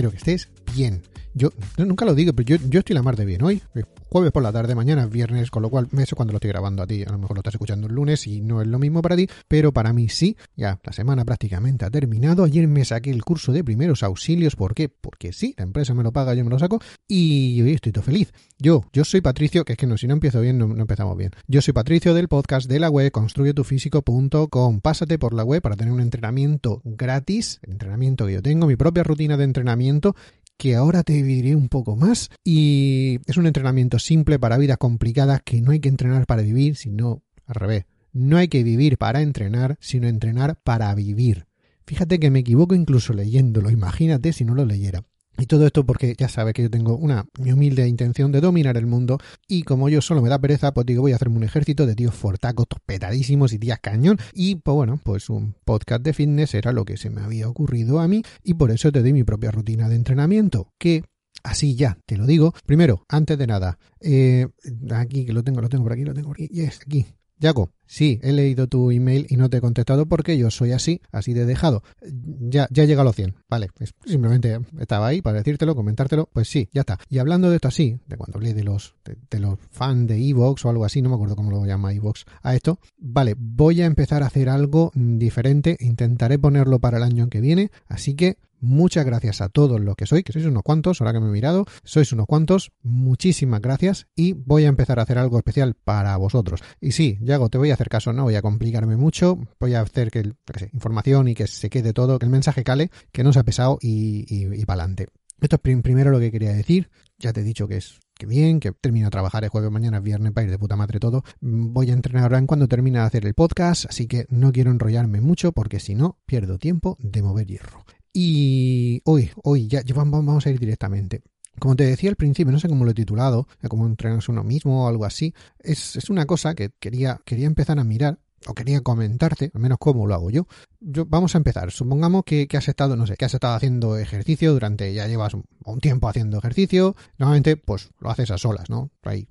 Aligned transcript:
Espero 0.00 0.12
que 0.12 0.16
estés 0.16 0.48
bien. 0.74 1.02
Yo 1.34 1.50
nunca 1.78 2.04
lo 2.04 2.14
digo, 2.14 2.32
pero 2.32 2.56
yo, 2.56 2.68
yo 2.68 2.80
estoy 2.80 2.94
la 2.94 3.02
mar 3.02 3.16
de 3.16 3.24
bien 3.24 3.42
hoy. 3.42 3.62
Jueves 4.08 4.32
por 4.32 4.42
la 4.42 4.52
tarde, 4.52 4.74
mañana 4.74 5.04
es 5.04 5.10
viernes, 5.10 5.50
con 5.50 5.62
lo 5.62 5.70
cual 5.70 5.88
eso 5.98 6.16
cuando 6.16 6.32
lo 6.32 6.38
estoy 6.38 6.50
grabando 6.50 6.82
a 6.82 6.86
ti. 6.86 7.04
A 7.06 7.12
lo 7.12 7.18
mejor 7.18 7.36
lo 7.36 7.40
estás 7.40 7.54
escuchando 7.54 7.86
el 7.86 7.94
lunes 7.94 8.26
y 8.26 8.40
no 8.40 8.60
es 8.60 8.66
lo 8.66 8.78
mismo 8.78 9.02
para 9.02 9.16
ti, 9.16 9.28
pero 9.46 9.72
para 9.72 9.92
mí 9.92 10.08
sí. 10.08 10.36
Ya 10.56 10.80
la 10.82 10.92
semana 10.92 11.24
prácticamente 11.24 11.84
ha 11.84 11.90
terminado. 11.90 12.44
Ayer 12.44 12.66
me 12.66 12.84
saqué 12.84 13.10
el 13.10 13.22
curso 13.24 13.52
de 13.52 13.62
primeros 13.62 14.02
auxilios. 14.02 14.56
¿Por 14.56 14.74
qué? 14.74 14.88
Porque 14.88 15.32
sí, 15.32 15.54
la 15.56 15.64
empresa 15.64 15.94
me 15.94 16.02
lo 16.02 16.12
paga, 16.12 16.34
yo 16.34 16.44
me 16.44 16.50
lo 16.50 16.58
saco 16.58 16.80
y 17.06 17.62
hoy 17.62 17.72
estoy 17.72 17.92
todo 17.92 18.02
feliz. 18.02 18.32
Yo, 18.58 18.84
yo 18.92 19.04
soy 19.04 19.20
Patricio, 19.20 19.64
que 19.64 19.74
es 19.74 19.78
que 19.78 19.86
no, 19.86 19.96
si 19.96 20.06
no 20.06 20.14
empiezo 20.14 20.40
bien, 20.40 20.58
no, 20.58 20.64
empezamos 20.76 21.16
bien. 21.16 21.30
Yo 21.46 21.62
soy 21.62 21.72
Patricio 21.72 22.12
del 22.12 22.28
podcast 22.28 22.68
de 22.68 22.80
la 22.80 22.90
web 22.90 23.12
construyetufísico.com. 23.12 24.80
Pásate 24.80 25.18
por 25.18 25.34
la 25.34 25.44
web 25.44 25.62
para 25.62 25.76
tener 25.76 25.92
un 25.92 26.00
entrenamiento 26.00 26.82
gratis, 26.84 27.60
entrenamiento 27.62 28.26
que 28.26 28.34
yo 28.34 28.42
tengo, 28.42 28.66
mi 28.66 28.76
propia 28.76 29.04
rutina 29.04 29.36
de 29.36 29.44
entrenamiento 29.44 30.16
que 30.60 30.76
ahora 30.76 31.02
te 31.04 31.14
diré 31.22 31.56
un 31.56 31.70
poco 31.70 31.96
más 31.96 32.28
y 32.44 33.18
es 33.26 33.38
un 33.38 33.46
entrenamiento 33.46 33.98
simple 33.98 34.38
para 34.38 34.58
vidas 34.58 34.76
complicadas 34.76 35.40
que 35.42 35.62
no 35.62 35.70
hay 35.70 35.80
que 35.80 35.88
entrenar 35.88 36.26
para 36.26 36.42
vivir, 36.42 36.76
sino 36.76 37.22
al 37.46 37.54
revés. 37.54 37.86
No 38.12 38.36
hay 38.36 38.48
que 38.48 38.62
vivir 38.62 38.98
para 38.98 39.22
entrenar, 39.22 39.78
sino 39.80 40.06
entrenar 40.06 40.60
para 40.62 40.94
vivir. 40.94 41.46
Fíjate 41.86 42.20
que 42.20 42.30
me 42.30 42.40
equivoco 42.40 42.74
incluso 42.74 43.14
leyéndolo, 43.14 43.70
imagínate 43.70 44.34
si 44.34 44.44
no 44.44 44.54
lo 44.54 44.66
leyera. 44.66 45.02
Y 45.38 45.46
todo 45.46 45.66
esto 45.66 45.86
porque 45.86 46.14
ya 46.18 46.28
sabes 46.28 46.52
que 46.52 46.62
yo 46.62 46.70
tengo 46.70 46.96
una 46.96 47.24
mi 47.38 47.52
humilde 47.52 47.88
intención 47.88 48.30
de 48.30 48.40
dominar 48.40 48.76
el 48.76 48.86
mundo 48.86 49.18
y 49.48 49.62
como 49.62 49.88
yo 49.88 50.02
solo 50.02 50.20
me 50.20 50.28
da 50.28 50.38
pereza, 50.38 50.74
pues 50.74 50.86
digo 50.86 51.02
voy 51.02 51.12
a 51.12 51.16
hacerme 51.16 51.36
un 51.36 51.44
ejército 51.44 51.86
de 51.86 51.94
tíos 51.94 52.14
fortacos, 52.14 52.66
petadísimos 52.84 53.52
y 53.52 53.58
tías 53.58 53.78
cañón. 53.80 54.18
Y 54.34 54.56
pues 54.56 54.74
bueno, 54.74 55.00
pues 55.02 55.30
un 55.30 55.54
podcast 55.64 56.02
de 56.02 56.12
fitness 56.12 56.54
era 56.54 56.72
lo 56.72 56.84
que 56.84 56.96
se 56.96 57.10
me 57.10 57.22
había 57.22 57.48
ocurrido 57.48 58.00
a 58.00 58.08
mí 58.08 58.22
y 58.42 58.54
por 58.54 58.70
eso 58.70 58.92
te 58.92 59.00
doy 59.00 59.12
mi 59.12 59.24
propia 59.24 59.50
rutina 59.50 59.88
de 59.88 59.96
entrenamiento, 59.96 60.72
que 60.78 61.04
Así 61.42 61.74
ya, 61.74 61.98
te 62.06 62.16
lo 62.16 62.26
digo. 62.26 62.52
Primero, 62.66 63.04
antes 63.08 63.38
de 63.38 63.46
nada, 63.46 63.78
eh, 64.00 64.48
aquí 64.90 65.24
que 65.24 65.32
lo 65.32 65.42
tengo, 65.42 65.60
lo 65.60 65.68
tengo 65.68 65.84
por 65.84 65.92
aquí, 65.92 66.04
lo 66.04 66.12
tengo 66.12 66.28
por 66.28 66.36
aquí, 66.36 66.48
yes, 66.48 66.80
aquí. 66.84 67.06
Jaco, 67.40 67.70
sí, 67.86 68.20
he 68.22 68.32
leído 68.32 68.66
tu 68.66 68.90
email 68.90 69.26
y 69.30 69.36
no 69.36 69.48
te 69.48 69.56
he 69.56 69.60
contestado 69.60 70.06
porque 70.06 70.36
yo 70.36 70.50
soy 70.50 70.72
así, 70.72 71.00
así 71.10 71.32
de 71.32 71.46
dejado. 71.46 71.82
Ya, 72.02 72.68
ya 72.70 72.84
llega 72.84 73.02
a 73.02 73.04
los 73.04 73.16
100, 73.16 73.34
vale, 73.48 73.68
simplemente 74.04 74.60
estaba 74.78 75.06
ahí 75.06 75.22
para 75.22 75.38
decírtelo, 75.38 75.74
comentártelo, 75.74 76.28
pues 76.32 76.48
sí, 76.48 76.68
ya 76.72 76.82
está. 76.82 76.98
Y 77.08 77.18
hablando 77.18 77.48
de 77.48 77.56
esto 77.56 77.68
así, 77.68 77.98
de 78.06 78.16
cuando 78.16 78.38
hablé 78.38 78.52
de 78.52 78.64
los, 78.64 78.94
de, 79.04 79.16
de 79.30 79.40
los 79.40 79.58
fans 79.70 80.06
de 80.06 80.28
Evox 80.28 80.64
o 80.64 80.70
algo 80.70 80.84
así, 80.84 81.00
no 81.00 81.08
me 81.08 81.14
acuerdo 81.14 81.36
cómo 81.36 81.50
lo 81.50 81.64
llama 81.64 81.92
Evox, 81.92 82.26
a 82.42 82.54
esto, 82.54 82.78
vale, 82.98 83.34
voy 83.38 83.80
a 83.80 83.86
empezar 83.86 84.22
a 84.22 84.26
hacer 84.26 84.48
algo 84.50 84.92
diferente, 84.94 85.76
intentaré 85.80 86.38
ponerlo 86.38 86.78
para 86.78 86.98
el 86.98 87.04
año 87.04 87.28
que 87.28 87.40
viene, 87.40 87.70
así 87.88 88.14
que 88.14 88.36
Muchas 88.60 89.06
gracias 89.06 89.40
a 89.40 89.48
todos 89.48 89.80
los 89.80 89.96
que 89.96 90.06
sois, 90.06 90.22
que 90.22 90.32
sois 90.32 90.44
unos 90.44 90.62
cuantos, 90.62 91.00
ahora 91.00 91.14
que 91.14 91.20
me 91.20 91.28
he 91.28 91.32
mirado, 91.32 91.64
sois 91.82 92.12
unos 92.12 92.26
cuantos, 92.26 92.72
muchísimas 92.82 93.62
gracias 93.62 94.06
y 94.14 94.34
voy 94.34 94.64
a 94.64 94.68
empezar 94.68 94.98
a 94.98 95.02
hacer 95.02 95.16
algo 95.16 95.38
especial 95.38 95.74
para 95.74 96.14
vosotros. 96.18 96.60
Y 96.78 96.92
sí, 96.92 97.18
Yago, 97.22 97.48
te 97.48 97.56
voy 97.56 97.70
a 97.70 97.74
hacer 97.74 97.88
caso, 97.88 98.12
no 98.12 98.24
voy 98.24 98.34
a 98.34 98.42
complicarme 98.42 98.96
mucho, 98.96 99.38
voy 99.58 99.74
a 99.74 99.80
hacer 99.80 100.10
que, 100.10 100.22
que 100.22 100.70
información 100.74 101.28
y 101.28 101.34
que 101.34 101.46
se 101.46 101.70
quede 101.70 101.94
todo, 101.94 102.18
que 102.18 102.26
el 102.26 102.32
mensaje 102.32 102.62
cale, 102.62 102.90
que 103.12 103.24
no 103.24 103.32
sea 103.32 103.44
pesado 103.44 103.78
y, 103.80 104.26
y, 104.28 104.64
para 104.66 104.82
adelante. 104.82 105.08
Esto 105.40 105.56
es 105.56 105.62
prim 105.62 105.80
primero 105.80 106.10
lo 106.10 106.20
que 106.20 106.30
quería 106.30 106.52
decir, 106.52 106.90
ya 107.18 107.32
te 107.32 107.40
he 107.40 107.44
dicho 107.44 107.66
que 107.66 107.78
es 107.78 107.98
que 108.14 108.26
bien, 108.26 108.60
que 108.60 108.72
termino 108.72 109.06
de 109.06 109.10
trabajar 109.10 109.44
el 109.44 109.48
jueves, 109.48 109.70
mañana, 109.70 109.98
viernes, 109.98 110.32
para 110.32 110.44
ir 110.44 110.50
de 110.50 110.58
puta 110.58 110.76
madre 110.76 111.00
todo. 111.00 111.24
Voy 111.40 111.90
a 111.90 111.94
entrenar 111.94 112.24
ahora 112.24 112.38
en 112.38 112.46
cuando 112.46 112.68
termine 112.68 112.98
de 112.98 113.06
hacer 113.06 113.24
el 113.24 113.32
podcast, 113.32 113.86
así 113.86 114.06
que 114.06 114.26
no 114.28 114.52
quiero 114.52 114.70
enrollarme 114.70 115.22
mucho 115.22 115.52
porque 115.52 115.80
si 115.80 115.94
no, 115.94 116.18
pierdo 116.26 116.58
tiempo 116.58 116.98
de 117.00 117.22
mover 117.22 117.46
hierro. 117.46 117.86
Y 118.12 119.02
hoy, 119.04 119.30
hoy 119.42 119.68
ya, 119.68 119.82
ya 119.82 119.94
vamos 119.94 120.46
a 120.46 120.50
ir 120.50 120.58
directamente. 120.58 121.22
Como 121.58 121.76
te 121.76 121.84
decía 121.84 122.10
al 122.10 122.16
principio, 122.16 122.52
no 122.52 122.58
sé 122.58 122.68
cómo 122.68 122.84
lo 122.84 122.90
he 122.90 122.94
titulado, 122.94 123.46
cómo 123.68 123.86
entrenarse 123.86 124.30
uno 124.32 124.42
mismo 124.44 124.84
o 124.84 124.88
algo 124.88 125.04
así, 125.04 125.34
es, 125.58 125.96
es 125.96 126.08
una 126.08 126.26
cosa 126.26 126.54
que 126.54 126.70
quería, 126.80 127.20
quería 127.24 127.46
empezar 127.46 127.78
a 127.78 127.84
mirar 127.84 128.18
o 128.46 128.54
quería 128.54 128.80
comentarte, 128.80 129.50
al 129.54 129.60
menos 129.60 129.78
cómo 129.78 130.06
lo 130.06 130.14
hago 130.14 130.30
yo. 130.30 130.46
yo 130.80 131.04
vamos 131.06 131.34
a 131.34 131.38
empezar. 131.38 131.70
Supongamos 131.70 132.24
que, 132.24 132.48
que, 132.48 132.56
has 132.56 132.68
estado, 132.68 132.96
no 132.96 133.06
sé, 133.06 133.16
que 133.16 133.24
has 133.24 133.34
estado 133.34 133.54
haciendo 133.54 133.98
ejercicio 133.98 134.52
durante, 134.52 134.92
ya 134.94 135.06
llevas 135.06 135.34
un, 135.34 135.44
tiempo 135.80 136.08
haciendo 136.08 136.38
ejercicio. 136.38 136.96
Normalmente, 137.18 137.56
pues 137.56 137.90
lo 138.00 138.10
haces 138.10 138.30
a 138.30 138.38
solas, 138.38 138.70
¿no? 138.70 138.90
Ahí, 139.02 139.28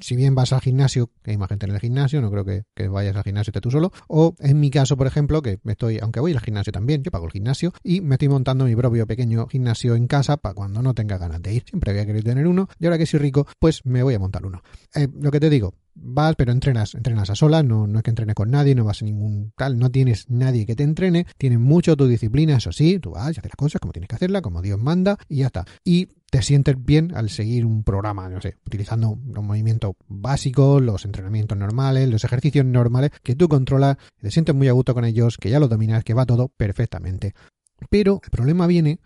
si 0.00 0.16
bien 0.16 0.34
vas 0.34 0.52
al 0.52 0.60
gimnasio, 0.60 1.10
que 1.22 1.32
hay 1.32 1.36
más 1.36 1.48
gente 1.48 1.66
en 1.66 1.72
el 1.72 1.80
gimnasio, 1.80 2.20
no 2.20 2.30
creo 2.30 2.44
que, 2.44 2.64
que 2.74 2.88
vayas 2.88 3.16
al 3.16 3.24
gimnasio 3.24 3.52
tú 3.52 3.70
solo. 3.70 3.92
O 4.08 4.34
en 4.38 4.60
mi 4.60 4.70
caso, 4.70 4.96
por 4.96 5.06
ejemplo, 5.06 5.42
que 5.42 5.58
estoy, 5.64 5.98
aunque 6.00 6.20
voy 6.20 6.32
al 6.32 6.40
gimnasio 6.40 6.72
también, 6.72 7.02
yo 7.02 7.10
pago 7.10 7.26
el 7.26 7.32
gimnasio 7.32 7.72
y 7.82 8.00
me 8.00 8.14
estoy 8.14 8.28
montando 8.28 8.64
mi 8.64 8.76
propio 8.76 9.06
pequeño 9.06 9.46
gimnasio 9.48 9.94
en 9.94 10.06
casa 10.06 10.36
para 10.36 10.54
cuando 10.54 10.82
no 10.82 10.94
tenga 10.94 11.18
ganas 11.18 11.42
de 11.42 11.54
ir. 11.54 11.64
Siempre 11.68 11.90
había 11.90 12.06
querido 12.06 12.24
tener 12.24 12.46
uno 12.46 12.68
y 12.78 12.86
ahora 12.86 12.98
que 12.98 13.06
soy 13.06 13.20
rico, 13.20 13.46
pues 13.58 13.84
me 13.84 14.02
voy 14.02 14.14
a 14.14 14.18
montar 14.18 14.46
uno. 14.46 14.62
Eh, 14.94 15.08
lo 15.20 15.30
que 15.30 15.40
te 15.40 15.50
digo, 15.50 15.74
vas, 15.96 16.36
pero 16.36 16.52
entrenas, 16.52 16.94
entrenas 16.94 17.30
a 17.30 17.34
solas, 17.34 17.64
no, 17.64 17.86
no 17.86 17.98
es 17.98 18.02
que 18.02 18.10
entrenes 18.10 18.34
con 18.34 18.50
nadie, 18.50 18.74
no 18.74 18.84
vas 18.84 19.02
a 19.02 19.04
ningún 19.04 19.52
tal, 19.56 19.78
no 19.78 19.90
tienes 19.90 20.30
nadie 20.30 20.66
que 20.66 20.76
te 20.76 20.84
entrene, 20.84 21.26
tienes 21.38 21.58
mucho 21.58 21.96
tu 21.96 22.06
disciplina, 22.06 22.56
eso 22.56 22.72
sí, 22.72 22.98
tú 22.98 23.12
vas 23.12 23.28
y 23.28 23.30
haces 23.38 23.44
las 23.44 23.56
cosas 23.56 23.80
como 23.80 23.92
tienes 23.92 24.08
que 24.08 24.16
hacerlas, 24.16 24.42
como 24.42 24.62
Dios 24.62 24.78
manda, 24.78 25.18
y 25.28 25.38
ya 25.38 25.46
está. 25.46 25.64
Y 25.84 26.08
te 26.30 26.42
sientes 26.42 26.76
bien 26.78 27.14
al 27.14 27.30
seguir 27.30 27.64
un 27.64 27.82
programa, 27.82 28.28
no 28.28 28.40
sé, 28.40 28.56
utilizando 28.66 29.18
los 29.26 29.44
movimientos 29.44 29.94
básicos, 30.08 30.82
los 30.82 31.04
entrenamientos 31.04 31.56
normales, 31.56 32.08
los 32.08 32.24
ejercicios 32.24 32.64
normales 32.64 33.10
que 33.22 33.34
tú 33.34 33.48
controlas, 33.48 33.96
te 34.20 34.30
sientes 34.30 34.54
muy 34.54 34.68
a 34.68 34.72
gusto 34.72 34.94
con 34.94 35.04
ellos, 35.04 35.38
que 35.38 35.50
ya 35.50 35.60
lo 35.60 35.68
dominas, 35.68 36.04
que 36.04 36.14
va 36.14 36.26
todo 36.26 36.48
perfectamente. 36.48 37.34
Pero 37.90 38.20
el 38.22 38.30
problema 38.30 38.66
viene 38.66 39.00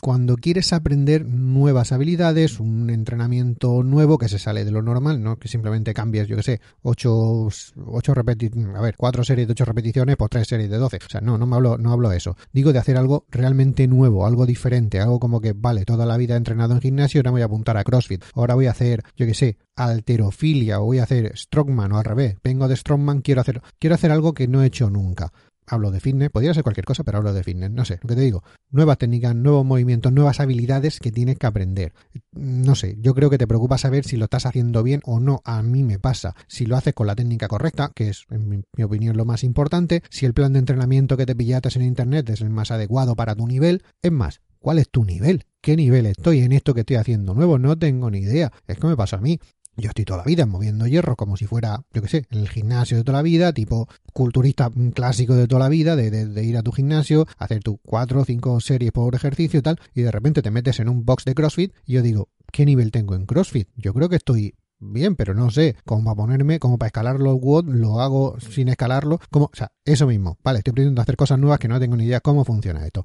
cuando 0.00 0.36
quieres 0.36 0.72
aprender 0.72 1.26
nuevas 1.26 1.90
habilidades, 1.90 2.60
un 2.60 2.90
entrenamiento 2.90 3.82
nuevo 3.82 4.18
que 4.18 4.28
se 4.28 4.38
sale 4.38 4.64
de 4.64 4.70
lo 4.70 4.82
normal, 4.82 5.20
no 5.20 5.36
que 5.36 5.48
simplemente 5.48 5.94
cambies, 5.94 6.28
yo 6.28 6.36
que 6.36 6.44
sé, 6.44 6.60
8, 6.82 7.48
ocho 7.86 8.14
repeticiones, 8.14 8.76
a 8.76 8.80
ver, 8.80 8.94
4 8.96 9.24
series 9.24 9.48
de 9.48 9.52
8 9.52 9.64
repeticiones 9.64 10.16
por 10.16 10.28
3 10.28 10.46
series 10.46 10.70
de 10.70 10.78
12. 10.78 10.98
O 11.04 11.08
sea, 11.08 11.20
no, 11.20 11.38
no 11.38 11.46
me 11.46 11.56
hablo, 11.56 11.76
no 11.76 11.92
hablo 11.92 12.08
de 12.08 12.18
eso. 12.18 12.36
Digo 12.52 12.72
de 12.72 12.78
hacer 12.78 12.96
algo 12.96 13.26
realmente 13.28 13.88
nuevo, 13.88 14.26
algo 14.26 14.46
diferente, 14.46 15.00
algo 15.00 15.18
como 15.18 15.40
que, 15.40 15.54
vale, 15.54 15.84
toda 15.84 16.06
la 16.06 16.16
vida 16.16 16.34
he 16.34 16.38
entrenado 16.38 16.74
en 16.74 16.80
gimnasio, 16.80 17.20
ahora 17.20 17.32
voy 17.32 17.42
a 17.42 17.46
apuntar 17.46 17.76
a 17.76 17.84
CrossFit. 17.84 18.22
Ahora 18.34 18.54
voy 18.54 18.66
a 18.66 18.70
hacer, 18.70 19.02
yo 19.16 19.26
que 19.26 19.34
sé, 19.34 19.58
alterofilia 19.74 20.80
o 20.80 20.84
voy 20.84 21.00
a 21.00 21.02
hacer 21.02 21.36
strongman 21.36 21.90
o 21.90 21.98
al 21.98 22.04
revés. 22.04 22.36
Vengo 22.44 22.68
de 22.68 22.76
strongman, 22.76 23.22
quiero 23.22 23.40
hacer, 23.40 23.60
quiero 23.80 23.96
hacer 23.96 24.12
algo 24.12 24.34
que 24.34 24.46
no 24.46 24.62
he 24.62 24.66
hecho 24.66 24.88
nunca 24.88 25.32
hablo 25.66 25.90
de 25.90 26.00
fitness, 26.00 26.30
podría 26.30 26.54
ser 26.54 26.62
cualquier 26.62 26.84
cosa, 26.84 27.04
pero 27.04 27.18
hablo 27.18 27.32
de 27.32 27.42
fitness, 27.42 27.70
no 27.70 27.84
sé, 27.84 27.98
lo 28.02 28.08
que 28.08 28.14
te 28.14 28.20
digo, 28.22 28.42
nuevas 28.70 28.98
técnicas, 28.98 29.34
nuevos 29.34 29.64
movimientos, 29.64 30.12
nuevas 30.12 30.40
habilidades 30.40 31.00
que 31.00 31.12
tienes 31.12 31.38
que 31.38 31.46
aprender. 31.46 31.92
No 32.32 32.74
sé, 32.74 32.96
yo 33.00 33.14
creo 33.14 33.30
que 33.30 33.38
te 33.38 33.46
preocupa 33.46 33.78
saber 33.78 34.04
si 34.04 34.16
lo 34.16 34.24
estás 34.24 34.46
haciendo 34.46 34.82
bien 34.82 35.00
o 35.04 35.20
no, 35.20 35.42
a 35.44 35.62
mí 35.62 35.82
me 35.82 35.98
pasa, 35.98 36.34
si 36.46 36.66
lo 36.66 36.76
haces 36.76 36.94
con 36.94 37.06
la 37.06 37.14
técnica 37.14 37.48
correcta, 37.48 37.90
que 37.94 38.08
es 38.08 38.24
en 38.30 38.48
mi, 38.48 38.82
opinión 38.82 39.16
lo 39.16 39.24
más 39.24 39.44
importante, 39.44 40.02
si 40.10 40.26
el 40.26 40.34
plan 40.34 40.52
de 40.52 40.60
entrenamiento 40.60 41.16
que 41.16 41.26
te 41.26 41.34
pillaste 41.34 41.66
en 41.74 41.82
internet 41.82 42.28
es 42.30 42.40
el 42.40 42.50
más 42.50 42.70
adecuado 42.70 43.16
para 43.16 43.34
tu 43.34 43.46
nivel, 43.46 43.82
es 44.02 44.12
más, 44.12 44.40
¿cuál 44.58 44.78
es 44.78 44.88
tu 44.88 45.04
nivel? 45.04 45.44
¿Qué 45.60 45.74
nivel 45.74 46.06
estoy 46.06 46.42
en 46.42 46.52
esto 46.52 46.74
que 46.74 46.80
estoy 46.80 46.96
haciendo 46.96 47.34
nuevo? 47.34 47.58
No 47.58 47.76
tengo 47.76 48.08
ni 48.08 48.18
idea. 48.18 48.52
Es 48.68 48.78
que 48.78 48.86
me 48.86 48.96
pasa 48.96 49.16
a 49.16 49.20
mí. 49.20 49.40
Yo 49.76 49.88
estoy 49.88 50.06
toda 50.06 50.18
la 50.18 50.24
vida 50.24 50.46
moviendo 50.46 50.86
hierro 50.86 51.16
como 51.16 51.36
si 51.36 51.46
fuera, 51.46 51.82
yo 51.92 52.00
qué 52.00 52.08
sé, 52.08 52.26
el 52.30 52.48
gimnasio 52.48 52.96
de 52.96 53.04
toda 53.04 53.18
la 53.18 53.22
vida, 53.22 53.52
tipo 53.52 53.88
culturista 54.14 54.70
clásico 54.94 55.34
de 55.34 55.46
toda 55.46 55.60
la 55.60 55.68
vida, 55.68 55.96
de, 55.96 56.44
ir 56.44 56.56
a 56.56 56.62
tu 56.62 56.72
gimnasio, 56.72 57.26
hacer 57.36 57.62
tus 57.62 57.76
cuatro 57.84 58.20
o 58.20 58.24
cinco 58.24 58.58
series 58.60 58.92
por 58.92 59.14
ejercicio 59.14 59.60
y 59.60 59.62
tal, 59.62 59.78
y 59.94 60.02
de 60.02 60.10
repente 60.10 60.40
te 60.40 60.50
metes 60.50 60.80
en 60.80 60.88
un 60.88 61.04
box 61.04 61.26
de 61.26 61.34
CrossFit 61.34 61.74
y 61.84 61.94
yo 61.94 62.02
digo, 62.02 62.28
¿qué 62.50 62.64
nivel 62.64 62.90
tengo 62.90 63.14
en 63.14 63.26
CrossFit? 63.26 63.68
Yo 63.76 63.92
creo 63.92 64.08
que 64.08 64.16
estoy 64.16 64.54
bien, 64.78 65.16
pero 65.16 65.34
no 65.34 65.50
sé 65.50 65.76
cómo 65.84 66.04
para 66.04 66.16
ponerme, 66.16 66.58
como 66.58 66.78
para 66.78 66.88
escalar 66.88 67.20
los 67.20 67.38
WOD, 67.40 67.66
lo 67.66 68.00
hago 68.00 68.38
sin 68.40 68.68
escalarlo, 68.68 69.20
como, 69.30 69.46
o 69.46 69.56
sea, 69.56 69.72
eso 69.84 70.06
mismo, 70.06 70.38
vale, 70.42 70.58
estoy 70.58 70.72
aprendiendo 70.72 71.00
a 71.00 71.04
hacer 71.04 71.16
cosas 71.16 71.38
nuevas 71.38 71.58
que 71.58 71.68
no 71.68 71.78
tengo 71.78 71.96
ni 71.96 72.04
idea 72.04 72.20
cómo 72.20 72.44
funciona 72.44 72.84
esto. 72.86 73.04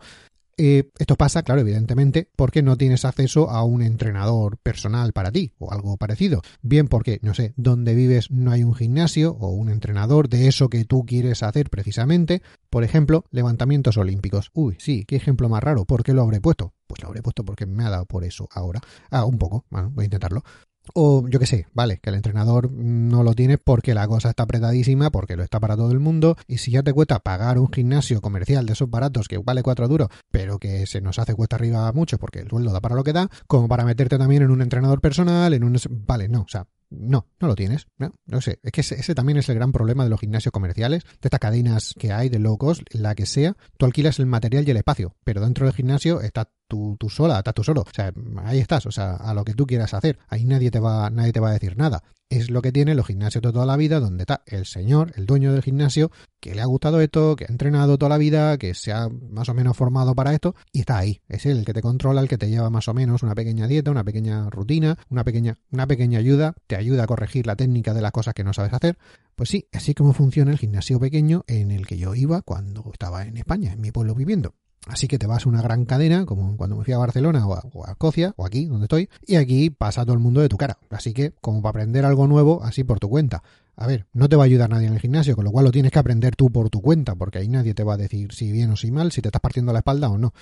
Eh, 0.58 0.90
esto 1.00 1.16
pasa, 1.16 1.44
claro, 1.44 1.62
evidentemente, 1.62 2.30
porque 2.36 2.62
no 2.62 2.78
tienes 2.78 3.06
acceso 3.06 3.50
a 3.50 3.64
un 3.64 3.82
entrenador 3.82 4.58
personal 4.58 5.14
para 5.14 5.32
ti 5.32 5.54
o 5.60 5.72
algo 5.72 5.98
parecido. 5.98 6.42
Bien 6.62 6.88
porque, 6.88 7.20
no 7.22 7.34
sé, 7.34 7.54
donde 7.58 7.96
vives 7.96 8.32
no 8.32 8.52
hay 8.52 8.64
un 8.64 8.76
gimnasio 8.76 9.32
o 9.32 9.50
un 9.50 9.70
entrenador 9.70 10.30
de 10.30 10.48
eso 10.48 10.70
que 10.70 10.86
tú 10.86 11.06
quieres 11.06 11.44
hacer 11.44 11.70
precisamente. 11.70 12.42
Por 12.70 12.84
ejemplo, 12.84 13.26
levantamientos 13.32 13.98
olímpicos. 13.98 14.52
Uy, 14.54 14.78
sí, 14.80 15.06
qué 15.06 15.16
ejemplo 15.16 15.50
más 15.50 15.64
raro. 15.64 15.86
¿Por 15.86 16.04
qué 16.04 16.14
lo 16.14 16.22
habré 16.22 16.42
puesto? 16.42 16.74
Pues 16.88 17.02
lo 17.02 17.08
habré 17.08 17.22
puesto 17.22 17.44
porque 17.44 17.66
me 17.66 17.84
ha 17.84 17.90
dado 17.90 18.06
por 18.06 18.24
eso 18.24 18.48
ahora. 18.52 18.82
Ah, 19.10 19.26
un 19.26 19.38
poco. 19.38 19.66
Bueno, 19.70 19.92
voy 19.94 20.04
a 20.04 20.06
intentarlo. 20.06 20.44
O 20.94 21.28
yo 21.28 21.40
qué 21.40 21.46
sé, 21.46 21.68
vale, 21.74 22.00
que 22.02 22.10
el 22.10 22.16
entrenador 22.16 22.72
no 22.72 23.24
lo 23.24 23.34
tiene 23.34 23.58
porque 23.58 23.94
la 23.94 24.08
cosa 24.08 24.30
está 24.30 24.44
apretadísima, 24.44 25.12
porque 25.12 25.36
lo 25.36 25.44
está 25.44 25.60
para 25.60 25.76
todo 25.76 25.92
el 25.92 26.00
mundo, 26.00 26.38
y 26.48 26.58
si 26.58 26.72
ya 26.72 26.84
te 26.84 26.94
cuesta 26.94 27.20
pagar 27.20 27.60
un 27.60 27.72
gimnasio 27.72 28.22
comercial 28.22 28.66
de 28.66 28.74
esos 28.74 28.90
baratos 28.90 29.28
que 29.28 29.38
vale 29.38 29.64
cuatro 29.64 29.88
duros, 29.88 30.10
pero 30.32 30.60
que 30.60 30.86
se 30.88 31.02
nos 31.02 31.20
hace 31.20 31.36
cuesta 31.36 31.56
arriba 31.56 31.92
mucho 31.94 32.18
porque 32.18 32.40
el 32.40 32.50
sueldo 32.50 32.72
da 32.72 32.82
para 32.82 32.96
lo 32.96 33.04
que 33.04 33.14
da, 33.14 33.30
como 33.48 33.68
para 33.68 33.86
meterte 33.86 34.18
también 34.18 34.44
en 34.44 34.52
un 34.52 34.62
entrenador 34.62 35.02
personal, 35.02 35.54
en 35.54 35.64
un... 35.64 35.78
Vale, 36.06 36.28
no, 36.28 36.42
o 36.42 36.48
sea, 36.48 36.68
no, 36.92 37.28
no 37.40 37.48
lo 37.48 37.56
tienes. 37.56 37.88
No, 37.98 38.14
no 38.26 38.42
sé. 38.42 38.60
Es 38.64 38.72
que 38.72 38.82
ese, 38.82 39.16
también 39.16 39.38
es 39.38 39.48
el 39.50 39.56
gran 39.56 39.72
problema 39.72 40.04
de 40.04 40.10
los 40.10 40.20
gimnasios 40.20 40.52
comerciales, 40.52 41.04
de 41.04 41.28
estas 41.28 41.40
cadenas 41.40 41.96
que 41.98 42.12
hay 42.12 42.30
de 42.30 42.40
low 42.40 42.58
cost, 42.58 42.82
la 42.92 43.16
que 43.16 43.26
sea. 43.26 43.56
Tú 43.78 43.86
alquilas 43.86 44.20
el 44.20 44.26
material 44.26 44.68
y 44.68 44.72
el 44.72 44.78
espacio, 44.78 45.16
pero 45.24 45.42
dentro 45.42 45.66
del 45.66 45.74
gimnasio 45.74 46.22
está 46.22 46.52
tú, 46.72 46.96
tú 46.98 47.10
sola, 47.10 47.44
tú 47.44 47.66
solo. 47.66 47.82
O 47.82 47.94
sea, 47.94 48.14
ahí 48.46 48.60
estás, 48.60 48.86
o 48.86 48.92
sea, 48.92 49.16
a 49.16 49.34
lo 49.34 49.44
que 49.44 49.54
tú 49.54 49.68
quieras 49.68 49.94
hacer. 49.94 50.18
Ahí 50.30 50.46
nadie 50.46 50.72
te 50.72 50.80
va, 50.80 51.10
nadie 51.10 51.34
te 51.34 51.42
va 51.42 51.50
a 51.50 51.54
decir 51.54 51.76
nada. 51.76 52.02
Es 52.30 52.50
lo 52.50 52.62
que 52.62 52.72
tienen 52.72 52.96
los 52.96 53.08
gimnasios 53.08 53.42
de 53.42 53.52
toda 53.52 53.66
la 53.66 53.76
vida, 53.76 54.00
donde 54.00 54.24
está 54.24 54.42
el 54.46 54.66
señor, 54.66 55.12
el 55.18 55.26
dueño 55.26 55.52
del 55.52 55.64
gimnasio, 55.64 56.12
que 56.40 56.56
le 56.56 56.62
ha 56.62 56.66
gustado 56.66 57.02
esto, 57.02 57.36
que 57.36 57.44
ha 57.44 57.52
entrenado 57.52 57.98
toda 57.98 58.08
la 58.08 58.18
vida, 58.18 58.58
que 58.58 58.74
se 58.74 58.94
ha 58.94 59.10
más 59.10 59.50
o 59.50 59.54
menos 59.54 59.76
formado 59.76 60.16
para 60.16 60.34
esto, 60.34 60.56
y 60.72 60.80
está 60.80 60.98
ahí. 60.98 61.20
Es 61.28 61.46
él 61.46 61.58
el 61.58 61.66
que 61.66 61.74
te 61.74 61.82
controla, 61.82 62.22
el 62.22 62.30
que 62.30 62.38
te 62.38 62.50
lleva 62.50 62.70
más 62.70 62.88
o 62.88 62.94
menos 62.94 63.22
una 63.22 63.36
pequeña 63.36 63.68
dieta, 63.68 63.92
una 63.92 64.06
pequeña 64.06 64.50
rutina, 64.50 64.98
una 65.10 65.26
pequeña, 65.26 65.60
una 65.72 65.88
pequeña 65.88 66.20
ayuda, 66.20 66.54
te 66.68 66.78
ayuda 66.78 67.04
a 67.04 67.08
corregir 67.08 67.48
la 67.48 67.58
técnica 67.58 67.94
de 67.94 68.02
las 68.02 68.14
cosas 68.14 68.34
que 68.34 68.46
no 68.46 68.54
sabes 68.54 68.72
hacer. 68.72 68.98
Pues 69.36 69.50
sí, 69.50 69.68
así 69.74 69.94
como 69.94 70.14
funciona 70.14 70.52
el 70.52 70.58
gimnasio 70.58 71.02
pequeño 71.02 71.44
en 71.48 71.70
el 71.72 71.86
que 71.86 71.98
yo 71.98 72.16
iba 72.16 72.42
cuando 72.44 72.90
estaba 72.94 73.24
en 73.24 73.36
España, 73.36 73.74
en 73.74 73.82
mi 73.82 73.92
pueblo 73.92 74.16
viviendo. 74.16 74.56
Así 74.88 75.08
que 75.08 75.20
te 75.20 75.28
vas 75.28 75.46
a 75.46 75.50
una 75.50 75.62
gran 75.62 75.86
cadena, 75.86 76.26
como 76.26 76.58
cuando 76.58 76.76
me 76.76 76.84
fui 76.84 76.94
a 76.94 76.98
Barcelona 76.98 77.46
o 77.46 77.54
a, 77.86 77.92
Escocia, 77.92 78.34
o 78.36 78.46
aquí, 78.46 78.66
donde 78.66 78.86
estoy, 78.86 79.10
y 79.28 79.36
aquí 79.36 79.70
pasa 79.70 80.04
todo 80.04 80.14
el 80.14 80.20
mundo 80.20 80.42
de 80.42 80.50
tu 80.50 80.58
cara. 80.58 80.80
Así 80.90 81.14
que, 81.14 81.34
como 81.40 81.62
para 81.62 81.72
aprender 81.72 82.04
algo 82.04 82.28
nuevo, 82.28 82.64
así 82.64 82.84
por 82.84 83.00
tu 83.00 83.08
cuenta. 83.08 83.44
A 83.76 83.86
ver, 83.86 84.08
no 84.14 84.28
te 84.28 84.36
va 84.36 84.44
a 84.44 84.46
ayudar 84.46 84.70
nadie 84.70 84.88
en 84.88 84.94
el 84.94 85.00
gimnasio, 85.00 85.36
con 85.36 85.46
lo 85.46 85.52
cual 85.52 85.66
lo 85.66 85.72
tienes 85.72 85.92
que 85.92 86.00
aprender 86.00 86.36
tú 86.36 86.50
por 86.52 86.70
tu 86.70 86.82
cuenta, 86.82 87.16
porque 87.16 87.38
ahí 87.38 87.48
nadie 87.48 87.74
te 87.74 87.84
va 87.84 87.94
a 87.94 87.98
decir 87.98 88.34
si 88.34 88.52
bien 88.52 88.72
o 88.72 88.76
si 88.76 88.92
mal, 88.92 89.12
si 89.12 89.22
te 89.22 89.28
estás 89.28 89.42
partiendo 89.42 89.72
la 89.72 89.80
espalda 89.80 90.10
o 90.10 90.18
no. 90.18 90.34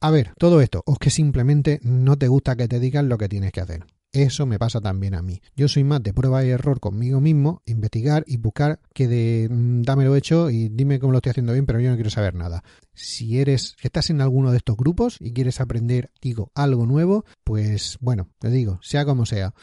A 0.00 0.10
ver, 0.10 0.32
todo 0.38 0.60
esto, 0.60 0.82
o 0.86 0.92
es 0.94 0.98
que 0.98 1.10
simplemente 1.10 1.80
no 1.82 2.16
te 2.16 2.28
gusta 2.28 2.56
que 2.56 2.68
te 2.68 2.80
digan 2.80 3.08
lo 3.08 3.18
que 3.18 3.28
tienes 3.28 3.52
que 3.52 3.60
hacer. 3.60 3.84
Eso 4.12 4.44
me 4.44 4.58
pasa 4.58 4.80
también 4.80 5.14
a 5.14 5.22
mí. 5.22 5.40
Yo 5.54 5.68
soy 5.68 5.84
más 5.84 6.02
de 6.02 6.12
prueba 6.12 6.44
y 6.44 6.50
error 6.50 6.80
conmigo 6.80 7.20
mismo, 7.20 7.62
investigar 7.64 8.24
y 8.26 8.38
buscar 8.38 8.80
que 8.92 9.06
de 9.06 9.48
mm, 9.48 9.82
dámelo 9.82 10.16
hecho 10.16 10.50
y 10.50 10.68
dime 10.68 10.98
cómo 10.98 11.12
lo 11.12 11.18
estoy 11.18 11.30
haciendo 11.30 11.52
bien, 11.52 11.64
pero 11.64 11.78
yo 11.78 11.90
no 11.90 11.94
quiero 11.94 12.10
saber 12.10 12.34
nada. 12.34 12.64
Si 12.92 13.38
eres, 13.38 13.76
estás 13.82 14.10
en 14.10 14.20
alguno 14.20 14.50
de 14.50 14.56
estos 14.56 14.76
grupos 14.76 15.16
y 15.20 15.32
quieres 15.32 15.60
aprender, 15.60 16.10
digo, 16.20 16.50
algo 16.56 16.86
nuevo, 16.86 17.24
pues 17.44 17.98
bueno, 18.00 18.28
te 18.40 18.50
digo, 18.50 18.80
sea 18.82 19.04
como 19.04 19.26
sea 19.26 19.54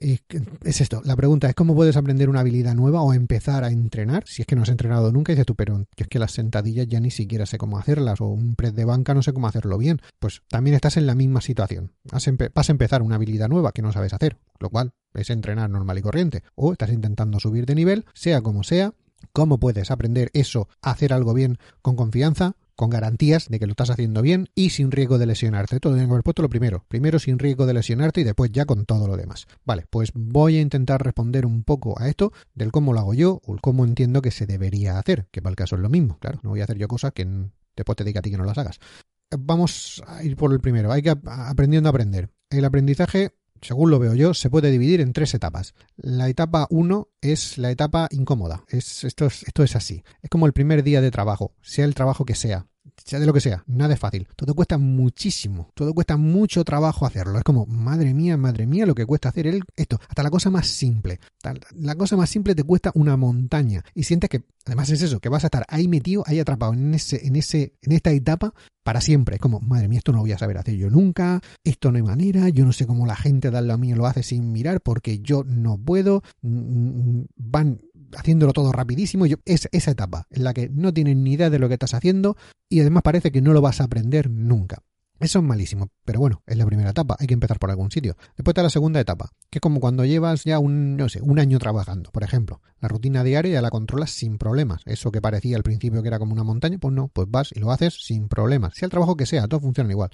es 0.00 0.80
esto, 0.80 1.02
la 1.04 1.16
pregunta 1.16 1.48
es 1.48 1.54
cómo 1.54 1.74
puedes 1.74 1.96
aprender 1.96 2.28
una 2.28 2.40
habilidad 2.40 2.74
nueva 2.74 3.02
o 3.02 3.12
empezar 3.12 3.64
a 3.64 3.70
entrenar, 3.70 4.24
si 4.26 4.42
es 4.42 4.46
que 4.46 4.56
no 4.56 4.62
has 4.62 4.68
entrenado 4.68 5.12
nunca 5.12 5.32
y 5.32 5.34
dices 5.34 5.46
tú, 5.46 5.54
pero 5.54 5.86
es 5.96 6.06
que 6.08 6.18
las 6.18 6.32
sentadillas 6.32 6.86
ya 6.86 7.00
ni 7.00 7.10
siquiera 7.10 7.46
sé 7.46 7.58
cómo 7.58 7.78
hacerlas 7.78 8.20
o 8.20 8.26
un 8.26 8.54
press 8.54 8.74
de 8.74 8.84
banca 8.84 9.14
no 9.14 9.22
sé 9.22 9.32
cómo 9.32 9.48
hacerlo 9.48 9.78
bien, 9.78 10.00
pues 10.18 10.42
también 10.48 10.74
estás 10.74 10.96
en 10.96 11.06
la 11.06 11.14
misma 11.14 11.40
situación. 11.40 11.92
Vas 12.04 12.68
a 12.68 12.72
empezar 12.72 13.02
una 13.02 13.16
habilidad 13.16 13.48
nueva 13.48 13.72
que 13.72 13.82
no 13.82 13.92
sabes 13.92 14.12
hacer, 14.12 14.38
lo 14.60 14.70
cual 14.70 14.92
es 15.14 15.30
entrenar 15.30 15.70
normal 15.70 15.98
y 15.98 16.02
corriente, 16.02 16.42
o 16.54 16.72
estás 16.72 16.90
intentando 16.90 17.40
subir 17.40 17.66
de 17.66 17.74
nivel, 17.74 18.04
sea 18.14 18.40
como 18.40 18.62
sea, 18.62 18.94
¿Cómo 19.32 19.58
puedes 19.58 19.90
aprender 19.90 20.30
eso, 20.32 20.68
hacer 20.80 21.12
algo 21.12 21.34
bien 21.34 21.58
con 21.82 21.96
confianza? 21.96 22.54
Con 22.78 22.90
garantías 22.90 23.48
de 23.48 23.58
que 23.58 23.66
lo 23.66 23.72
estás 23.72 23.90
haciendo 23.90 24.22
bien 24.22 24.50
y 24.54 24.70
sin 24.70 24.92
riesgo 24.92 25.18
de 25.18 25.26
lesionarte. 25.26 25.80
Todo 25.80 25.94
tiene 25.94 26.06
que 26.06 26.12
haber 26.12 26.22
puesto 26.22 26.42
lo 26.42 26.48
primero. 26.48 26.84
Primero 26.86 27.18
sin 27.18 27.40
riesgo 27.40 27.66
de 27.66 27.74
lesionarte 27.74 28.20
y 28.20 28.24
después 28.24 28.52
ya 28.52 28.66
con 28.66 28.84
todo 28.84 29.08
lo 29.08 29.16
demás. 29.16 29.48
Vale, 29.64 29.86
pues 29.90 30.12
voy 30.14 30.58
a 30.58 30.60
intentar 30.60 31.02
responder 31.04 31.44
un 31.44 31.64
poco 31.64 32.00
a 32.00 32.08
esto 32.08 32.32
del 32.54 32.70
cómo 32.70 32.92
lo 32.92 33.00
hago 33.00 33.14
yo 33.14 33.40
o 33.44 33.56
cómo 33.60 33.84
entiendo 33.84 34.22
que 34.22 34.30
se 34.30 34.46
debería 34.46 34.96
hacer, 34.96 35.26
que 35.32 35.42
para 35.42 35.50
el 35.50 35.56
caso 35.56 35.74
es 35.74 35.82
lo 35.82 35.88
mismo. 35.88 36.18
Claro, 36.20 36.38
no 36.44 36.50
voy 36.50 36.60
a 36.60 36.64
hacer 36.64 36.78
yo 36.78 36.86
cosas 36.86 37.10
que 37.12 37.26
después 37.74 37.96
te 37.96 38.04
diga 38.04 38.20
a 38.20 38.22
ti 38.22 38.30
que 38.30 38.38
no 38.38 38.44
las 38.44 38.58
hagas. 38.58 38.78
Vamos 39.36 40.00
a 40.06 40.22
ir 40.22 40.36
por 40.36 40.52
el 40.52 40.60
primero. 40.60 40.92
Hay 40.92 41.02
que 41.02 41.12
aprendiendo 41.26 41.88
a 41.88 41.90
aprender. 41.90 42.30
El 42.48 42.64
aprendizaje 42.64 43.32
según 43.62 43.90
lo 43.90 43.98
veo 43.98 44.14
yo, 44.14 44.34
se 44.34 44.50
puede 44.50 44.70
dividir 44.70 45.00
en 45.00 45.12
tres 45.12 45.34
etapas. 45.34 45.74
La 45.96 46.28
etapa 46.28 46.66
1 46.70 47.08
es 47.20 47.58
la 47.58 47.70
etapa 47.70 48.08
incómoda. 48.10 48.64
Es, 48.68 49.04
esto, 49.04 49.26
esto 49.26 49.62
es 49.62 49.76
así. 49.76 50.02
Es 50.22 50.30
como 50.30 50.46
el 50.46 50.52
primer 50.52 50.82
día 50.82 51.00
de 51.00 51.10
trabajo, 51.10 51.54
sea 51.62 51.84
el 51.84 51.94
trabajo 51.94 52.24
que 52.24 52.34
sea 52.34 52.66
sea 53.04 53.18
de 53.18 53.26
lo 53.26 53.32
que 53.32 53.40
sea, 53.40 53.64
nada 53.66 53.94
es 53.94 54.00
fácil. 54.00 54.26
Todo 54.36 54.54
cuesta 54.54 54.78
muchísimo, 54.78 55.70
todo 55.74 55.94
cuesta 55.94 56.16
mucho 56.16 56.64
trabajo 56.64 57.06
hacerlo. 57.06 57.38
Es 57.38 57.44
como, 57.44 57.66
madre 57.66 58.14
mía, 58.14 58.36
madre 58.36 58.66
mía, 58.66 58.86
lo 58.86 58.94
que 58.94 59.06
cuesta 59.06 59.28
hacer 59.28 59.46
el, 59.46 59.62
esto. 59.76 59.98
Hasta 60.08 60.22
la 60.22 60.30
cosa 60.30 60.50
más 60.50 60.66
simple. 60.66 61.20
La 61.74 61.94
cosa 61.94 62.16
más 62.16 62.30
simple 62.30 62.54
te 62.54 62.64
cuesta 62.64 62.90
una 62.94 63.16
montaña. 63.16 63.82
Y 63.94 64.04
sientes 64.04 64.30
que, 64.30 64.42
además 64.66 64.90
es 64.90 65.02
eso, 65.02 65.20
que 65.20 65.28
vas 65.28 65.44
a 65.44 65.48
estar 65.48 65.64
ahí 65.68 65.88
metido, 65.88 66.22
ahí 66.26 66.40
atrapado 66.40 66.72
en 66.74 66.94
ese, 66.94 67.26
en 67.26 67.36
ese, 67.36 67.74
en 67.82 67.92
esta 67.92 68.10
etapa 68.10 68.54
para 68.88 69.02
siempre. 69.02 69.36
Es 69.36 69.40
como, 69.40 69.60
madre 69.60 69.86
mía, 69.86 69.98
esto 69.98 70.12
no 70.12 70.18
lo 70.18 70.22
voy 70.22 70.32
a 70.32 70.38
saber 70.38 70.56
hacer 70.56 70.74
yo 70.74 70.88
nunca, 70.88 71.40
esto 71.62 71.90
no 71.90 71.98
hay 71.98 72.02
manera, 72.02 72.48
yo 72.48 72.64
no 72.64 72.72
sé 72.72 72.86
cómo 72.86 73.06
la 73.06 73.16
gente 73.16 73.50
de 73.50 73.60
lo 73.60 73.76
mío 73.76 73.96
lo 73.96 74.06
hace 74.06 74.22
sin 74.22 74.50
mirar 74.50 74.80
porque 74.80 75.18
yo 75.18 75.44
no 75.44 75.76
puedo. 75.76 76.22
Mm, 76.40 77.18
mm, 77.18 77.26
van 77.36 77.80
haciéndolo 78.16 78.52
todo 78.52 78.72
rapidísimo. 78.72 79.26
Es 79.44 79.68
esa 79.72 79.90
etapa 79.90 80.26
en 80.30 80.44
la 80.44 80.54
que 80.54 80.68
no 80.68 80.92
tienes 80.92 81.16
ni 81.16 81.32
idea 81.32 81.50
de 81.50 81.58
lo 81.58 81.68
que 81.68 81.74
estás 81.74 81.94
haciendo 81.94 82.36
y 82.68 82.80
además 82.80 83.02
parece 83.02 83.32
que 83.32 83.42
no 83.42 83.52
lo 83.52 83.60
vas 83.60 83.80
a 83.80 83.84
aprender 83.84 84.30
nunca. 84.30 84.82
Eso 85.20 85.40
es 85.40 85.44
malísimo, 85.44 85.88
pero 86.04 86.20
bueno, 86.20 86.42
es 86.46 86.56
la 86.56 86.64
primera 86.64 86.90
etapa, 86.90 87.16
hay 87.18 87.26
que 87.26 87.34
empezar 87.34 87.58
por 87.58 87.70
algún 87.70 87.90
sitio. 87.90 88.16
Después 88.36 88.52
está 88.52 88.62
la 88.62 88.70
segunda 88.70 89.00
etapa, 89.00 89.32
que 89.50 89.58
es 89.58 89.60
como 89.60 89.80
cuando 89.80 90.04
llevas 90.04 90.44
ya 90.44 90.60
un, 90.60 90.96
no 90.96 91.08
sé, 91.08 91.20
un 91.20 91.40
año 91.40 91.58
trabajando, 91.58 92.12
por 92.12 92.22
ejemplo. 92.22 92.60
La 92.80 92.86
rutina 92.86 93.24
diaria 93.24 93.54
ya 93.54 93.62
la 93.62 93.70
controlas 93.70 94.12
sin 94.12 94.38
problemas. 94.38 94.82
Eso 94.86 95.10
que 95.10 95.20
parecía 95.20 95.56
al 95.56 95.64
principio 95.64 96.02
que 96.02 96.08
era 96.08 96.20
como 96.20 96.34
una 96.34 96.44
montaña, 96.44 96.78
pues 96.78 96.94
no, 96.94 97.08
pues 97.08 97.26
vas 97.28 97.50
y 97.52 97.58
lo 97.58 97.72
haces 97.72 97.94
sin 98.00 98.28
problemas. 98.28 98.74
Sea 98.76 98.86
el 98.86 98.90
trabajo 98.90 99.16
que 99.16 99.26
sea, 99.26 99.48
todo 99.48 99.58
funciona 99.58 99.90
igual. 99.90 100.10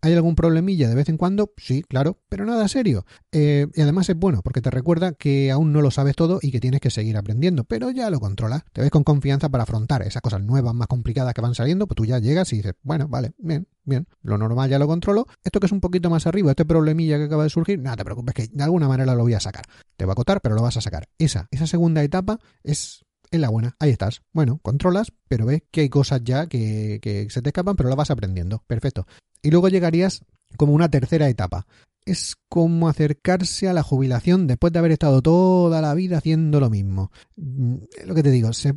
¿Hay 0.00 0.14
algún 0.14 0.36
problemilla 0.36 0.88
de 0.88 0.94
vez 0.94 1.08
en 1.08 1.16
cuando? 1.16 1.52
Sí, 1.56 1.82
claro, 1.82 2.20
pero 2.28 2.46
nada 2.46 2.68
serio. 2.68 3.04
Eh, 3.32 3.66
y 3.74 3.80
además 3.80 4.08
es 4.08 4.16
bueno 4.16 4.42
porque 4.42 4.62
te 4.62 4.70
recuerda 4.70 5.12
que 5.12 5.50
aún 5.50 5.72
no 5.72 5.82
lo 5.82 5.90
sabes 5.90 6.14
todo 6.14 6.38
y 6.40 6.52
que 6.52 6.60
tienes 6.60 6.80
que 6.80 6.90
seguir 6.90 7.16
aprendiendo, 7.16 7.64
pero 7.64 7.90
ya 7.90 8.08
lo 8.08 8.20
controlas. 8.20 8.62
Te 8.72 8.80
ves 8.80 8.90
con 8.90 9.02
confianza 9.02 9.48
para 9.48 9.64
afrontar 9.64 10.02
esas 10.02 10.22
cosas 10.22 10.40
nuevas, 10.40 10.72
más 10.72 10.86
complicadas 10.86 11.34
que 11.34 11.40
van 11.40 11.56
saliendo, 11.56 11.88
pues 11.88 11.96
tú 11.96 12.04
ya 12.04 12.20
llegas 12.20 12.52
y 12.52 12.56
dices, 12.58 12.74
bueno, 12.82 13.08
vale, 13.08 13.32
bien, 13.38 13.66
bien, 13.82 14.06
lo 14.22 14.38
normal 14.38 14.70
ya 14.70 14.78
lo 14.78 14.86
controlo. 14.86 15.26
Esto 15.42 15.58
que 15.58 15.66
es 15.66 15.72
un 15.72 15.80
poquito 15.80 16.10
más 16.10 16.28
arriba, 16.28 16.50
este 16.52 16.64
problemilla 16.64 17.18
que 17.18 17.24
acaba 17.24 17.42
de 17.42 17.50
surgir, 17.50 17.80
nada, 17.80 17.96
te 17.96 18.04
preocupes 18.04 18.34
que 18.34 18.46
de 18.46 18.62
alguna 18.62 18.86
manera 18.86 19.16
lo 19.16 19.22
voy 19.22 19.34
a 19.34 19.40
sacar. 19.40 19.64
Te 19.96 20.04
va 20.04 20.12
a 20.12 20.14
acotar, 20.14 20.40
pero 20.40 20.54
lo 20.54 20.62
vas 20.62 20.76
a 20.76 20.80
sacar. 20.80 21.08
Esa, 21.18 21.48
esa 21.50 21.66
segunda 21.66 22.04
etapa 22.04 22.38
es 22.62 23.04
en 23.30 23.40
la 23.40 23.48
buena, 23.48 23.76
ahí 23.78 23.90
estás. 23.90 24.22
Bueno, 24.32 24.58
controlas, 24.62 25.12
pero 25.28 25.46
ves 25.46 25.62
que 25.70 25.82
hay 25.82 25.88
cosas 25.88 26.22
ya 26.24 26.46
que, 26.46 26.98
que 27.02 27.28
se 27.30 27.42
te 27.42 27.50
escapan, 27.50 27.76
pero 27.76 27.88
lo 27.88 27.96
vas 27.96 28.10
aprendiendo. 28.10 28.62
Perfecto. 28.66 29.06
Y 29.42 29.50
luego 29.50 29.68
llegarías 29.68 30.24
como 30.56 30.72
una 30.72 30.90
tercera 30.90 31.28
etapa. 31.28 31.66
Es 32.04 32.36
como 32.48 32.88
acercarse 32.88 33.68
a 33.68 33.74
la 33.74 33.82
jubilación 33.82 34.46
después 34.46 34.72
de 34.72 34.78
haber 34.78 34.92
estado 34.92 35.20
toda 35.20 35.82
la 35.82 35.94
vida 35.94 36.18
haciendo 36.18 36.60
lo 36.60 36.70
mismo. 36.70 37.12
Mm, 37.36 37.76
lo 38.06 38.14
que 38.14 38.22
te 38.22 38.30
digo, 38.30 38.52
se 38.52 38.74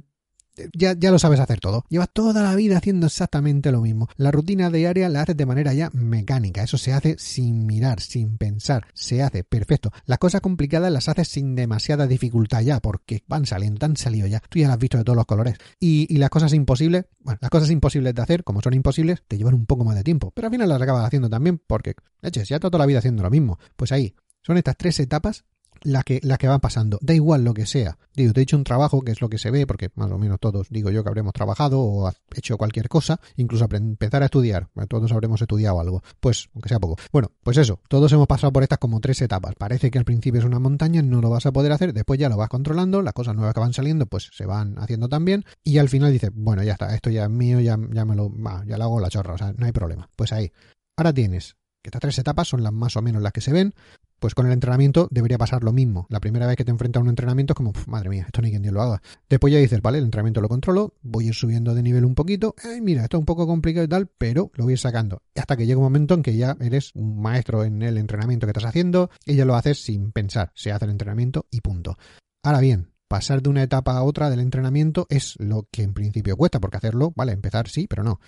ya, 0.74 0.94
ya 0.98 1.12
lo 1.12 1.20
sabes 1.20 1.40
hacer 1.40 1.60
todo. 1.60 1.86
Llevas 1.90 2.10
toda 2.12 2.44
la 2.44 2.56
vida 2.56 2.78
haciendo 2.78 3.08
exactamente 3.08 3.72
lo 3.72 3.82
mismo. 3.82 4.10
La 4.18 4.32
rutina 4.32 4.70
diaria 4.70 5.10
la 5.10 5.22
haces 5.22 5.38
de 5.38 5.46
manera 5.46 5.74
ya 5.74 5.90
mecánica. 5.94 6.64
Eso 6.64 6.78
se 6.78 6.94
hace 6.94 7.16
sin 7.18 7.66
mirar, 7.66 8.00
sin 8.02 8.38
pensar. 8.38 8.88
Se 8.94 9.22
hace 9.22 9.44
perfecto. 9.44 9.92
Las 10.06 10.20
cosas 10.20 10.42
complicadas 10.42 10.92
las 10.92 11.10
haces 11.10 11.28
sin 11.28 11.56
demasiada 11.56 12.08
dificultad 12.08 12.62
ya, 12.62 12.80
porque 12.80 13.24
van 13.28 13.46
saliendo, 13.46 13.86
han 13.86 13.98
salido 13.98 14.28
ya. 14.28 14.42
Tú 14.50 14.60
ya 14.60 14.68
las 14.68 14.76
has 14.76 14.80
visto 14.80 14.98
de 14.98 15.04
todos 15.04 15.18
los 15.18 15.26
colores. 15.26 15.56
Y, 15.80 16.08
y 16.14 16.18
las 16.18 16.30
cosas 16.30 16.54
imposibles, 16.54 17.06
bueno, 17.20 17.40
las 17.42 17.50
cosas 17.50 17.70
imposibles 17.70 18.14
de 18.14 18.22
hacer, 18.22 18.44
como 18.44 18.62
son 18.62 18.74
imposibles, 18.74 19.24
te 19.28 19.38
llevan 19.38 19.54
un 19.54 19.66
poco 19.66 19.84
más 19.84 19.96
de 19.96 20.04
tiempo. 20.04 20.32
Pero 20.32 20.48
al 20.48 20.52
final 20.52 20.70
las 20.70 20.82
acabas 20.82 21.06
haciendo 21.06 21.30
también, 21.30 21.62
porque, 21.66 21.96
leches, 22.22 22.50
ya 22.50 22.60
toda 22.60 22.78
la 22.80 22.86
vida 22.86 23.00
haciendo 23.00 23.24
lo 23.24 23.30
mismo. 23.30 23.60
Pues 23.76 23.92
ahí, 23.92 24.16
son 24.42 24.58
estas 24.58 24.78
tres 24.78 25.00
etapas 25.00 25.46
la 25.84 26.04
que, 26.04 26.20
la 26.24 26.38
que 26.38 26.48
va 26.48 26.60
pasando. 26.60 27.00
Da 27.02 27.14
igual 27.14 27.44
lo 27.44 27.54
que 27.54 27.66
sea. 27.66 27.98
Digo, 28.14 28.34
te 28.34 28.42
he 28.42 28.44
hecho 28.44 28.58
un 28.58 28.64
trabajo, 28.64 29.02
que 29.02 29.12
es 29.12 29.22
lo 29.22 29.30
que 29.30 29.38
se 29.38 29.52
ve, 29.52 29.66
porque 29.66 29.90
más 29.96 30.12
o 30.12 30.18
menos 30.18 30.40
todos, 30.40 30.68
digo 30.70 30.90
yo, 30.92 31.04
que 31.04 31.10
habremos 31.10 31.34
trabajado 31.34 31.82
o 31.82 32.12
hecho 32.36 32.58
cualquier 32.58 32.90
cosa, 32.90 33.20
incluso 33.36 33.68
empezar 33.72 34.22
a 34.22 34.26
estudiar. 34.26 34.70
Todos 34.88 35.12
habremos 35.12 35.42
estudiado 35.42 35.80
algo. 35.80 36.04
Pues, 36.20 36.50
aunque 36.54 36.70
sea 36.70 36.80
poco. 36.80 36.98
Bueno, 37.12 37.32
pues 37.44 37.58
eso, 37.58 37.80
todos 37.88 38.12
hemos 38.12 38.28
pasado 38.28 38.52
por 38.52 38.64
estas 38.64 38.80
como 38.80 39.00
tres 39.00 39.22
etapas. 39.22 39.56
Parece 39.56 39.92
que 39.92 39.98
al 39.98 40.06
principio 40.06 40.40
es 40.40 40.46
una 40.46 40.60
montaña, 40.60 41.02
no 41.02 41.22
lo 41.22 41.30
vas 41.30 41.46
a 41.46 41.52
poder 41.52 41.72
hacer, 41.72 41.94
después 41.94 42.20
ya 42.20 42.30
lo 42.30 42.38
vas 42.38 42.50
controlando, 42.50 43.02
las 43.02 43.14
cosas 43.14 43.36
nuevas 43.36 43.54
que 43.54 43.60
van 43.60 43.74
saliendo, 43.74 44.06
pues 44.06 44.30
se 44.34 44.46
van 44.46 44.78
haciendo 44.78 45.10
también, 45.10 45.46
y 45.64 45.78
al 45.78 45.90
final 45.90 46.12
dices, 46.12 46.32
bueno, 46.34 46.64
ya 46.64 46.74
está, 46.74 46.94
esto 46.96 47.10
ya 47.10 47.24
es 47.24 47.30
mío, 47.30 47.60
ya, 47.60 47.78
ya 47.92 48.06
me 48.06 48.16
lo, 48.16 48.32
ya 48.66 48.78
lo 48.78 48.84
hago 48.84 49.00
la 49.00 49.10
chorra, 49.10 49.34
o 49.34 49.38
sea, 49.38 49.54
no 49.54 49.66
hay 49.66 49.72
problema. 49.72 50.10
Pues 50.16 50.34
ahí. 50.34 50.52
Ahora 50.98 51.14
tienes 51.14 51.56
que 51.82 51.90
estas 51.90 52.02
tres 52.02 52.20
etapas 52.20 52.48
son 52.48 52.64
las 52.64 52.74
más 52.74 52.96
o 52.96 53.02
menos 53.02 53.22
las 53.22 53.34
que 53.34 53.42
se 53.42 53.52
ven, 53.52 53.74
Pues 54.22 54.36
con 54.36 54.46
el 54.46 54.52
entrenamiento 54.54 55.08
debería 55.10 55.40
pasar 55.40 55.64
lo 55.64 55.74
mismo. 55.74 56.06
La 56.10 56.20
primera 56.20 56.46
vez 56.46 56.56
que 56.56 56.64
te 56.64 56.70
enfrentas 56.70 57.02
a 57.02 57.04
un 57.04 57.10
entrenamiento 57.10 57.54
es 57.54 57.56
como, 57.56 57.74
madre 57.88 58.12
mía, 58.12 58.26
esto 58.28 58.44
ni 58.44 58.52
quien 58.52 58.62
Dios 58.62 58.72
lo 58.72 58.84
haga. 58.84 59.02
Después 59.28 59.52
ya 59.52 59.58
dices, 59.58 59.82
vale, 59.82 59.98
el 59.98 60.04
entrenamiento 60.04 60.42
lo 60.42 60.48
controlo, 60.48 60.94
voy 61.02 61.26
a 61.26 61.28
ir 61.30 61.34
subiendo 61.34 61.74
de 61.74 61.82
nivel 61.82 62.06
un 62.06 62.14
poquito, 62.14 62.54
ay, 62.64 62.82
mira, 62.82 63.02
esto 63.02 63.18
es 63.18 63.20
un 63.22 63.26
poco 63.26 63.48
complicado 63.48 63.84
y 63.84 63.88
tal, 63.90 64.06
pero 64.20 64.52
lo 64.54 64.66
voy 64.66 64.74
a 64.74 64.76
ir 64.76 64.80
sacando. 64.80 65.24
Hasta 65.36 65.58
que 65.58 65.66
llega 65.66 65.80
un 65.80 65.86
momento 65.86 66.14
en 66.14 66.22
que 66.22 66.38
ya 66.38 66.56
eres 66.62 66.92
un 66.94 67.20
maestro 67.20 67.64
en 67.64 67.82
el 67.82 67.98
entrenamiento 67.98 68.46
que 68.46 68.52
estás 68.52 68.66
haciendo 68.66 69.10
y 69.26 69.34
ya 69.34 69.46
lo 69.46 69.56
haces 69.56 69.84
sin 69.84 70.12
pensar, 70.12 70.52
se 70.54 70.72
hace 70.72 70.86
el 70.86 70.92
entrenamiento 70.92 71.48
y 71.50 71.62
punto. 71.62 71.98
Ahora 72.44 72.60
bien, 72.60 72.91
pasar 73.12 73.42
de 73.42 73.50
una 73.50 73.62
etapa 73.62 73.98
a 73.98 74.04
otra 74.04 74.30
del 74.30 74.40
entrenamiento 74.40 75.06
es 75.10 75.36
lo 75.38 75.68
que 75.70 75.84
en 75.84 75.94
principio 75.94 76.38
cuesta, 76.38 76.62
porque 76.62 76.78
hacerlo, 76.78 77.12
vale, 77.14 77.34
empezar 77.34 77.68
sí, 77.68 77.86
pero 77.86 78.06
no. 78.06 78.22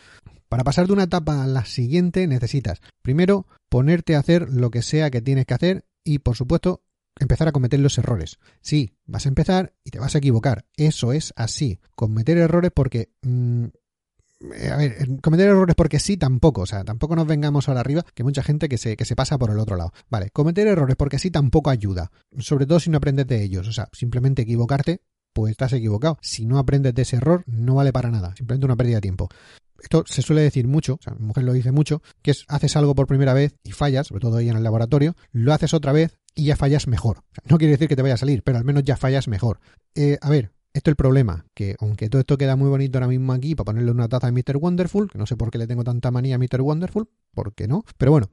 Para 0.50 0.66
pasar 0.66 0.88
de 0.88 0.92
una 0.92 1.04
etapa 1.04 1.42
a 1.42 1.48
la 1.48 1.64
siguiente 1.64 2.28
necesitas, 2.28 2.82
primero, 3.02 3.48
ponerte 3.70 4.18
a 4.18 4.20
hacer 4.20 4.50
lo 4.50 4.72
que 4.72 4.82
sea 4.82 5.10
que 5.10 5.22
tienes 5.22 5.46
que 5.46 5.54
hacer 5.54 5.86
y, 6.04 6.20
por 6.20 6.36
supuesto, 6.36 6.84
empezar 7.18 7.48
a 7.48 7.54
cometer 7.54 7.80
los 7.80 7.98
errores. 7.98 8.40
Sí, 8.60 8.92
vas 9.06 9.26
a 9.26 9.30
empezar 9.30 9.74
y 9.86 9.92
te 9.92 10.00
vas 10.00 10.16
a 10.16 10.18
equivocar. 10.18 10.66
Eso 10.76 11.14
es 11.14 11.32
así. 11.38 11.80
Cometer 11.96 12.38
errores 12.38 12.72
porque... 12.76 13.10
Mm, 13.22 13.68
a 14.72 14.78
ver, 14.78 15.22
cometer 15.22 15.48
errores 15.48 15.76
porque 15.76 16.00
sí 16.00 16.18
tampoco, 16.18 16.62
o 16.62 16.66
sea, 16.66 16.84
tampoco 16.84 17.16
nos 17.16 17.28
vengamos 17.28 17.68
ahora 17.68 17.82
arriba, 17.82 18.06
que 18.14 18.24
mucha 18.24 18.44
gente 18.44 18.70
que 18.70 18.78
se, 18.78 18.96
que 18.98 19.06
se 19.06 19.16
pasa 19.16 19.38
por 19.38 19.52
el 19.52 19.60
otro 19.60 19.76
lado. 19.76 19.94
Vale, 20.10 20.30
cometer 20.32 20.68
errores 20.68 20.96
porque 20.96 21.20
sí 21.20 21.32
tampoco 21.32 21.70
ayuda, 21.70 22.12
sobre 22.40 22.66
todo 22.66 22.80
si 22.80 22.90
no 22.90 22.98
aprendes 22.98 23.28
de 23.28 23.44
ellos, 23.44 23.68
o 23.68 23.74
sea, 23.74 23.90
simplemente 23.92 24.44
equivocarte, 24.44 25.02
pues 25.34 25.52
estás 25.52 25.74
equivocado. 25.74 26.18
Si 26.22 26.46
no 26.46 26.60
aprendes 26.60 26.94
de 26.94 27.02
ese 27.02 27.18
error, 27.18 27.44
no 27.48 27.76
vale 27.76 27.94
para 27.94 28.12
nada, 28.12 28.36
simplemente 28.36 28.66
una 28.66 28.76
pérdida 28.76 28.98
de 28.98 29.02
tiempo 29.02 29.30
esto 29.84 30.04
se 30.08 30.22
suele 30.22 30.42
decir 30.42 30.68
mucho, 30.68 30.96
o 30.96 31.00
sea, 31.02 31.14
mi 31.14 31.26
mujer 31.26 31.44
lo 31.44 31.54
dice 31.54 31.72
mucho, 31.72 32.02
que 32.22 32.32
es 32.32 32.46
haces 32.48 32.76
algo 32.78 32.96
por 32.96 33.06
primera 33.06 33.34
vez 33.34 33.56
y 33.64 33.72
fallas, 33.74 34.08
sobre 34.08 34.22
todo 34.22 34.38
ahí 34.38 34.50
en 34.50 34.56
el 34.56 34.64
laboratorio, 34.64 35.16
lo 35.32 35.54
haces 35.54 35.74
otra 35.74 35.92
vez 35.92 36.18
y 36.36 36.46
ya 36.46 36.56
fallas 36.56 36.88
mejor. 36.88 37.24
no 37.46 37.58
quiere 37.58 37.74
decir 37.74 37.88
que 37.88 37.96
te 37.96 38.02
vaya 38.02 38.16
a 38.16 38.18
salir, 38.18 38.44
pero 38.44 38.58
al 38.58 38.64
menos 38.64 38.84
ya 38.84 38.96
fallas 38.96 39.28
mejor. 39.28 39.60
Eh, 39.94 40.18
a 40.22 40.30
ver, 40.30 40.52
esto 40.74 40.90
es 40.90 40.94
el 40.94 40.96
problema, 40.96 41.46
que 41.54 41.76
aunque 41.80 42.10
todo 42.10 42.20
esto 42.20 42.38
queda 42.38 42.56
muy 42.56 42.68
bonito 42.68 42.98
ahora 42.98 43.08
mismo 43.08 43.32
aquí 43.32 43.54
para 43.54 43.66
ponerle 43.66 43.92
una 43.92 44.10
taza 44.10 44.28
a 44.28 44.32
Mr. 44.32 44.58
Wonderful, 44.58 45.10
que 45.10 45.20
no 45.20 45.28
sé 45.28 45.38
por 45.38 45.52
qué 45.52 45.60
le 45.60 45.68
tengo 45.68 45.84
tanta 45.84 46.10
manía 46.10 46.36
a 46.36 46.40
Mr. 46.40 46.62
Wonderful, 46.62 47.08
¿por 47.34 47.54
qué 47.54 47.68
no? 47.68 47.84
Pero 47.98 48.12
bueno, 48.12 48.30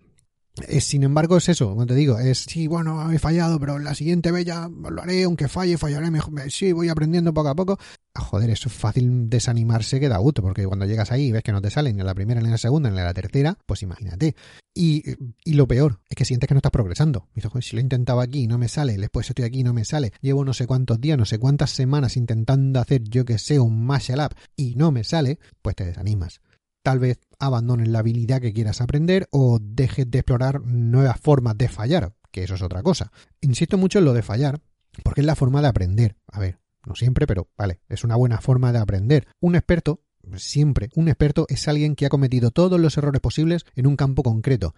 sin 0.81 1.03
embargo, 1.03 1.37
es 1.37 1.49
eso, 1.49 1.71
como 1.71 1.87
te 1.87 1.95
digo, 1.95 2.19
es 2.19 2.39
sí, 2.39 2.67
bueno, 2.67 3.11
he 3.13 3.19
fallado, 3.19 3.59
pero 3.59 3.79
la 3.79 3.95
siguiente 3.95 4.31
vez 4.31 4.45
ya 4.45 4.69
lo 4.69 5.03
haré, 5.03 5.25
aunque 5.25 5.49
falle, 5.49 5.79
fallaré 5.79 6.11
mejor. 6.11 6.51
Sí, 6.51 6.73
voy 6.73 6.89
aprendiendo 6.89 7.33
poco 7.33 7.49
a 7.49 7.55
poco. 7.55 7.79
Ah, 8.15 8.21
joder, 8.21 8.51
es 8.51 8.61
fácil 8.61 9.31
desanimarse 9.31 10.01
que 10.01 10.09
da 10.09 10.19
gusto, 10.19 10.43
porque 10.43 10.67
cuando 10.67 10.87
llegas 10.87 11.13
ahí 11.13 11.27
y 11.27 11.33
ves 11.33 11.43
que 11.43 11.53
no 11.53 11.61
te 11.61 11.71
sale 11.71 11.93
ni 11.93 12.01
en 12.01 12.07
la 12.07 12.15
primera, 12.15 12.41
ni 12.41 12.47
en 12.47 12.53
la 12.53 12.59
segunda, 12.59 12.91
ni 12.91 12.99
en 12.99 13.05
la 13.05 13.15
tercera, 13.15 13.57
pues 13.67 13.83
imagínate. 13.83 14.35
Y, 14.75 15.03
y 15.45 15.55
lo 15.55 15.67
peor 15.69 16.01
es 16.09 16.17
que 16.17 16.25
sientes 16.25 16.49
que 16.49 16.55
no 16.55 16.59
estás 16.59 16.73
progresando. 16.73 17.29
Dices, 17.35 17.51
si 17.61 17.77
lo 17.77 17.81
he 17.81 17.83
intentado 17.83 18.21
aquí 18.21 18.47
no 18.47 18.59
me 18.59 18.69
sale, 18.69 18.97
después 18.97 19.29
estoy 19.29 19.45
aquí 19.45 19.63
no 19.63 19.73
me 19.73 19.85
sale, 19.85 20.13
llevo 20.21 20.45
no 20.45 20.53
sé 20.53 20.67
cuántos 20.67 21.01
días, 21.01 21.19
no 21.19 21.25
sé 21.25 21.39
cuántas 21.39 21.71
semanas 21.71 22.17
intentando 22.17 22.81
hacer 22.81 23.03
yo 23.05 23.25
que 23.25 23.39
sé 23.39 23.61
un 23.61 23.85
martial 23.85 24.21
up 24.21 24.37
y 24.57 24.75
no 24.75 24.93
me 24.93 25.05
sale, 25.05 25.39
pues 25.63 25.77
te 25.77 25.85
desanimas 25.85 26.41
tal 26.83 26.99
vez 26.99 27.21
abandones 27.39 27.89
la 27.89 28.01
habilidad 28.01 28.41
que 28.41 28.53
quieras 28.53 28.81
aprender 28.81 29.29
o 29.31 29.59
dejes 29.61 30.11
de 30.11 30.19
explorar 30.19 30.61
nuevas 30.63 31.21
formas 31.21 31.57
de 31.57 31.69
fallar, 31.69 32.15
que 32.31 32.45
eso 32.45 32.55
es 32.55 32.63
otra 32.63 32.83
cosa. 32.83 33.13
Insisto 33.41 33.79
mucho 33.79 33.99
en 33.99 34.05
lo 34.05 34.13
de 34.13 34.23
fallar, 34.23 34.61
porque 35.03 35.21
es 35.21 35.27
la 35.27 35.37
forma 35.37 35.63
de 35.63 35.69
aprender. 35.69 36.17
A 36.29 36.41
ver, 36.41 36.59
no 36.87 36.95
siempre, 36.95 37.27
pero 37.27 37.49
vale, 37.57 37.81
es 37.89 38.05
una 38.05 38.17
buena 38.17 38.41
forma 38.41 38.73
de 38.73 38.79
aprender. 38.79 39.27
Un 39.41 39.55
experto, 39.55 40.03
siempre, 40.37 40.91
un 40.95 41.09
experto 41.09 41.47
es 41.49 41.69
alguien 41.69 41.95
que 41.95 42.07
ha 42.07 42.11
cometido 42.11 42.51
todos 42.51 42.81
los 42.81 42.97
errores 42.97 43.21
posibles 43.21 43.65
en 43.75 43.87
un 43.87 43.97
campo 43.97 44.23
concreto. 44.23 44.75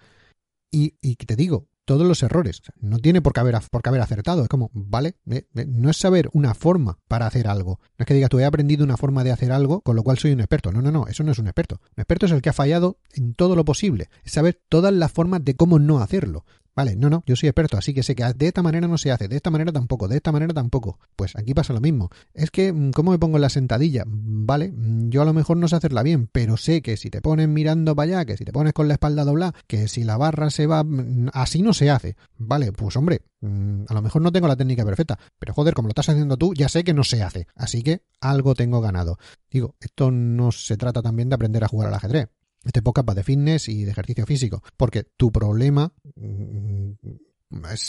Y, 0.71 0.95
y 1.01 1.17
te 1.17 1.37
digo, 1.37 1.69
todos 1.85 2.07
los 2.07 2.23
errores. 2.23 2.63
No 2.81 2.99
tiene 2.99 3.23
por 3.23 3.33
qué 3.33 3.41
haber, 3.41 3.57
por 3.71 3.83
qué 3.83 3.89
haber 3.89 4.01
acertado. 4.01 4.43
Es 4.43 4.49
como, 4.49 4.71
vale, 4.73 5.17
no 5.25 5.91
es 5.91 5.97
saber 5.97 6.29
una 6.33 6.55
forma 6.55 6.99
para 7.09 7.27
hacer 7.27 7.49
algo. 7.49 7.81
No 7.99 8.03
es 8.05 8.07
que 8.07 8.15
digas, 8.15 8.31
tú 8.31 8.39
he 8.39 8.45
aprendido 8.45 8.85
una 8.85 8.97
forma 8.97 9.25
de 9.25 9.33
hacer 9.33 9.53
algo, 9.53 9.81
con 9.81 9.97
lo 9.97 10.03
cual 10.03 10.19
soy 10.19 10.33
un 10.33 10.41
experto. 10.41 10.73
No, 10.73 10.83
no, 10.83 10.93
no, 10.93 11.07
eso 11.07 11.25
no 11.25 11.33
es 11.33 11.39
un 11.39 11.47
experto. 11.47 11.81
Un 11.97 12.03
experto 12.03 12.27
es 12.27 12.33
el 12.33 12.43
que 12.43 12.51
ha 12.51 12.55
fallado 12.55 12.99
en 13.13 13.35
todo 13.35 13.57
lo 13.57 13.65
posible. 13.65 14.09
Es 14.25 14.33
saber 14.33 14.61
todas 14.69 14.93
las 14.93 15.13
formas 15.13 15.45
de 15.45 15.55
cómo 15.55 15.79
no 15.79 15.99
hacerlo. 16.01 16.45
Vale, 16.75 16.97
no, 16.97 17.11
no, 17.11 17.23
yo 17.27 17.37
soy 17.37 17.51
experto, 17.51 17.77
así 17.77 17.93
que 17.93 18.03
sé 18.03 18.15
que 18.15 18.25
de 18.25 18.47
esta 18.47 18.63
manera 18.63 18.89
no 18.89 18.97
se 18.97 19.13
hace, 19.13 19.29
de 19.29 19.37
esta 19.37 19.51
manera 19.51 19.73
tampoco, 19.73 20.09
de 20.09 20.17
esta 20.17 20.33
manera 20.33 20.55
tampoco. 20.55 20.99
Pues 21.17 21.37
aquí 21.37 21.53
pasa 21.53 21.75
lo 21.75 21.81
mismo. 21.81 22.09
Es 22.33 22.51
que, 22.51 22.73
mm, 22.73 22.93
¿cómo 22.93 23.11
me 23.11 23.19
pongo 23.19 23.37
en 23.37 23.43
la 23.43 23.51
sentadilla? 23.51 24.05
Vale, 24.07 24.73
mm, 24.73 25.11
yo 25.11 25.21
a 25.21 25.27
lo 25.27 25.35
mejor 25.35 25.59
no 25.59 25.69
sé 25.69 25.77
hacerla 25.77 26.03
bien, 26.03 26.29
pero 26.33 26.57
sé 26.57 26.81
que 26.81 26.97
si 26.97 27.11
te 27.11 27.21
pones 27.21 27.47
mirando 27.47 27.95
para 27.95 28.21
allá, 28.21 28.25
que 28.25 28.39
si 28.39 28.45
te 28.47 28.53
pones 28.53 28.73
con 28.73 28.89
la 28.89 28.95
espalda 28.95 29.25
doblada, 29.25 29.55
que 29.67 29.87
si 29.87 30.03
la 30.03 30.17
barra 30.17 30.49
se 30.49 30.67
va, 30.67 30.83
mm, 30.83 31.29
así 31.35 31.61
no 31.61 31.75
se 31.75 31.91
hace. 31.91 32.17
Vale, 32.39 32.73
pues 32.73 32.97
hombre, 32.97 33.21
a 33.43 33.95
lo 33.95 34.03
mejor 34.03 34.23
no 34.23 34.33
tengo 34.33 34.49
la 34.49 34.57
técnica 34.57 34.85
perfecta, 34.85 35.19
pero 35.39 35.53
joder, 35.53 35.75
como 35.75 35.89
lo 35.89 35.91
estás 35.91 36.09
haciendo 36.09 36.39
tú, 36.39 36.55
ya 36.55 36.71
sé 36.71 36.85
que 36.85 36.95
no 36.95 37.05
se 37.05 37.23
hace. 37.23 37.49
Así 37.55 37.83
que 37.83 38.03
algo 38.21 38.55
tengo 38.55 38.81
ganado. 38.81 39.19
Digo, 39.51 39.75
esto 39.79 40.11
no 40.11 40.53
se 40.53 40.79
trata 40.79 41.03
también 41.03 41.29
de 41.29 41.35
aprender 41.35 41.65
a 41.65 41.69
jugar 41.69 41.89
al 41.89 41.95
ajedrez 41.95 42.29
este 42.65 42.83
podcast 42.83 43.09
va 43.09 43.15
de 43.15 43.25
fitness 43.25 43.69
y 43.69 43.85
de 43.85 43.91
ejercicio 43.91 44.27
físico, 44.27 44.63
porque 44.77 45.05
tu 45.17 45.33
problema, 45.33 45.93
mm, 46.17 46.91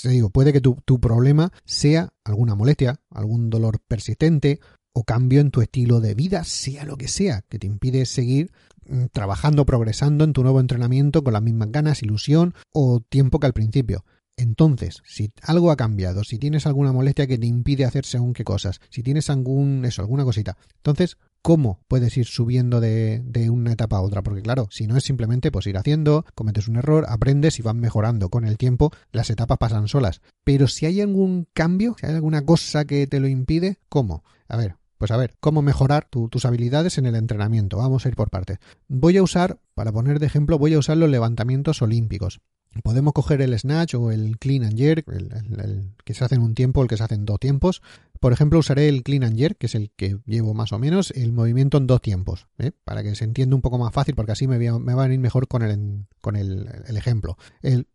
digo, 0.06 0.30
puede 0.30 0.52
que 0.54 0.62
tu, 0.62 0.78
tu 0.86 1.00
problema 1.00 1.52
sea 1.66 2.14
alguna 2.24 2.56
molestia, 2.56 3.00
algún 3.10 3.50
dolor 3.50 3.80
persistente 3.88 4.60
o 4.94 5.04
cambio 5.04 5.42
en 5.42 5.52
tu 5.52 5.62
estilo 5.62 6.00
de 6.00 6.14
vida, 6.14 6.44
sea 6.44 6.86
lo 6.86 6.98
que 6.98 7.08
sea, 7.08 7.44
que 7.50 7.60
te 7.60 7.68
impide 7.68 8.06
seguir 8.06 8.52
mm, 8.88 9.06
trabajando, 9.12 9.66
progresando 9.66 10.24
en 10.24 10.34
tu 10.34 10.44
nuevo 10.44 10.60
entrenamiento 10.60 11.24
con 11.24 11.34
las 11.34 11.42
mismas 11.42 11.72
ganas, 11.72 12.04
ilusión 12.04 12.54
o 12.72 13.02
tiempo 13.02 13.40
que 13.40 13.48
al 13.48 13.54
principio. 13.54 14.06
Entonces, 14.36 15.02
si 15.06 15.32
algo 15.44 15.70
ha 15.72 15.76
cambiado, 15.76 16.24
si 16.24 16.40
tienes 16.40 16.66
alguna 16.66 16.92
molestia 16.92 17.28
que 17.28 17.38
te 17.38 17.46
impide 17.46 17.86
hacer 17.86 18.06
según 18.06 18.34
qué 18.34 18.44
cosas, 18.44 18.82
si 18.90 19.04
tienes 19.04 19.30
algún, 19.30 19.86
eso, 19.86 20.02
alguna 20.02 20.24
cosita, 20.24 20.58
entonces 20.78 21.18
cómo 21.44 21.82
puedes 21.88 22.18
ir 22.18 22.26
subiendo 22.26 22.80
de, 22.80 23.22
una 23.52 23.74
etapa 23.74 23.98
a 23.98 24.02
otra. 24.02 24.24
Porque 24.24 24.42
claro, 24.42 24.68
si 24.72 24.88
no 24.88 24.98
es 24.98 25.04
simplemente 25.04 25.52
pues 25.52 25.68
ir 25.68 25.78
haciendo, 25.78 26.26
cometes 26.34 26.68
un 26.68 26.78
error, 26.78 27.06
aprendes 27.08 27.60
y 27.60 27.62
vas 27.62 27.76
mejorando. 27.76 28.30
Con 28.30 28.46
el 28.46 28.58
tiempo 28.58 28.92
las 29.12 29.30
etapas 29.30 29.60
pasan 29.60 29.88
solas. 29.88 30.22
Pero 30.44 30.68
si 30.68 30.88
hay 30.88 31.02
algún 31.02 31.48
cambio, 31.54 31.96
si 32.00 32.08
hay 32.08 32.14
alguna 32.14 32.44
cosa 32.44 32.86
que 32.86 33.06
te 33.06 33.20
lo 33.20 33.28
impide, 33.28 33.78
¿cómo? 33.90 34.24
A 34.48 34.58
ver, 34.58 34.78
pues 34.98 35.12
a 35.12 35.18
ver, 35.18 35.36
¿cómo 35.42 35.62
mejorar 35.62 36.08
tus 36.10 36.46
habilidades 36.46 36.98
en 36.98 37.06
el 37.06 37.16
entrenamiento? 37.16 37.78
Vamos 37.78 38.06
a 38.06 38.10
ir 38.10 38.16
por 38.16 38.30
partes. 38.30 38.60
Voy 38.88 39.18
a 39.18 39.24
usar, 39.24 39.60
para 39.76 39.92
poner 39.92 40.20
de 40.20 40.28
ejemplo, 40.28 40.58
voy 40.58 40.74
a 40.74 40.80
usar 40.80 40.96
los 40.96 41.10
levantamientos 41.10 41.82
olímpicos. 41.82 42.40
Podemos 42.82 43.14
coger 43.14 43.42
el 43.42 43.58
snatch 43.58 43.94
o 43.96 44.12
el 44.12 44.40
clean 44.40 44.64
and 44.64 44.78
jerk, 44.78 45.08
el, 45.10 45.94
que 46.04 46.14
se 46.14 46.26
hace 46.26 46.36
en 46.36 46.42
un 46.42 46.56
tiempo, 46.56 46.82
el 46.82 46.88
que 46.88 46.98
se 46.98 47.04
hace 47.04 47.16
en 47.16 47.26
dos 47.26 47.40
tiempos. 47.40 47.82
Por 48.20 48.34
ejemplo, 48.34 48.58
usaré 48.58 48.88
el 48.88 49.04
clean 49.04 49.24
and 49.24 49.38
jerk, 49.38 49.58
que 49.58 49.68
es 49.68 49.76
el 49.76 49.92
que 49.96 50.18
llevo 50.26 50.54
más 50.54 50.72
o 50.72 50.80
menos, 50.80 51.12
el 51.12 51.34
movimiento 51.34 51.78
en 51.78 51.88
dos 51.88 52.02
tiempos, 52.02 52.48
¿eh? 52.58 52.72
para 52.84 53.04
que 53.04 53.14
se 53.16 53.26
entienda 53.26 53.56
un 53.56 53.62
poco 53.62 53.78
más 53.78 53.94
fácil, 53.94 54.16
porque 54.16 54.32
así 54.32 54.48
me, 54.48 54.58
va 54.58 54.94
a 54.94 55.08
venir 55.08 55.20
mejor 55.20 55.48
con 55.48 55.62
el, 55.62 56.06
con 56.22 56.36
el, 56.36 56.68
ejemplo. 56.96 57.38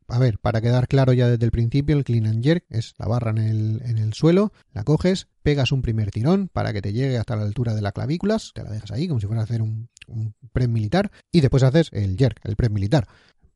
A 0.06 0.18
ver, 0.18 0.38
para 0.38 0.60
quedar 0.60 0.86
claro 0.86 1.12
ya 1.12 1.28
desde 1.28 1.44
el 1.44 1.50
principio, 1.50 1.96
el 1.96 2.04
clean 2.04 2.26
and 2.26 2.44
jerk 2.44 2.64
es 2.68 2.94
la 2.98 3.06
barra 3.06 3.30
en 3.30 3.38
el, 3.38 3.82
en 3.84 3.98
el 3.98 4.12
suelo, 4.12 4.52
la 4.72 4.84
coges, 4.84 5.28
pegas 5.42 5.72
un 5.72 5.82
primer 5.82 6.10
tirón 6.10 6.48
para 6.52 6.72
que 6.72 6.82
te 6.82 6.92
llegue 6.92 7.16
hasta 7.16 7.34
la 7.34 7.42
altura 7.42 7.74
de 7.74 7.80
las 7.80 7.94
clavículas, 7.94 8.52
te 8.54 8.62
la 8.62 8.70
dejas 8.70 8.90
ahí 8.90 9.08
como 9.08 9.20
si 9.20 9.26
fuera 9.26 9.40
a 9.40 9.44
hacer 9.44 9.62
un, 9.62 9.88
un 10.06 10.34
militar, 10.68 11.10
y 11.32 11.40
después 11.40 11.62
haces 11.62 11.88
el 11.92 12.16
jerk, 12.16 12.40
el 12.44 12.56
press 12.56 12.70
militar 12.70 13.08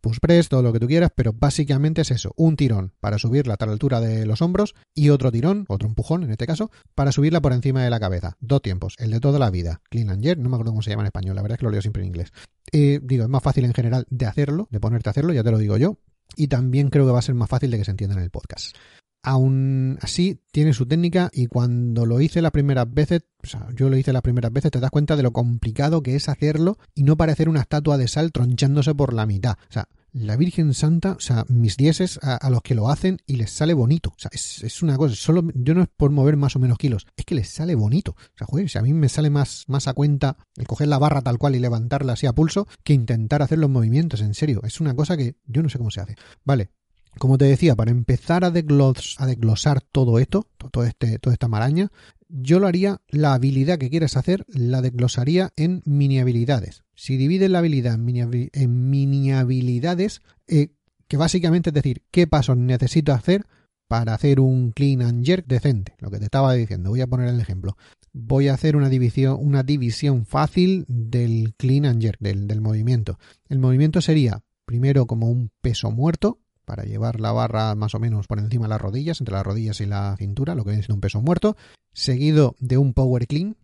push 0.02 0.18
press, 0.20 0.48
todo 0.48 0.62
lo 0.62 0.72
que 0.72 0.80
tú 0.80 0.86
quieras, 0.86 1.10
pero 1.14 1.32
básicamente 1.32 2.02
es 2.02 2.10
eso, 2.10 2.34
un 2.36 2.56
tirón 2.56 2.92
para 3.00 3.18
subirla 3.18 3.56
a 3.58 3.66
la 3.66 3.72
altura 3.72 4.00
de 4.00 4.26
los 4.26 4.42
hombros 4.42 4.74
y 4.94 5.08
otro 5.08 5.32
tirón, 5.32 5.64
otro 5.68 5.88
empujón 5.88 6.24
en 6.24 6.32
este 6.32 6.46
caso, 6.46 6.70
para 6.94 7.12
subirla 7.12 7.40
por 7.40 7.52
encima 7.52 7.82
de 7.82 7.90
la 7.90 8.00
cabeza. 8.00 8.36
Dos 8.40 8.60
tiempos, 8.60 8.96
el 8.98 9.12
de 9.12 9.20
toda 9.20 9.38
la 9.38 9.50
vida, 9.50 9.80
clean 9.88 10.10
and 10.10 10.22
jerk, 10.22 10.38
no 10.38 10.50
me 10.50 10.56
acuerdo 10.56 10.72
cómo 10.72 10.82
se 10.82 10.90
llama 10.90 11.04
en 11.04 11.06
español, 11.06 11.36
la 11.36 11.42
verdad 11.42 11.54
es 11.54 11.60
que 11.60 11.66
lo 11.66 11.70
leo 11.70 11.80
siempre 11.80 12.02
en 12.02 12.08
inglés. 12.08 12.32
Eh, 12.72 13.00
digo, 13.02 13.22
es 13.22 13.30
más 13.30 13.42
fácil 13.42 13.64
en 13.64 13.72
general 13.72 14.04
de 14.10 14.26
hacerlo, 14.26 14.68
de 14.70 14.80
ponerte 14.80 15.08
a 15.08 15.12
hacerlo, 15.12 15.32
ya 15.32 15.44
te 15.44 15.50
lo 15.50 15.58
digo 15.58 15.76
yo, 15.76 15.98
y 16.36 16.48
también 16.48 16.90
creo 16.90 17.06
que 17.06 17.12
va 17.12 17.20
a 17.20 17.22
ser 17.22 17.34
más 17.34 17.48
fácil 17.48 17.70
de 17.70 17.78
que 17.78 17.84
se 17.84 17.92
entienda 17.92 18.16
en 18.16 18.22
el 18.22 18.30
podcast. 18.30 18.76
Aún 19.22 19.98
así, 20.00 20.40
tiene 20.50 20.72
su 20.72 20.86
técnica 20.86 21.30
y 21.32 21.46
cuando 21.46 22.06
lo 22.06 22.20
hice 22.20 22.42
las 22.42 22.50
primeras 22.52 22.92
veces, 22.92 23.22
o 23.42 23.46
sea, 23.46 23.68
yo 23.74 23.88
lo 23.88 23.96
hice 23.96 24.12
las 24.12 24.22
primeras 24.22 24.52
veces, 24.52 24.70
te 24.70 24.80
das 24.80 24.90
cuenta 24.90 25.16
de 25.16 25.22
lo 25.22 25.32
complicado 25.32 26.02
que 26.02 26.16
es 26.16 26.28
hacerlo 26.28 26.78
y 26.94 27.04
no 27.04 27.16
parecer 27.16 27.48
una 27.48 27.60
estatua 27.60 27.98
de 27.98 28.08
sal 28.08 28.32
tronchándose 28.32 28.94
por 28.94 29.12
la 29.12 29.26
mitad. 29.26 29.56
O 29.68 29.72
sea, 29.72 29.88
la 30.12 30.36
Virgen 30.36 30.74
Santa, 30.74 31.12
o 31.12 31.20
sea, 31.20 31.44
mis 31.48 31.76
dieces 31.76 32.18
a, 32.22 32.50
los 32.50 32.62
que 32.62 32.74
lo 32.74 32.90
hacen 32.90 33.18
y 33.26 33.36
les 33.36 33.50
sale 33.50 33.74
bonito. 33.74 34.10
O 34.10 34.18
sea, 34.18 34.30
es, 34.32 34.82
una 34.82 34.96
cosa, 34.96 35.14
solo 35.14 35.42
yo 35.54 35.74
no 35.74 35.82
es 35.82 35.88
por 35.96 36.10
mover 36.10 36.36
más 36.36 36.54
o 36.54 36.58
menos 36.58 36.78
kilos, 36.78 37.06
es 37.16 37.24
que 37.24 37.34
les 37.34 37.48
sale 37.48 37.74
bonito. 37.74 38.12
O 38.12 38.36
sea, 38.36 38.46
joder, 38.46 38.68
si 38.68 38.78
a 38.78 38.82
mí 38.82 38.92
me 38.92 39.08
sale 39.08 39.30
más, 39.30 39.64
más 39.68 39.88
a 39.88 39.94
cuenta 39.94 40.36
el 40.56 40.66
coger 40.66 40.88
la 40.88 40.98
barra 40.98 41.22
tal 41.22 41.38
cual 41.38 41.56
y 41.56 41.60
levantarla 41.60 42.12
así 42.12 42.26
a 42.26 42.34
pulso 42.34 42.68
que 42.84 42.92
intentar 42.92 43.42
hacer 43.42 43.58
los 43.58 43.70
movimientos, 43.70 44.20
en 44.20 44.34
serio. 44.34 44.60
Es 44.64 44.80
una 44.80 44.94
cosa 44.94 45.16
que 45.16 45.36
yo 45.46 45.62
no 45.62 45.68
sé 45.68 45.78
cómo 45.78 45.90
se 45.90 46.02
hace. 46.02 46.16
Vale, 46.44 46.70
como 47.18 47.38
te 47.38 47.44
decía, 47.44 47.76
para 47.76 47.90
empezar 47.90 48.44
a, 48.44 48.50
desglosar 48.50 49.80
todo 49.80 50.18
esto, 50.18 50.46
todo 50.56 50.84
este, 50.84 51.18
toda 51.18 51.34
esta 51.34 51.48
maraña, 51.48 51.90
yo 52.28 52.58
lo 52.58 52.66
haría, 52.66 53.00
la 53.08 53.34
habilidad 53.34 53.78
que 53.78 53.90
quieres 53.90 54.16
hacer, 54.16 54.46
la 54.48 54.80
desglosaría 54.80 55.52
en 55.56 55.82
mini 55.84 56.18
habilidades. 56.18 56.82
Si 56.94 57.16
divides 57.16 57.50
la 57.50 57.58
habilidad 57.58 57.94
en 57.94 58.90
mini, 58.90 59.32
habilidades, 59.32 60.22
eh, 60.46 60.70
que 61.08 61.16
básicamente 61.18 61.70
es 61.70 61.74
decir, 61.74 62.02
qué 62.10 62.26
pasos 62.26 62.56
necesito 62.56 63.12
hacer 63.12 63.44
para 63.86 64.14
hacer 64.14 64.40
un 64.40 64.72
clean 64.72 65.02
and 65.02 65.26
jerk 65.26 65.46
decente. 65.46 65.94
Lo 65.98 66.10
que 66.10 66.18
te 66.18 66.24
estaba 66.24 66.54
diciendo, 66.54 66.88
voy 66.88 67.02
a 67.02 67.06
poner 67.06 67.28
el 67.28 67.40
ejemplo. 67.40 67.76
Voy 68.14 68.48
a 68.48 68.54
hacer 68.54 68.76
una 68.76 68.88
división, 68.88 69.36
una 69.38 69.62
división 69.62 70.24
fácil 70.24 70.86
del 70.88 71.52
clean 71.58 71.84
and 71.84 72.00
jerk, 72.00 72.18
del, 72.18 72.46
del 72.46 72.62
movimiento. 72.62 73.18
El 73.50 73.58
movimiento 73.58 74.00
sería 74.00 74.42
primero 74.64 75.06
como 75.06 75.28
un 75.28 75.50
peso 75.60 75.90
muerto, 75.90 76.38
para 76.64 76.84
llevar 76.84 77.20
la 77.20 77.32
barra 77.32 77.74
más 77.74 77.94
o 77.94 77.98
menos 77.98 78.26
por 78.26 78.38
encima 78.38 78.66
de 78.66 78.70
las 78.70 78.80
rodillas, 78.80 79.20
entre 79.20 79.34
las 79.34 79.44
rodillas 79.44 79.80
y 79.80 79.86
la 79.86 80.16
cintura, 80.16 80.54
lo 80.54 80.64
que 80.64 80.70
viene 80.70 80.82
siendo 80.82 80.96
un 80.96 81.00
peso 81.00 81.20
muerto, 81.20 81.56
seguido 81.92 82.56
de 82.58 82.78
un 82.78 82.94
power 82.94 83.26
clean, 83.26 83.56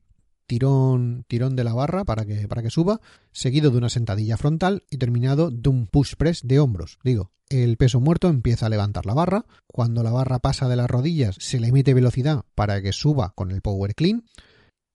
tirón, 0.46 1.24
tirón 1.28 1.56
de 1.56 1.64
la 1.64 1.74
barra 1.74 2.04
para 2.04 2.24
que, 2.24 2.48
para 2.48 2.62
que 2.62 2.70
suba, 2.70 3.00
seguido 3.32 3.70
de 3.70 3.78
una 3.78 3.88
sentadilla 3.88 4.36
frontal 4.36 4.84
y 4.90 4.98
terminado 4.98 5.50
de 5.50 5.68
un 5.68 5.86
push 5.86 6.14
press 6.16 6.40
de 6.42 6.58
hombros. 6.58 6.98
Digo, 7.04 7.30
el 7.48 7.76
peso 7.76 8.00
muerto 8.00 8.28
empieza 8.28 8.66
a 8.66 8.70
levantar 8.70 9.06
la 9.06 9.14
barra, 9.14 9.46
cuando 9.66 10.02
la 10.02 10.10
barra 10.10 10.38
pasa 10.38 10.68
de 10.68 10.76
las 10.76 10.90
rodillas 10.90 11.36
se 11.38 11.60
le 11.60 11.68
emite 11.68 11.94
velocidad 11.94 12.44
para 12.54 12.82
que 12.82 12.92
suba 12.92 13.32
con 13.34 13.50
el 13.50 13.62
power 13.62 13.94
clean 13.94 14.24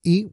y 0.03 0.31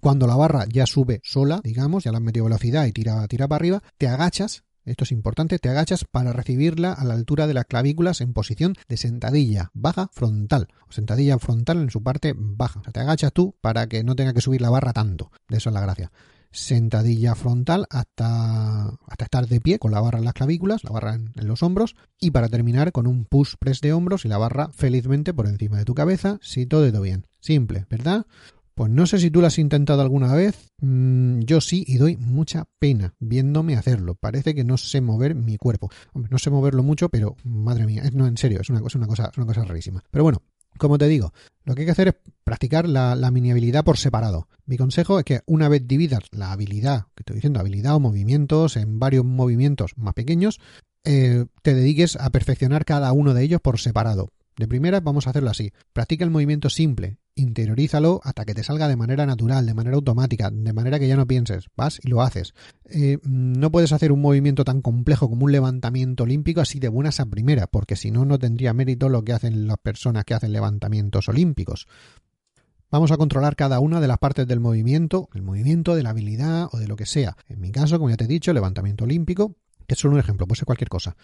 cuando 0.00 0.26
la 0.26 0.36
barra 0.36 0.64
ya 0.68 0.86
sube 0.86 1.20
sola, 1.24 1.60
digamos, 1.62 2.04
ya 2.04 2.12
la 2.12 2.18
has 2.18 2.24
metido 2.24 2.44
velocidad 2.44 2.86
y 2.86 2.92
tira, 2.92 3.26
tira 3.28 3.48
para 3.48 3.56
arriba, 3.56 3.82
te 3.98 4.06
agachas 4.06 4.64
esto 4.84 5.04
es 5.04 5.12
importante, 5.12 5.58
te 5.58 5.68
agachas 5.68 6.04
para 6.04 6.32
recibirla 6.32 6.92
a 6.92 7.04
la 7.04 7.14
altura 7.14 7.46
de 7.46 7.54
las 7.54 7.66
clavículas 7.66 8.20
en 8.20 8.32
posición 8.32 8.74
de 8.88 8.96
sentadilla 8.96 9.70
baja 9.74 10.08
frontal, 10.12 10.68
o 10.88 10.92
sentadilla 10.92 11.38
frontal 11.38 11.80
en 11.80 11.90
su 11.90 12.02
parte 12.02 12.34
baja. 12.36 12.80
O 12.80 12.84
sea, 12.84 12.92
te 12.92 13.00
agachas 13.00 13.32
tú 13.32 13.54
para 13.60 13.86
que 13.86 14.02
no 14.04 14.16
tenga 14.16 14.34
que 14.34 14.40
subir 14.40 14.60
la 14.60 14.70
barra 14.70 14.92
tanto. 14.92 15.30
De 15.48 15.58
eso 15.58 15.70
es 15.70 15.74
la 15.74 15.80
gracia. 15.80 16.10
Sentadilla 16.50 17.34
frontal 17.34 17.86
hasta, 17.88 18.88
hasta 19.06 19.24
estar 19.24 19.46
de 19.46 19.60
pie 19.60 19.78
con 19.78 19.90
la 19.90 20.00
barra 20.00 20.18
en 20.18 20.24
las 20.24 20.34
clavículas, 20.34 20.84
la 20.84 20.90
barra 20.90 21.14
en, 21.14 21.32
en 21.34 21.48
los 21.48 21.62
hombros, 21.62 21.96
y 22.20 22.30
para 22.30 22.48
terminar 22.48 22.92
con 22.92 23.06
un 23.06 23.24
push 23.24 23.54
press 23.58 23.80
de 23.80 23.92
hombros 23.92 24.24
y 24.24 24.28
la 24.28 24.38
barra 24.38 24.68
felizmente 24.68 25.32
por 25.32 25.46
encima 25.46 25.78
de 25.78 25.84
tu 25.84 25.94
cabeza, 25.94 26.38
si 26.42 26.66
todo 26.66 26.86
ido 26.86 27.00
bien. 27.00 27.26
Simple, 27.40 27.86
¿verdad? 27.88 28.26
Pues 28.74 28.90
no 28.90 29.06
sé 29.06 29.18
si 29.18 29.30
tú 29.30 29.40
lo 29.40 29.46
has 29.46 29.58
intentado 29.58 30.02
alguna 30.02 30.34
vez. 30.34 30.70
Mm, 30.80 31.40
yo 31.40 31.60
sí 31.60 31.84
y 31.86 31.98
doy 31.98 32.16
mucha 32.16 32.64
pena 32.78 33.14
viéndome 33.18 33.76
hacerlo. 33.76 34.14
Parece 34.14 34.54
que 34.54 34.64
no 34.64 34.76
sé 34.76 35.00
mover 35.00 35.34
mi 35.34 35.56
cuerpo. 35.56 35.90
No 36.14 36.38
sé 36.38 36.50
moverlo 36.50 36.82
mucho, 36.82 37.08
pero 37.08 37.36
madre 37.44 37.86
mía, 37.86 38.02
no, 38.12 38.26
en 38.26 38.36
serio, 38.36 38.60
es 38.60 38.70
una 38.70 38.80
cosa, 38.80 38.98
una 38.98 39.06
cosa, 39.06 39.30
una 39.36 39.46
cosa 39.46 39.64
rarísima. 39.64 40.02
Pero 40.10 40.24
bueno, 40.24 40.42
como 40.78 40.98
te 40.98 41.06
digo, 41.06 41.32
lo 41.64 41.74
que 41.74 41.82
hay 41.82 41.86
que 41.86 41.92
hacer 41.92 42.08
es 42.08 42.14
practicar 42.44 42.88
la, 42.88 43.14
la, 43.14 43.30
mini 43.30 43.50
habilidad 43.50 43.84
por 43.84 43.98
separado. 43.98 44.48
Mi 44.66 44.76
consejo 44.76 45.18
es 45.18 45.24
que 45.24 45.40
una 45.46 45.68
vez 45.68 45.86
dividas 45.86 46.22
la 46.30 46.52
habilidad, 46.52 47.06
que 47.14 47.22
estoy 47.22 47.36
diciendo, 47.36 47.60
habilidad 47.60 47.94
o 47.94 48.00
movimientos 48.00 48.76
en 48.76 48.98
varios 48.98 49.24
movimientos 49.24 49.92
más 49.96 50.14
pequeños, 50.14 50.60
eh, 51.04 51.46
te 51.62 51.74
dediques 51.74 52.16
a 52.16 52.30
perfeccionar 52.30 52.84
cada 52.84 53.12
uno 53.12 53.34
de 53.34 53.42
ellos 53.42 53.60
por 53.60 53.78
separado. 53.78 54.30
De 54.56 54.68
primera 54.68 55.00
vamos 55.00 55.26
a 55.26 55.30
hacerlo 55.30 55.50
así. 55.50 55.72
Practica 55.92 56.24
el 56.24 56.30
movimiento 56.30 56.70
simple, 56.70 57.18
interiorízalo 57.34 58.20
hasta 58.24 58.44
que 58.44 58.54
te 58.54 58.62
salga 58.62 58.88
de 58.88 58.96
manera 58.96 59.26
natural, 59.26 59.66
de 59.66 59.74
manera 59.74 59.96
automática, 59.96 60.50
de 60.50 60.72
manera 60.72 60.98
que 60.98 61.08
ya 61.08 61.16
no 61.16 61.26
pienses, 61.26 61.66
vas 61.76 61.98
y 62.02 62.08
lo 62.08 62.22
haces. 62.22 62.54
Eh, 62.84 63.18
no 63.24 63.70
puedes 63.70 63.92
hacer 63.92 64.12
un 64.12 64.20
movimiento 64.20 64.64
tan 64.64 64.82
complejo 64.82 65.28
como 65.28 65.44
un 65.44 65.52
levantamiento 65.52 66.24
olímpico 66.24 66.60
así 66.60 66.78
de 66.78 66.88
buenas 66.88 67.20
a 67.20 67.26
primera, 67.26 67.66
porque 67.66 67.96
si 67.96 68.10
no, 68.10 68.24
no 68.24 68.38
tendría 68.38 68.74
mérito 68.74 69.08
lo 69.08 69.24
que 69.24 69.32
hacen 69.32 69.66
las 69.66 69.78
personas 69.78 70.24
que 70.24 70.34
hacen 70.34 70.52
levantamientos 70.52 71.28
olímpicos. 71.28 71.86
Vamos 72.90 73.10
a 73.10 73.16
controlar 73.16 73.56
cada 73.56 73.80
una 73.80 74.00
de 74.02 74.08
las 74.08 74.18
partes 74.18 74.46
del 74.46 74.60
movimiento, 74.60 75.30
el 75.32 75.40
movimiento, 75.40 75.94
de 75.94 76.02
la 76.02 76.10
habilidad 76.10 76.68
o 76.72 76.78
de 76.78 76.86
lo 76.86 76.96
que 76.96 77.06
sea. 77.06 77.38
En 77.48 77.58
mi 77.58 77.72
caso, 77.72 77.96
como 77.96 78.10
ya 78.10 78.18
te 78.18 78.24
he 78.24 78.28
dicho, 78.28 78.52
levantamiento 78.52 79.04
olímpico, 79.04 79.56
que 79.86 79.94
es 79.94 79.98
solo 79.98 80.12
un 80.12 80.20
ejemplo, 80.20 80.46
puede 80.46 80.58
ser 80.58 80.66
cualquier 80.66 80.90
cosa. 80.90 81.16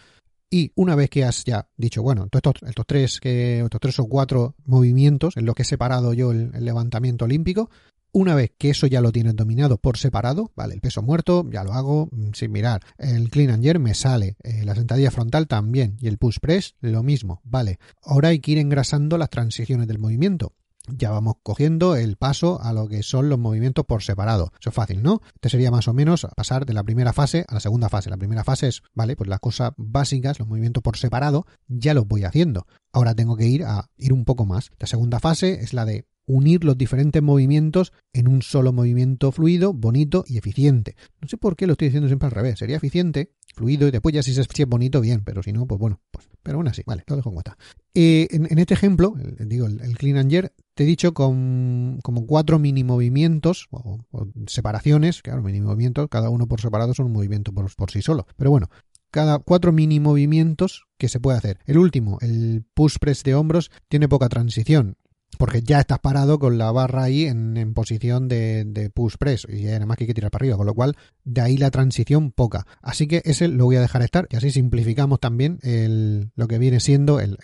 Y 0.51 0.73
una 0.77 0.95
vez 0.95 1.11
que 1.11 1.25
has 1.25 1.45
ya 1.45 1.69
dicho, 1.77 2.03
bueno, 2.03 2.29
estos, 2.33 2.55
estos, 2.67 2.87
tres, 2.87 3.21
que, 3.21 3.61
estos 3.61 3.81
tres 3.81 3.99
o 3.99 4.07
cuatro 4.07 4.55
movimientos 4.65 5.37
en 5.37 5.45
los 5.45 5.55
que 5.55 5.63
he 5.63 5.67
separado 5.67 6.15
yo 6.15 6.33
el, 6.33 6.53
levantamiento 6.53 7.27
olímpico, 7.27 7.71
una 8.13 8.35
vez 8.35 8.53
que 8.57 8.71
eso 8.71 8.87
ya 8.87 9.03
lo 9.03 9.13
tienes 9.13 9.37
dominado 9.37 9.77
por 9.77 9.99
separado, 9.99 10.51
vale, 10.57 10.75
el 10.75 10.81
peso 10.81 11.03
muerto 11.03 11.47
ya 11.51 11.65
lo 11.65 11.75
hago 11.75 12.09
sin 12.33 12.51
mirar, 12.51 12.81
el 12.97 13.29
clean 13.29 13.51
and 13.51 13.63
jerk 13.63 13.79
me 13.79 13.93
sale, 13.93 14.37
eh, 14.43 14.65
la 14.65 14.75
sentadilla 14.75 15.11
frontal 15.11 15.47
también 15.47 15.99
y 16.01 16.09
el 16.09 16.17
push 16.17 16.39
press 16.41 16.75
lo 16.81 17.03
mismo, 17.03 17.43
vale. 17.45 17.79
Ahora 18.03 18.29
hay 18.29 18.41
que 18.41 18.53
ir 18.53 18.59
engrasando 18.59 19.19
las 19.19 19.29
transiciones 19.29 19.87
del 19.87 19.99
movimiento 19.99 20.55
ya 20.97 21.11
vamos 21.11 21.37
cogiendo 21.43 21.97
el 21.97 22.17
paso 22.17 22.61
a 22.63 22.73
lo 22.73 22.89
que 22.89 23.03
son 23.03 23.29
los 23.29 23.39
movimientos 23.39 23.85
por 23.85 24.03
separado. 24.03 24.53
Eso 24.61 24.71
es 24.71 24.75
fácil, 24.75 25.03
¿no? 25.03 25.21
Este 25.35 25.51
sería 25.51 25.71
más 25.71 25.89
o 25.89 25.95
menos 25.95 26.27
pasar 26.37 26.67
de 26.67 26.75
la 26.75 26.83
primera 26.83 27.13
fase 27.13 27.45
a 27.49 27.55
la 27.55 27.61
segunda 27.61 27.89
fase. 27.89 28.11
La 28.11 28.17
primera 28.17 28.45
fase 28.45 28.69
es, 28.69 28.83
vale, 28.95 29.17
pues 29.17 29.29
las 29.29 29.41
cosas 29.41 29.73
básicas, 29.77 30.39
los 30.39 30.49
movimientos 30.49 30.83
por 30.83 30.97
separado, 30.97 31.47
ya 31.67 31.95
los 31.95 32.07
voy 32.07 32.25
haciendo. 32.25 32.67
Ahora 32.93 33.15
tengo 33.15 33.37
que 33.37 33.47
ir 33.47 33.65
a 33.65 33.91
ir 33.97 34.13
un 34.13 34.25
poco 34.25 34.47
más. 34.47 34.71
La 34.79 34.87
segunda 34.87 35.21
fase 35.21 35.61
es 35.63 35.73
la 35.73 35.85
de 35.85 36.07
unir 36.29 36.63
los 36.63 36.79
diferentes 36.79 37.23
movimientos 37.23 37.93
en 38.13 38.29
un 38.29 38.43
solo 38.43 38.73
movimiento 38.73 39.33
fluido, 39.33 39.73
bonito 39.73 40.25
y 40.27 40.39
eficiente. 40.39 40.95
No 41.21 41.29
sé 41.29 41.37
por 41.37 41.57
qué 41.57 41.67
lo 41.67 41.73
estoy 41.73 41.89
diciendo 41.89 42.09
siempre 42.09 42.27
al 42.27 42.33
revés. 42.33 42.59
Sería 42.59 42.77
eficiente, 42.77 43.33
fluido 43.55 43.89
y 43.89 43.91
después 43.91 44.15
ya 44.15 44.23
si 44.23 44.39
es, 44.39 44.69
bonito, 44.69 45.01
bien, 45.01 45.25
pero 45.25 45.43
si 45.43 45.53
no, 45.53 45.67
pues 45.67 45.81
bueno, 45.81 46.01
pues, 46.11 46.29
pero 46.43 46.59
aún 46.59 46.69
así, 46.69 46.83
vale, 46.87 47.03
lo 47.07 47.17
dejo 47.17 47.31
en 47.31 47.35
cuenta. 47.35 47.57
Eh, 47.95 48.29
en, 48.31 48.59
este 48.59 48.75
ejemplo, 48.75 49.15
el, 49.39 49.49
digo, 49.49 49.67
el, 49.67 49.81
el, 49.81 49.97
clean 49.97 50.19
and 50.19 50.51
te 50.75 50.85
he 50.85 50.87
dicho 50.87 51.13
con 51.13 51.99
como 52.03 52.27
cuatro 52.27 52.59
mini 52.59 52.85
movimientos 52.85 53.67
o, 53.71 53.99
o 54.11 54.29
separaciones, 54.47 55.23
claro, 55.23 55.43
mini 55.43 55.61
movimientos, 55.61 56.09
cada 56.09 56.31
uno 56.31 56.47
por 56.47 56.61
separado 56.61 56.95
son 56.95 57.07
un 57.07 57.13
movimiento 57.13 57.53
por, 57.53 57.75
por 57.75 57.91
sí 57.91 58.03
solo, 58.03 58.27
pero 58.37 58.51
bueno, 58.51 58.69
cada 59.11 59.39
cuatro 59.39 59.73
mini 59.73 60.01
movimientos 60.01 60.87
que 60.99 61.09
se 61.09 61.21
puede 61.21 61.39
hacer. 61.39 61.59
El 61.67 61.79
último, 61.79 62.19
el 62.21 62.65
push 62.75 62.97
press 63.01 63.23
de 63.25 63.35
hombros, 63.35 63.71
tiene 63.89 64.09
poca 64.09 64.29
transición 64.29 64.97
porque 65.37 65.63
ya 65.63 65.81
estás 65.81 65.99
parado 65.99 66.39
con 66.39 66.59
la 66.59 66.73
barra 66.73 67.05
ahí 67.05 67.25
en, 67.27 67.57
en 67.57 67.75
posición 67.75 68.29
de, 68.29 68.65
de, 68.65 68.91
push 68.91 69.17
press 69.19 69.47
y 69.49 69.65
nada 69.65 69.87
más 69.87 69.97
que 69.97 70.05
hay 70.05 70.09
que 70.09 70.15
tirar 70.15 70.31
para 70.31 70.43
arriba, 70.43 70.57
con 70.57 70.67
lo 70.67 70.75
cual 70.75 70.97
de 71.25 71.41
ahí 71.41 71.57
la 71.57 71.71
transición 71.71 72.33
poca. 72.33 72.67
Así 72.81 73.07
que 73.07 73.23
ese 73.25 73.49
lo 73.49 73.67
voy 73.67 73.77
a 73.77 73.81
dejar 73.81 74.03
estar 74.03 74.27
y 74.31 74.37
así 74.37 74.51
simplificamos 74.51 75.21
también 75.21 75.59
el, 75.63 76.31
lo 76.35 76.49
que 76.49 76.59
viene 76.59 76.81
siendo 76.81 77.21
el, 77.21 77.37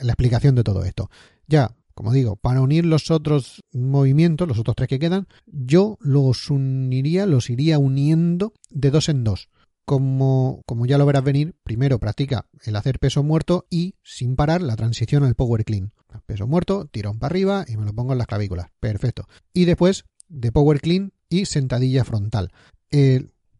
la 0.00 0.12
explicación 0.12 0.54
de 0.54 0.64
todo 0.64 0.84
esto. 0.84 1.10
Ya, 1.46 1.76
como 1.94 2.12
digo, 2.12 2.36
para 2.36 2.60
unir 2.60 2.86
los 2.86 3.10
otros 3.10 3.62
movimientos, 3.72 4.48
los 4.48 4.58
otros 4.58 4.76
tres 4.76 4.88
que 4.88 4.98
quedan, 4.98 5.28
yo 5.46 5.98
los 6.00 6.50
uniría, 6.50 7.26
los 7.26 7.50
iría 7.50 7.78
uniendo 7.78 8.52
de 8.70 8.90
dos 8.90 9.08
en 9.08 9.24
dos 9.24 9.48
como, 9.88 10.60
como 10.66 10.84
ya 10.84 10.98
lo 10.98 11.06
verás 11.06 11.24
venir, 11.24 11.54
primero 11.64 11.98
practica 11.98 12.44
el 12.66 12.76
hacer 12.76 12.98
peso 12.98 13.22
muerto 13.22 13.66
y, 13.70 13.94
sin 14.02 14.36
parar, 14.36 14.60
la 14.60 14.76
transición 14.76 15.24
al 15.24 15.34
power 15.34 15.64
clean. 15.64 15.94
Peso 16.26 16.46
muerto, 16.46 16.84
tirón 16.84 17.18
para 17.18 17.32
arriba 17.32 17.64
y 17.66 17.78
me 17.78 17.86
lo 17.86 17.94
pongo 17.94 18.12
en 18.12 18.18
las 18.18 18.26
clavículas. 18.26 18.66
Perfecto. 18.80 19.24
Y 19.54 19.64
después, 19.64 20.04
de 20.28 20.52
power 20.52 20.82
clean 20.82 21.14
y 21.30 21.46
sentadilla 21.46 22.04
frontal. 22.04 22.52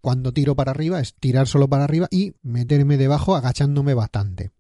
Cuando 0.03 0.35
tiro 0.35 0.55
para 0.55 0.73
arriba 0.73 1.01
es 1.01 1.15
tirar 1.15 1.47
solo 1.47 1.67
para 1.67 1.85
arriba 1.85 2.09
y 2.11 2.35
meterme 2.43 2.99
debajo 2.99 3.35
agachándome 3.35 3.95
bastante. 3.95 4.51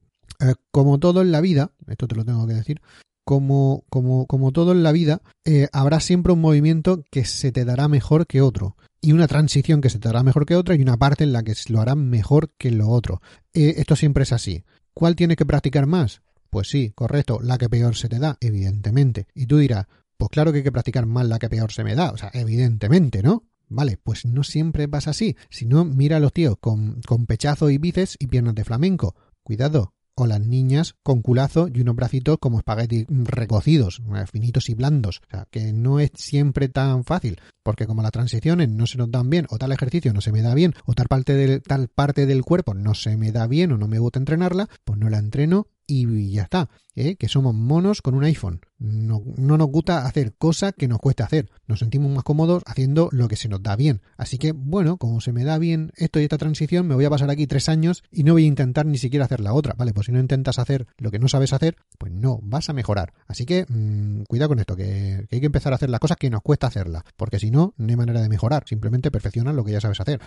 Eh, 0.41 0.55
como 0.71 0.99
todo 0.99 1.21
en 1.21 1.33
la 1.33 1.43
vida, 1.43 1.73
esto 1.87 2.09
te 2.09 2.17
lo 2.17 2.25
tengo 2.25 2.47
que 2.47 2.55
decir, 2.55 2.81
como, 3.27 3.85
como, 3.91 4.27
como 4.27 4.53
todo 4.53 4.73
en 4.73 4.83
la 4.83 4.93
vida, 4.93 5.21
eh, 5.45 5.69
habrá 5.73 6.01
siempre 6.01 6.33
un 6.33 6.41
movimiento 6.41 7.05
que 7.11 7.27
se 7.27 7.53
te 7.53 7.67
dará 7.67 7.89
mejor 7.89 8.27
que 8.27 8.41
otro 8.41 8.75
y 9.01 9.13
una 9.13 9.29
transición 9.29 9.81
que 9.81 9.91
se 9.91 9.99
te 9.99 10.09
hará 10.09 10.23
mejor 10.23 10.47
que 10.47 10.57
otra 10.57 10.75
y 10.75 10.83
una 10.83 10.97
parte 10.97 11.25
en 11.25 11.33
la 11.33 11.43
que 11.43 11.55
lo 11.69 11.81
hará 11.81 11.95
mejor 11.95 12.51
que 12.59 12.71
lo 12.71 12.89
otro. 12.89 13.21
Eh, 13.53 13.75
esto 13.77 13.97
siempre 13.97 14.25
es 14.25 14.33
así. 14.33 14.65
¿Cuál 14.93 15.17
tiene 15.17 15.37
que 15.37 15.47
practicar 15.47 15.87
más? 15.87 16.23
Pues 16.51 16.69
sí, 16.69 16.93
correcto, 16.95 17.41
la 17.43 17.59
que 17.59 17.69
peor 17.69 17.95
se 17.95 18.09
te 18.09 18.19
da, 18.19 18.37
evidentemente. 18.41 19.27
Y 19.35 19.47
tú 19.47 19.59
dirás, 19.59 19.87
pues 20.17 20.31
claro 20.31 20.51
que 20.51 20.59
hay 20.59 20.65
que 20.65 20.73
practicar 20.73 21.07
más 21.07 21.27
la 21.27 21.39
que 21.39 21.49
peor 21.49 21.73
se 21.73 21.85
me 21.85 21.95
da, 21.95 22.11
o 22.11 22.17
sea, 22.17 22.31
evidentemente, 22.33 23.23
¿no? 23.23 23.45
Vale, 23.69 23.99
pues 24.03 24.25
no 24.25 24.43
siempre 24.43 24.89
pasa 24.89 25.11
así. 25.11 25.37
Si 25.51 25.67
no, 25.67 25.85
mira 25.85 26.17
a 26.17 26.21
los 26.21 26.33
tíos 26.33 26.57
con, 26.59 27.03
con 27.03 27.27
pechazo 27.27 27.71
y 27.71 27.79
bíceps 27.79 28.17
y 28.19 28.27
piernas 28.27 28.55
de 28.55 28.65
flamenco. 28.65 29.15
Cuidado, 29.43 29.93
o 30.19 30.27
las 30.27 30.41
niñas 30.41 30.97
con 31.03 31.23
culazo 31.23 31.69
y 31.73 31.81
unos 31.81 31.95
bracitos 31.95 32.39
como 32.41 32.59
espaguetis 32.59 33.07
recocidos, 33.09 34.03
finitos 34.31 34.69
y 34.69 34.75
blandos. 34.75 35.21
O 35.29 35.31
sea, 35.31 35.47
que 35.51 35.73
no 35.73 36.01
es 36.01 36.11
siempre 36.15 36.69
tan 36.69 37.05
fácil, 37.05 37.41
porque 37.63 37.87
como 37.87 38.03
las 38.03 38.13
transiciones 38.13 38.69
no 38.69 38.87
se 38.87 38.99
nos 38.99 39.11
dan 39.11 39.31
bien, 39.31 39.47
o 39.51 39.59
tal 39.59 39.73
ejercicio 39.73 40.13
no 40.13 40.21
se 40.21 40.33
me 40.33 40.43
da 40.43 40.55
bien, 40.55 40.75
o 40.87 40.95
tal 40.95 41.07
parte 41.07 41.35
del, 41.35 41.63
tal 41.63 41.89
parte 41.89 42.27
del 42.27 42.43
cuerpo 42.43 42.75
no 42.75 42.95
se 42.95 43.17
me 43.17 43.31
da 43.31 43.47
bien 43.47 43.73
o 43.73 43.79
no 43.79 43.87
me 43.87 44.01
gusta 44.01 44.19
entrenarla, 44.19 44.69
pues 44.85 44.99
no 44.99 45.09
la 45.09 45.19
entreno 45.19 45.69
y 45.89 46.31
ya 46.31 46.43
está. 46.43 46.69
¿eh? 46.95 47.17
Que 47.17 47.29
somos 47.29 47.55
monos 47.55 48.03
con 48.03 48.15
un 48.15 48.23
iPhone. 48.23 48.61
No, 48.79 49.23
no, 49.37 49.57
nos 49.57 49.69
gusta 49.69 50.07
hacer 50.07 50.35
cosas 50.35 50.75
que 50.77 50.87
nos 50.87 50.99
cuesta 50.99 51.25
hacer. 51.25 51.51
Nos 51.67 51.81
sentimos 51.81 52.13
más 52.13 52.25
cómodos 52.25 52.63
haciendo 52.67 53.09
lo 53.11 53.27
que 53.27 53.37
se 53.37 53.49
nos 53.49 53.63
da 53.63 53.75
bien. 53.75 54.03
Así 54.17 54.39
que, 54.39 54.53
bueno, 54.53 54.99
como 54.99 55.21
se 55.21 55.33
me 55.33 55.45
da 55.45 55.59
bien 55.59 55.91
esto 55.97 56.21
y 56.21 56.25
esta 56.25 56.37
transición, 56.37 56.87
me 56.87 56.95
voy 56.95 57.07
a 57.07 57.11
pasar 57.11 57.31
aquí 57.31 57.47
tres 57.47 57.69
años 57.69 58.05
y 58.13 58.23
no 58.23 58.35
voy 58.35 58.45
a 58.45 58.49
intentar 58.49 58.85
ni 58.87 58.99
siquiera 58.99 59.25
hacer 59.25 59.41
la 59.41 59.55
otra. 59.55 59.75
Vale, 59.77 59.95
pues 59.95 60.07
si 60.07 60.13
no 60.13 60.21
intentas 60.21 60.59
hacer 60.59 60.87
lo 60.99 61.11
que 61.11 61.19
no 61.19 61.29
sabes 61.29 61.55
hacer, 61.55 61.77
pues 61.97 62.13
no, 62.13 62.39
vas 62.43 62.69
a 62.69 62.75
mejorar. 62.75 63.15
Así 63.27 63.47
que, 63.47 63.65
mmm, 63.67 64.25
cuidado 64.29 64.51
con 64.51 64.59
esto, 64.59 64.77
que, 64.77 65.27
hay 65.31 65.41
que 65.41 65.47
empezar 65.47 65.73
a 65.73 65.77
hacer 65.77 65.89
las 65.89 66.01
cosas 66.01 66.19
que 66.19 66.29
nos 66.29 66.43
cuesta 66.43 66.67
hacerlas. 66.67 67.03
Porque 67.17 67.39
si 67.39 67.51
no, 67.51 67.73
no 67.79 67.89
hay 67.89 67.97
manera 67.97 68.21
de 68.21 68.29
mejorar. 68.29 68.65
Simplemente 68.67 69.11
perfecciona 69.11 69.55
lo 69.55 69.65
que 69.65 69.73
ya 69.73 69.81
sabes 69.81 70.01
hacer. 70.01 70.21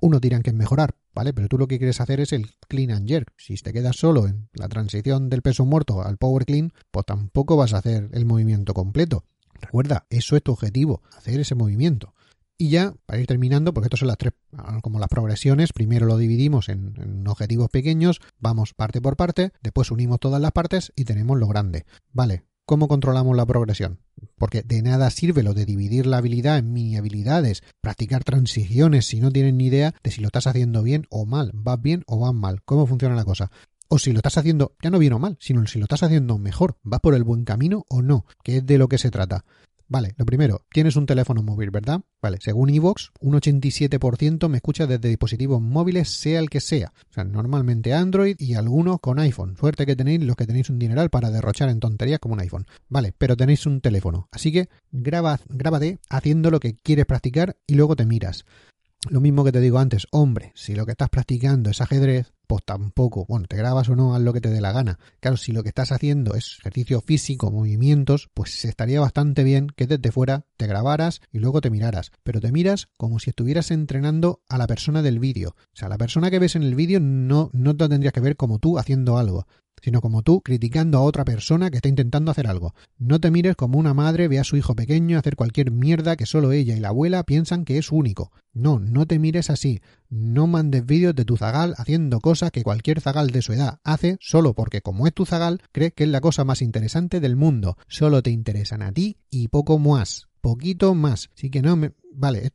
Unos 0.00 0.20
dirán 0.20 0.42
que 0.42 0.50
es 0.50 0.56
mejorar 0.56 0.94
¿vale? 1.14 1.32
Pero 1.32 1.48
tú 1.48 1.58
lo 1.58 1.68
que 1.68 1.78
quieres 1.78 2.00
hacer 2.00 2.20
es 2.20 2.32
el 2.32 2.50
clean 2.68 2.90
and 2.90 3.08
jerk. 3.08 3.32
Si 3.36 3.54
te 3.56 3.72
quedas 3.72 3.96
solo 3.96 4.26
en 4.26 4.48
la 4.52 4.68
transición 4.68 5.28
del 5.28 5.42
peso 5.42 5.64
muerto 5.64 6.02
al 6.02 6.16
power 6.16 6.44
clean, 6.44 6.72
pues 6.90 7.06
tampoco 7.06 7.56
vas 7.56 7.74
a 7.74 7.78
hacer 7.78 8.08
el 8.12 8.26
movimiento 8.26 8.74
completo. 8.74 9.24
Recuerda, 9.60 10.06
eso 10.10 10.36
es 10.36 10.42
tu 10.42 10.52
objetivo, 10.52 11.02
hacer 11.16 11.40
ese 11.40 11.54
movimiento. 11.54 12.14
Y 12.56 12.68
ya, 12.68 12.94
para 13.06 13.18
ir 13.18 13.26
terminando, 13.26 13.72
porque 13.72 13.86
estas 13.86 14.00
son 14.00 14.08
las 14.08 14.18
tres, 14.18 14.34
como 14.82 14.98
las 14.98 15.08
progresiones, 15.08 15.72
primero 15.72 16.04
lo 16.06 16.18
dividimos 16.18 16.68
en, 16.68 16.94
en, 17.00 17.26
objetivos 17.26 17.70
pequeños, 17.70 18.20
vamos 18.38 18.74
parte 18.74 19.00
por 19.00 19.16
parte, 19.16 19.52
después 19.62 19.90
unimos 19.90 20.20
todas 20.20 20.42
las 20.42 20.52
partes 20.52 20.92
y 20.94 21.04
tenemos 21.04 21.38
lo 21.38 21.46
grande. 21.46 21.86
Vale, 22.12 22.44
¿cómo 22.70 22.86
controlamos 22.86 23.36
la 23.36 23.46
progresión? 23.46 23.98
Porque 24.38 24.62
de 24.62 24.80
nada 24.80 25.10
sirve 25.10 25.42
lo 25.42 25.54
de 25.54 25.66
dividir 25.66 26.06
la 26.06 26.18
habilidad 26.18 26.56
en 26.56 26.72
mini 26.72 26.96
habilidades, 26.96 27.64
practicar 27.80 28.22
transiciones 28.22 29.06
si 29.06 29.18
no 29.18 29.32
tienen 29.32 29.56
ni 29.56 29.66
idea 29.66 29.92
de 30.04 30.12
si 30.12 30.20
lo 30.20 30.28
estás 30.28 30.46
haciendo 30.46 30.84
bien 30.84 31.04
o 31.10 31.26
mal, 31.26 31.50
vas 31.52 31.82
bien 31.82 32.04
o 32.06 32.20
vas 32.20 32.32
mal, 32.32 32.62
cómo 32.62 32.86
funciona 32.86 33.16
la 33.16 33.24
cosa 33.24 33.50
o 33.88 33.98
si 33.98 34.12
lo 34.12 34.20
estás 34.20 34.38
haciendo 34.38 34.76
ya 34.80 34.90
no 34.90 35.00
bien 35.00 35.14
o 35.14 35.18
mal, 35.18 35.36
sino 35.40 35.66
si 35.66 35.80
lo 35.80 35.86
estás 35.86 36.04
haciendo 36.04 36.38
mejor, 36.38 36.76
vas 36.84 37.00
por 37.00 37.16
el 37.16 37.24
buen 37.24 37.44
camino 37.44 37.84
o 37.88 38.02
no, 38.02 38.24
que 38.44 38.58
es 38.58 38.66
de 38.66 38.78
lo 38.78 38.86
que 38.86 38.98
se 38.98 39.10
trata. 39.10 39.44
Vale, 39.92 40.14
lo 40.18 40.24
primero, 40.24 40.64
tienes 40.72 40.94
un 40.94 41.04
teléfono 41.04 41.42
móvil, 41.42 41.72
¿verdad? 41.72 42.02
Vale, 42.22 42.38
según 42.40 42.70
Evox, 42.70 43.10
un 43.18 43.34
87% 43.34 44.48
me 44.48 44.58
escucha 44.58 44.86
desde 44.86 45.08
dispositivos 45.08 45.60
móviles, 45.60 46.08
sea 46.08 46.38
el 46.38 46.48
que 46.48 46.60
sea. 46.60 46.92
O 47.10 47.12
sea, 47.12 47.24
normalmente 47.24 47.92
Android 47.92 48.36
y 48.38 48.54
algunos 48.54 49.00
con 49.00 49.18
iPhone. 49.18 49.56
Suerte 49.58 49.86
que 49.86 49.96
tenéis 49.96 50.22
los 50.22 50.36
que 50.36 50.46
tenéis 50.46 50.70
un 50.70 50.78
dineral 50.78 51.10
para 51.10 51.32
derrochar 51.32 51.70
en 51.70 51.80
tonterías 51.80 52.20
como 52.20 52.34
un 52.34 52.40
iPhone. 52.40 52.68
Vale, 52.88 53.12
pero 53.18 53.36
tenéis 53.36 53.66
un 53.66 53.80
teléfono. 53.80 54.28
Así 54.30 54.52
que 54.52 54.68
graba, 54.92 55.40
grábate 55.48 55.98
haciendo 56.08 56.52
lo 56.52 56.60
que 56.60 56.76
quieres 56.76 57.06
practicar 57.06 57.56
y 57.66 57.74
luego 57.74 57.96
te 57.96 58.06
miras. 58.06 58.44
Lo 59.08 59.20
mismo 59.20 59.42
que 59.42 59.50
te 59.50 59.60
digo 59.60 59.80
antes, 59.80 60.06
hombre, 60.12 60.52
si 60.54 60.76
lo 60.76 60.86
que 60.86 60.92
estás 60.92 61.08
practicando 61.08 61.68
es 61.68 61.80
ajedrez, 61.80 62.32
pues 62.50 62.64
tampoco. 62.64 63.26
Bueno, 63.28 63.46
te 63.46 63.56
grabas 63.56 63.88
o 63.90 63.94
no, 63.94 64.12
haz 64.12 64.22
lo 64.22 64.32
que 64.32 64.40
te 64.40 64.50
dé 64.50 64.60
la 64.60 64.72
gana. 64.72 64.98
Claro, 65.20 65.36
si 65.36 65.52
lo 65.52 65.62
que 65.62 65.68
estás 65.68 65.92
haciendo 65.92 66.34
es 66.34 66.56
ejercicio 66.58 67.00
físico, 67.00 67.52
movimientos, 67.52 68.28
pues 68.34 68.64
estaría 68.64 68.98
bastante 68.98 69.44
bien 69.44 69.68
que 69.68 69.86
desde 69.86 70.10
fuera 70.10 70.46
te 70.56 70.66
grabaras 70.66 71.20
y 71.30 71.38
luego 71.38 71.60
te 71.60 71.70
miraras. 71.70 72.10
Pero 72.24 72.40
te 72.40 72.50
miras 72.50 72.88
como 72.96 73.20
si 73.20 73.30
estuvieras 73.30 73.70
entrenando 73.70 74.42
a 74.48 74.58
la 74.58 74.66
persona 74.66 75.00
del 75.00 75.20
vídeo. 75.20 75.50
O 75.50 75.76
sea, 75.76 75.88
la 75.88 75.96
persona 75.96 76.28
que 76.28 76.40
ves 76.40 76.56
en 76.56 76.64
el 76.64 76.74
vídeo 76.74 76.98
no, 76.98 77.50
no 77.52 77.76
te 77.76 77.88
tendrías 77.88 78.12
que 78.12 78.18
ver 78.18 78.34
como 78.34 78.58
tú 78.58 78.80
haciendo 78.80 79.16
algo 79.16 79.46
sino 79.82 80.00
como 80.00 80.22
tú 80.22 80.40
criticando 80.40 80.98
a 80.98 81.02
otra 81.02 81.24
persona 81.24 81.70
que 81.70 81.76
está 81.76 81.88
intentando 81.88 82.30
hacer 82.30 82.46
algo. 82.46 82.74
No 82.98 83.20
te 83.20 83.30
mires 83.30 83.56
como 83.56 83.78
una 83.78 83.94
madre 83.94 84.28
ve 84.28 84.38
a 84.38 84.44
su 84.44 84.56
hijo 84.56 84.74
pequeño 84.74 85.18
hacer 85.18 85.36
cualquier 85.36 85.70
mierda 85.70 86.16
que 86.16 86.26
solo 86.26 86.52
ella 86.52 86.76
y 86.76 86.80
la 86.80 86.88
abuela 86.88 87.22
piensan 87.24 87.64
que 87.64 87.78
es 87.78 87.92
único. 87.92 88.32
No, 88.52 88.78
no 88.78 89.06
te 89.06 89.18
mires 89.18 89.50
así. 89.50 89.80
No 90.08 90.46
mandes 90.46 90.84
vídeos 90.84 91.14
de 91.14 91.24
tu 91.24 91.36
zagal 91.36 91.74
haciendo 91.78 92.20
cosas 92.20 92.50
que 92.50 92.62
cualquier 92.62 93.00
zagal 93.00 93.30
de 93.30 93.42
su 93.42 93.52
edad 93.52 93.78
hace 93.84 94.16
solo 94.20 94.54
porque 94.54 94.82
como 94.82 95.06
es 95.06 95.14
tu 95.14 95.26
zagal, 95.26 95.62
cree 95.72 95.92
que 95.92 96.04
es 96.04 96.10
la 96.10 96.20
cosa 96.20 96.44
más 96.44 96.62
interesante 96.62 97.20
del 97.20 97.36
mundo. 97.36 97.76
Solo 97.88 98.22
te 98.22 98.30
interesan 98.30 98.82
a 98.82 98.92
ti 98.92 99.18
y 99.30 99.48
poco 99.48 99.78
más. 99.78 100.28
Poquito 100.40 100.94
más. 100.94 101.30
Así 101.34 101.50
que 101.50 101.62
no 101.62 101.76
me... 101.76 101.92
Vale, 102.12 102.50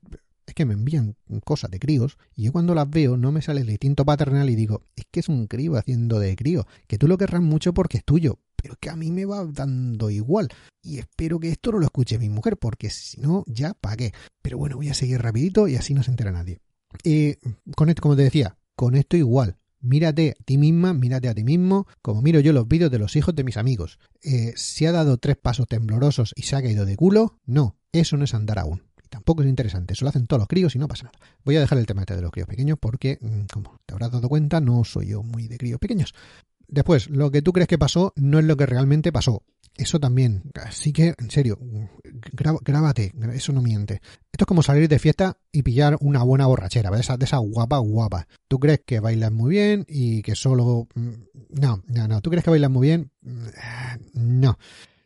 que 0.56 0.66
me 0.66 0.74
envían 0.74 1.16
cosas 1.44 1.70
de 1.70 1.80
críos 1.80 2.18
y 2.36 2.44
yo 2.44 2.52
cuando 2.52 2.74
las 2.74 2.90
veo 2.90 3.18
no 3.18 3.32
me 3.32 3.42
sale 3.42 3.62
el 3.62 3.70
instinto 3.70 4.06
paternal 4.06 4.50
y 4.50 4.56
digo, 4.56 4.82
es 4.96 5.04
que 5.12 5.20
es 5.20 5.30
un 5.30 5.48
crío 5.48 5.76
haciendo 5.76 6.18
de 6.20 6.36
crío, 6.36 6.66
que 6.88 6.98
tú 6.98 7.08
lo 7.08 7.18
querrás 7.18 7.42
mucho 7.42 7.74
porque 7.74 7.98
es 7.98 8.06
tuyo, 8.06 8.40
pero 8.56 8.76
que 8.80 8.90
a 8.90 8.96
mí 8.96 9.12
me 9.12 9.26
va 9.26 9.46
dando 9.46 10.10
igual 10.10 10.50
y 10.82 10.98
espero 10.98 11.40
que 11.40 11.50
esto 11.50 11.72
no 11.72 11.80
lo 11.80 11.86
escuche 11.86 12.18
mi 12.18 12.30
mujer 12.30 12.58
porque 12.58 12.90
si 12.90 13.20
no 13.20 13.44
ya 13.48 13.74
pagué. 13.74 14.14
Pero 14.42 14.58
bueno, 14.58 14.78
voy 14.78 14.90
a 14.90 14.94
seguir 14.94 15.22
rapidito 15.22 15.68
y 15.68 15.76
así 15.76 15.94
no 15.94 16.04
se 16.04 16.12
entera 16.12 16.32
nadie. 16.32 16.60
Eh, 17.04 17.38
con 17.76 17.90
esto, 17.90 18.02
como 18.02 18.16
te 18.16 18.24
decía, 18.24 18.58
con 18.76 18.96
esto 18.96 19.18
igual. 19.18 19.58
Mírate 19.82 20.36
a 20.40 20.44
ti 20.44 20.58
misma, 20.58 20.94
mírate 20.94 21.28
a 21.28 21.36
ti 21.36 21.44
mismo, 21.44 21.86
como 22.02 22.22
miro 22.22 22.40
yo 22.40 22.54
los 22.54 22.68
vídeos 22.68 22.90
de 22.90 22.98
los 22.98 23.16
hijos 23.16 23.36
de 23.36 23.44
mis 23.44 23.58
amigos. 23.58 24.00
Eh, 24.24 24.54
¿Se 24.56 24.88
ha 24.88 24.92
dado 24.92 25.18
tres 25.18 25.38
pasos 25.38 25.68
temblorosos 25.68 26.34
y 26.36 26.44
se 26.44 26.56
ha 26.56 26.62
caído 26.62 26.86
de 26.86 26.96
culo? 26.96 27.40
No, 27.46 27.78
eso 27.92 28.18
no 28.18 28.24
es 28.24 28.34
andar 28.34 28.58
aún 28.58 28.85
tampoco 29.16 29.44
es 29.44 29.48
interesante. 29.48 29.94
Eso 29.94 30.04
lo 30.04 30.10
hacen 30.10 30.28
todos 30.28 30.42
los 30.42 30.48
críos 30.50 30.76
y 30.76 30.80
no 30.80 30.90
pasa 30.90 31.06
nada. 31.06 31.18
Voy 31.46 31.56
a 31.56 31.62
dejar 31.62 31.78
el 31.78 31.86
tema 31.86 32.02
este 32.02 32.18
de 32.18 32.22
los 32.22 32.32
críos 32.32 32.50
pequeños 32.50 32.78
porque, 32.78 33.18
mm, 33.22 33.46
como 33.52 33.80
te 33.86 33.94
habrás 33.94 34.12
dado 34.12 34.28
cuenta, 34.28 34.60
no 34.60 34.84
soy 34.84 35.08
yo 35.08 35.24
muy 35.24 35.48
de 35.48 35.58
críos 35.58 35.80
pequeños. 35.80 36.14
Después, 36.68 37.10
lo 37.10 37.32
que 37.32 37.42
tú 37.42 37.54
crees 37.54 37.70
que 37.70 37.78
pasó 37.78 38.12
no 38.18 38.40
es 38.40 38.46
lo 38.46 38.58
que 38.58 38.66
realmente 38.66 39.14
pasó. 39.14 39.44
Eso 39.78 40.02
también. 40.02 40.44
Así 40.56 40.92
que, 40.92 41.16
en 41.18 41.32
serio, 41.32 41.58
grábate, 42.34 43.14
eso 43.34 43.54
no 43.54 43.62
miente. 43.62 44.02
Esto 44.34 44.44
es 44.44 44.46
como 44.46 44.64
salir 44.64 44.90
de 44.90 45.00
fiesta 45.00 45.38
y 45.54 45.64
pillar 45.64 45.98
una 46.02 46.22
buena 46.24 46.46
borrachera, 46.46 46.92
de 46.92 47.00
esa, 47.00 47.38
guapa 47.38 47.78
guapa. 47.78 48.28
Tú 48.50 48.60
crees 48.60 48.82
que 48.86 49.00
bailas 49.00 49.32
muy 49.32 49.52
bien 49.52 49.86
y 49.88 50.24
que 50.24 50.36
solo... 50.36 50.90
Mm, 50.96 51.60
no, 51.62 51.84
no, 51.88 52.08
no. 52.10 52.22
Tú 52.22 52.32
crees 52.32 52.44
que 52.44 52.52
bailas 52.52 52.72
muy 52.72 52.88
bien... 52.88 53.12
Mm, 53.22 53.48
no. 54.14 54.58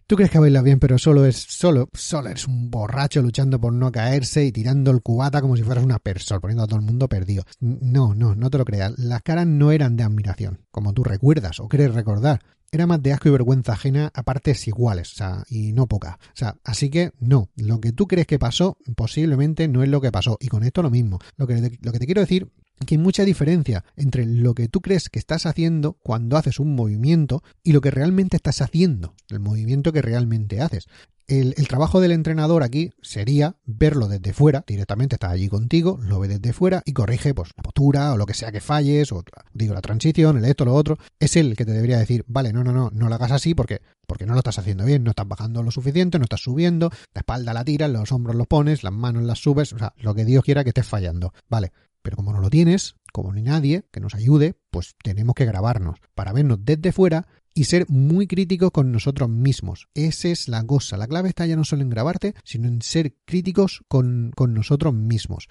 Tú 0.10 0.16
crees 0.16 0.32
que 0.32 0.40
bailas 0.40 0.64
bien, 0.64 0.80
pero 0.80 0.98
solo 0.98 1.24
es, 1.24 1.36
solo, 1.36 1.88
solo 1.94 2.30
eres 2.30 2.48
un 2.48 2.72
borracho 2.72 3.22
luchando 3.22 3.62
por 3.62 3.72
no 3.72 3.92
caerse 3.92 4.44
y 4.44 4.52
tirando 4.52 4.90
el 4.90 5.04
cubata 5.04 5.40
como 5.40 5.56
si 5.56 5.62
fueras 5.62 5.84
una 5.84 6.00
persona, 6.00 6.40
poniendo 6.40 6.64
a 6.64 6.66
todo 6.66 6.80
el 6.80 6.86
mundo 6.88 7.08
perdido. 7.08 7.44
No, 7.60 8.16
no, 8.16 8.34
no 8.34 8.50
te 8.50 8.58
lo 8.58 8.66
creas. 8.66 8.98
Las 8.98 9.22
caras 9.22 9.46
no 9.46 9.72
eran 9.72 9.98
de 9.98 10.04
admiración, 10.04 10.66
como 10.72 10.94
tú 10.94 11.04
recuerdas 11.04 11.60
o 11.60 11.68
crees 11.68 11.94
recordar. 11.94 12.42
Era 12.72 12.88
más 12.88 13.04
de 13.04 13.14
asco 13.14 13.30
y 13.30 13.34
vergüenza 13.34 13.74
ajena 13.74 14.10
a 14.12 14.24
partes 14.24 14.68
iguales, 14.68 15.14
o 15.14 15.16
sea, 15.16 15.44
y 15.48 15.74
no 15.74 15.86
poca. 15.86 16.18
O 16.34 16.36
sea, 16.38 16.56
así 16.64 16.90
que 16.90 17.12
no, 17.20 17.52
lo 17.56 17.80
que 17.80 17.92
tú 17.92 18.08
crees 18.08 18.26
que 18.26 18.40
pasó 18.40 18.78
posiblemente 18.96 19.68
no 19.68 19.84
es 19.84 19.90
lo 19.90 20.02
que 20.02 20.12
pasó. 20.12 20.38
Y 20.40 20.48
con 20.48 20.64
esto 20.64 20.82
lo 20.82 20.90
mismo. 20.90 21.20
Lo 21.38 21.46
que, 21.46 21.78
lo 21.82 21.92
que 21.92 22.00
te 22.00 22.08
quiero 22.08 22.22
decir 22.22 22.50
que 22.86 22.96
hay 22.96 23.00
mucha 23.00 23.26
diferencia 23.26 23.84
entre 23.96 24.26
lo 24.26 24.54
que 24.54 24.68
tú 24.68 24.82
crees 24.82 25.10
que 25.10 25.20
estás 25.20 25.46
haciendo 25.46 25.94
cuando 26.04 26.38
haces 26.38 26.60
un 26.60 26.76
movimiento 26.76 27.44
y 27.64 27.74
lo 27.74 27.82
que 27.82 27.92
realmente 27.92 28.38
estás 28.38 28.62
haciendo, 28.62 29.16
el 29.30 29.40
movimiento 29.40 29.92
que 29.92 30.02
realmente 30.02 30.62
haces. 30.62 30.88
El, 31.30 31.54
trabajo 31.68 32.02
del 32.02 32.12
entrenador 32.12 32.64
aquí 32.64 32.90
sería 33.04 33.56
verlo 33.64 34.08
desde 34.08 34.34
fuera, 34.34 34.64
directamente 34.66 35.16
está 35.16 35.30
allí 35.30 35.48
contigo, 35.48 36.00
lo 36.02 36.20
ve 36.20 36.28
desde 36.28 36.54
fuera 36.54 36.82
y 36.86 36.94
corrige 36.94 37.36
pues 37.36 37.52
la 37.56 37.62
postura 37.62 38.14
o 38.14 38.18
lo 38.18 38.26
que 38.26 38.34
sea 38.34 38.52
que 38.52 38.62
falles, 38.62 39.12
o 39.12 39.24
digo 39.54 39.76
la 39.76 39.82
transición, 39.82 40.40
el 40.40 40.46
esto, 40.46 40.66
lo 40.66 40.74
otro. 40.74 40.98
Es 41.20 41.36
él 41.36 41.56
que 41.56 41.66
te 41.66 41.72
debería 41.72 42.00
decir, 42.00 42.26
vale, 42.28 42.52
no, 42.52 42.64
no, 42.64 42.72
no, 42.72 42.90
no 42.92 43.10
lo 43.10 43.14
hagas 43.14 43.32
así 43.32 43.54
porque, 43.54 43.80
porque 44.08 44.26
no 44.26 44.34
lo 44.34 44.40
estás 44.40 44.58
haciendo 44.58 44.86
bien, 44.86 45.04
no 45.04 45.12
estás 45.12 45.28
bajando 45.28 45.62
lo 45.62 45.70
suficiente, 45.70 46.18
no 46.18 46.24
estás 46.24 46.42
subiendo, 46.42 46.90
la 47.14 47.20
espalda 47.20 47.54
la 47.54 47.64
tiras, 47.64 47.92
los 47.92 48.12
hombros 48.12 48.36
los 48.36 48.48
pones, 48.48 48.84
las 48.84 48.94
manos 48.94 49.22
las 49.22 49.38
subes, 49.38 49.72
o 49.74 49.78
sea, 49.78 49.94
lo 49.98 50.16
que 50.16 50.26
Dios 50.26 50.44
quiera 50.44 50.64
que 50.64 50.72
estés 50.72 50.88
fallando. 50.88 51.32
Vale, 51.48 51.74
pero 52.10 52.18
como 52.18 52.34
no 52.34 52.40
lo 52.42 52.50
tienes, 52.50 52.96
como 53.14 53.32
no 53.32 53.38
hay 53.38 53.44
nadie 53.44 53.84
que 53.92 54.00
nos 54.00 54.16
ayude, 54.16 54.56
pues 54.72 54.96
tenemos 55.04 55.36
que 55.36 55.46
grabarnos 55.46 56.00
para 56.16 56.34
vernos 56.34 56.58
desde 56.60 56.92
fuera 56.92 57.28
y 57.54 57.66
ser 57.66 57.88
muy 57.88 58.26
críticos 58.26 58.72
con 58.72 58.92
nosotros 58.92 59.30
mismos. 59.30 59.90
Esa 59.94 60.30
es 60.30 60.48
la 60.48 60.64
cosa. 60.64 60.98
La 60.98 61.06
clave 61.06 61.30
está 61.30 61.46
ya 61.46 61.56
no 61.56 61.64
solo 61.64 61.84
en 61.84 61.92
grabarte, 61.92 62.34
sino 62.44 62.68
en 62.68 62.82
ser 62.82 63.14
críticos 63.26 63.84
con, 63.88 64.32
con 64.36 64.56
nosotros 64.56 64.92
mismos. 64.92 65.50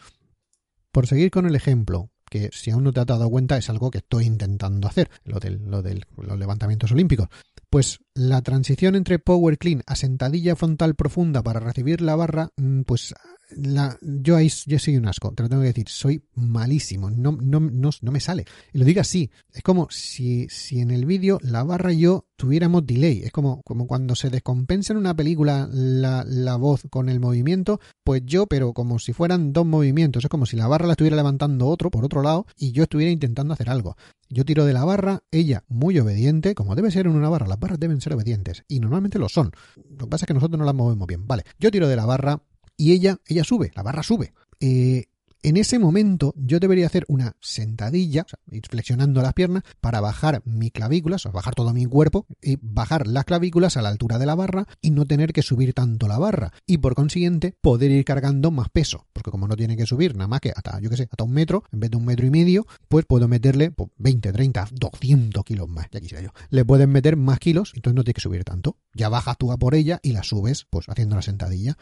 Por 0.91 1.07
seguir 1.07 1.31
con 1.31 1.47
el 1.47 1.55
ejemplo, 1.55 2.11
que 2.29 2.51
si 2.53 2.73
aún 2.73 2.83
no 2.83 2.93
te 2.93 2.99
has 2.99 3.07
dado 3.07 3.31
cuenta 3.31 3.57
es 3.57 3.71
algo 3.71 3.93
que 3.93 3.99
estoy 3.99 4.25
intentando 4.25 4.89
hacer, 4.89 5.09
lo 5.23 5.39
de 5.39 5.51
lo 5.51 5.81
del, 5.81 6.07
los 6.17 6.37
levantamientos 6.41 6.91
olímpicos. 6.91 7.29
Pues 7.71 8.01
la 8.15 8.43
transición 8.43 8.97
entre 8.97 9.21
power 9.21 9.59
clean 9.59 9.85
a 9.87 9.95
sentadilla 9.95 10.57
frontal 10.57 10.97
profunda 10.97 11.41
para 11.41 11.61
recibir 11.61 12.01
la 12.01 12.17
barra, 12.17 12.51
mm, 12.57 12.81
pues 12.81 13.15
la, 13.51 13.99
yo 14.01 14.37
ahí 14.37 14.51
soy 14.51 14.97
un 14.97 15.07
asco, 15.07 15.33
te 15.33 15.43
lo 15.43 15.49
tengo 15.49 15.63
que 15.63 15.69
decir, 15.69 15.89
soy 15.89 16.23
malísimo, 16.35 17.11
no, 17.11 17.33
no, 17.33 17.61
no, 17.61 17.91
no 18.01 18.13
me 18.13 18.21
sale. 18.21 18.45
Y 18.73 18.79
lo 18.79 18.85
digo 18.85 19.01
así, 19.01 19.31
es 19.53 19.63
como 19.63 19.89
si, 19.91 20.49
si 20.49 20.81
en 20.81 20.91
el 20.91 21.07
vídeo 21.07 21.39
la 21.43 21.65
barra 21.65 21.93
y 21.93 22.01
yo 22.01 22.27
tuviéramos 22.37 22.87
delay, 22.87 23.23
es 23.25 23.33
como, 23.33 23.63
como 23.63 23.87
cuando 23.87 24.15
se 24.15 24.31
descompensa 24.31 24.93
en 24.93 24.99
una 24.99 25.15
película 25.15 25.69
la, 25.73 26.25
la 26.27 26.57
voz 26.57 26.83
con 26.91 27.09
el 27.09 27.21
movimiento, 27.21 27.81
pues 28.05 28.23
yo, 28.25 28.47
pero 28.47 28.73
como 28.73 28.99
si 28.99 29.13
fueran 29.13 29.53
dos 29.53 29.67
movimientos, 29.67 30.25
es 30.25 30.31
como 30.31 30.47
si 30.47 30.57
la 30.57 30.69
barra 30.69 30.87
la 30.87 30.93
estuviera 30.93 31.17
levantando 31.17 31.67
otro 31.67 31.91
por 31.91 32.05
otro 32.05 32.23
lado 32.23 32.47
y 32.57 32.73
yo 32.73 32.85
estuviera 32.85 33.11
intentando 33.11 33.55
hacer 33.55 33.71
algo. 33.71 33.97
Yo 34.31 34.45
tiro 34.45 34.67
de 34.67 34.75
la 34.75 34.85
barra, 34.85 35.23
ella 35.31 35.65
muy 35.69 35.99
obediente, 35.99 36.55
como 36.55 36.75
debe 36.75 36.91
ser 36.91 37.07
en 37.07 37.17
una 37.17 37.31
barra, 37.31 37.47
las 37.47 37.59
barras 37.59 37.81
deben 37.81 38.01
ser 38.01 38.13
obedientes 38.13 38.63
y 38.69 38.79
normalmente 38.79 39.19
lo 39.19 39.29
son. 39.29 39.53
Lo 39.77 40.05
que 40.05 40.11
pasa 40.11 40.25
es 40.25 40.27
que 40.29 40.35
nosotros 40.35 40.59
no 40.59 40.67
las 40.67 40.75
movemos 40.75 41.07
bien. 41.07 41.27
Vale, 41.27 41.45
yo 41.59 41.71
tiro 41.71 41.89
de 41.89 41.97
la 41.97 42.05
barra, 42.05 42.43
y 42.79 42.93
ella, 42.93 43.19
ella 43.27 43.45
sube, 43.45 43.71
la 43.75 43.83
barra 43.83 44.03
sube. 44.03 44.33
Eh, 44.61 45.05
en 45.43 45.57
ese 45.57 45.79
momento 45.79 46.35
yo 46.37 46.59
debería 46.59 46.87
hacer 46.87 47.05
una 47.07 47.37
sentadilla, 47.41 48.27
sea, 48.29 48.41
ir 48.51 48.67
flexionando 48.69 49.23
las 49.23 49.35
piernas 49.35 49.63
para 49.81 50.01
bajar 50.01 50.43
mi 50.45 50.71
clavículas, 50.71 51.27
o 51.27 51.33
bajar 51.33 51.55
todo 51.55 51.73
mi 51.73 51.87
cuerpo 51.87 52.27
y 52.43 52.59
bajar 52.61 53.07
las 53.07 53.25
clavículas 53.25 53.77
a 53.77 53.83
la 53.83 53.89
altura 53.89 54.19
de 54.19 54.27
la 54.27 54.35
barra 54.35 54.67
y 54.81 54.91
no 54.91 55.07
tener 55.07 55.33
que 55.33 55.43
subir 55.43 55.75
tanto 55.75 56.09
la 56.09 56.19
barra 56.19 56.53
y 56.67 56.79
por 56.79 56.95
consiguiente 56.95 57.55
poder 57.61 57.91
ir 57.93 58.05
cargando 58.05 58.51
más 58.51 58.69
peso, 58.69 59.07
porque 59.13 59.31
como 59.31 59.47
no 59.47 59.55
tiene 59.55 59.77
que 59.77 59.87
subir 59.87 60.17
nada 60.17 60.27
más 60.27 60.41
que 60.41 60.53
hasta, 60.55 60.81
yo 60.81 60.91
qué 60.91 60.97
sé, 60.97 61.09
hasta 61.11 61.25
un 61.25 61.33
metro, 61.33 61.63
en 61.73 61.81
vez 61.81 61.91
de 61.93 61.97
un 61.97 62.05
metro 62.05 62.27
y 62.27 62.31
medio, 62.31 62.67
pues 62.89 63.05
puedo 63.07 63.29
meterle 63.29 63.73
20, 63.97 64.33
30, 64.33 64.69
200 64.73 65.45
kilos 65.45 65.69
más, 65.69 65.87
ya 65.93 66.01
quisiera 66.01 66.23
yo. 66.23 66.31
Le 66.51 66.65
pueden 66.65 66.91
meter 66.91 67.17
más 67.17 67.39
kilos, 67.39 67.73
entonces 67.77 67.95
no 67.95 68.03
tiene 68.03 68.15
que 68.15 68.21
subir 68.21 68.45
tanto. 68.45 68.77
Ya 68.93 69.09
bajas 69.09 69.39
tú 69.39 69.53
a 69.53 69.57
por 69.57 69.77
ella 69.77 70.01
y 70.03 70.13
la 70.13 70.25
subes, 70.25 70.67
pues 70.69 70.89
haciendo 70.89 71.15
la 71.15 71.23
sentadilla. 71.23 71.77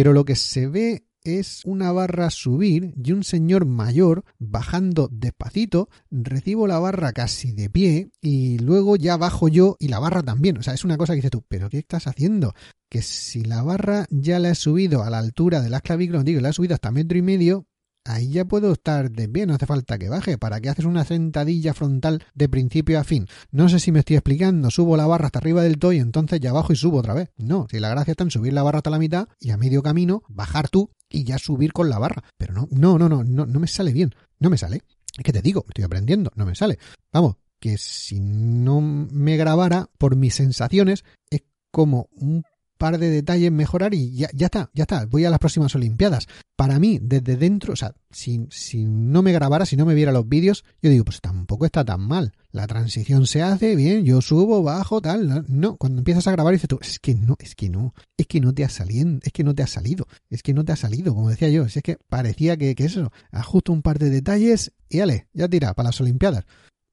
Pero 0.00 0.14
lo 0.14 0.24
que 0.24 0.34
se 0.34 0.66
ve 0.66 1.04
es 1.24 1.60
una 1.66 1.92
barra 1.92 2.30
subir 2.30 2.94
y 2.96 3.12
un 3.12 3.22
señor 3.22 3.66
mayor 3.66 4.24
bajando 4.38 5.10
despacito, 5.12 5.90
recibo 6.10 6.66
la 6.66 6.78
barra 6.78 7.12
casi 7.12 7.52
de 7.52 7.68
pie 7.68 8.10
y 8.22 8.58
luego 8.60 8.96
ya 8.96 9.18
bajo 9.18 9.48
yo 9.48 9.76
y 9.78 9.88
la 9.88 9.98
barra 9.98 10.22
también. 10.22 10.56
O 10.56 10.62
sea, 10.62 10.72
es 10.72 10.86
una 10.86 10.96
cosa 10.96 11.12
que 11.12 11.16
dices 11.16 11.32
tú, 11.32 11.44
pero 11.46 11.68
¿qué 11.68 11.76
estás 11.76 12.06
haciendo? 12.06 12.54
Que 12.88 13.02
si 13.02 13.44
la 13.44 13.62
barra 13.62 14.06
ya 14.08 14.38
la 14.38 14.48
he 14.48 14.54
subido 14.54 15.02
a 15.02 15.10
la 15.10 15.18
altura 15.18 15.60
de 15.60 15.68
las 15.68 15.82
clavículas, 15.82 16.24
digo, 16.24 16.40
la 16.40 16.48
he 16.48 16.54
subido 16.54 16.72
hasta 16.72 16.90
metro 16.90 17.18
y 17.18 17.22
medio, 17.22 17.66
ahí 18.04 18.30
ya 18.30 18.44
puedo 18.44 18.72
estar 18.72 19.10
de 19.10 19.28
pie, 19.28 19.46
no 19.46 19.54
hace 19.54 19.66
falta 19.66 19.98
que 19.98 20.08
baje. 20.08 20.38
¿Para 20.38 20.60
qué 20.60 20.68
haces 20.68 20.84
una 20.84 21.04
sentadilla 21.04 21.74
frontal 21.74 22.22
de 22.34 22.48
principio 22.48 22.98
a 22.98 23.04
fin? 23.04 23.26
No 23.50 23.68
sé 23.68 23.80
si 23.80 23.92
me 23.92 24.00
estoy 24.00 24.16
explicando, 24.16 24.70
subo 24.70 24.96
la 24.96 25.06
barra 25.06 25.26
hasta 25.26 25.38
arriba 25.38 25.62
del 25.62 25.78
todo 25.78 25.92
y 25.92 25.98
entonces 25.98 26.40
ya 26.40 26.52
bajo 26.52 26.72
y 26.72 26.76
subo 26.76 26.98
otra 26.98 27.14
vez. 27.14 27.30
No, 27.36 27.66
si 27.70 27.78
la 27.78 27.90
gracia 27.90 28.12
está 28.12 28.24
en 28.24 28.30
subir 28.30 28.52
la 28.52 28.62
barra 28.62 28.78
hasta 28.78 28.90
la 28.90 28.98
mitad 28.98 29.28
y 29.38 29.50
a 29.50 29.56
medio 29.56 29.82
camino 29.82 30.22
bajar 30.28 30.68
tú 30.68 30.90
y 31.08 31.24
ya 31.24 31.38
subir 31.38 31.72
con 31.72 31.90
la 31.90 31.98
barra. 31.98 32.22
Pero 32.36 32.54
no, 32.54 32.68
no, 32.70 32.98
no, 32.98 33.08
no, 33.08 33.24
no, 33.24 33.46
no 33.46 33.60
me 33.60 33.66
sale 33.66 33.92
bien. 33.92 34.14
No 34.38 34.50
me 34.50 34.58
sale. 34.58 34.82
Es 35.16 35.24
que 35.24 35.32
te 35.32 35.42
digo, 35.42 35.64
estoy 35.68 35.84
aprendiendo, 35.84 36.30
no 36.36 36.46
me 36.46 36.54
sale. 36.54 36.78
Vamos, 37.12 37.36
que 37.58 37.76
si 37.76 38.20
no 38.20 38.80
me 38.80 39.36
grabara 39.36 39.90
por 39.98 40.16
mis 40.16 40.34
sensaciones, 40.34 41.04
es 41.30 41.42
como 41.70 42.08
un 42.12 42.44
par 42.80 42.98
de 42.98 43.10
detalles 43.10 43.52
mejorar 43.52 43.92
y 43.92 44.12
ya, 44.12 44.30
ya 44.32 44.46
está, 44.46 44.70
ya 44.72 44.84
está, 44.84 45.04
voy 45.04 45.26
a 45.26 45.30
las 45.30 45.38
próximas 45.38 45.74
Olimpiadas. 45.74 46.26
Para 46.56 46.78
mí, 46.78 46.98
desde 47.00 47.36
dentro, 47.36 47.74
o 47.74 47.76
sea, 47.76 47.94
si, 48.10 48.46
si 48.50 48.86
no 48.86 49.22
me 49.22 49.32
grabara, 49.32 49.66
si 49.66 49.76
no 49.76 49.84
me 49.84 49.94
viera 49.94 50.12
los 50.12 50.26
vídeos, 50.26 50.64
yo 50.80 50.90
digo, 50.90 51.04
pues 51.04 51.20
tampoco 51.20 51.66
está 51.66 51.84
tan 51.84 52.00
mal. 52.00 52.32
La 52.52 52.66
transición 52.66 53.26
se 53.26 53.42
hace 53.42 53.76
bien, 53.76 54.04
yo 54.06 54.22
subo, 54.22 54.62
bajo, 54.62 55.02
tal. 55.02 55.44
No, 55.48 55.76
cuando 55.76 55.98
empiezas 55.98 56.26
a 56.26 56.32
grabar 56.32 56.54
dices 56.54 56.68
tú, 56.68 56.78
es 56.80 56.98
que 56.98 57.14
no, 57.14 57.36
es 57.38 57.54
que 57.54 57.68
no, 57.68 57.94
es 58.16 58.26
que 58.26 58.40
no 58.40 58.54
te 58.54 58.64
ha 58.64 58.70
salido, 58.70 59.20
es 59.22 59.32
que 59.32 59.44
no 59.44 59.54
te 59.54 59.62
ha 59.62 59.66
salido, 59.66 60.08
es 60.30 60.42
que 60.42 60.54
no 60.54 60.64
te 60.64 60.72
ha 60.72 60.76
salido, 60.76 61.14
como 61.14 61.28
decía 61.28 61.50
yo, 61.50 61.64
es 61.64 61.78
que 61.82 61.98
parecía 62.08 62.56
que, 62.56 62.74
que 62.74 62.86
eso, 62.86 63.12
ajusto 63.30 63.72
un 63.72 63.82
par 63.82 63.98
de 63.98 64.08
detalles 64.08 64.72
y 64.88 65.00
ale, 65.00 65.28
ya 65.34 65.48
tira, 65.48 65.74
para 65.74 65.90
las 65.90 66.00
Olimpiadas 66.00 66.46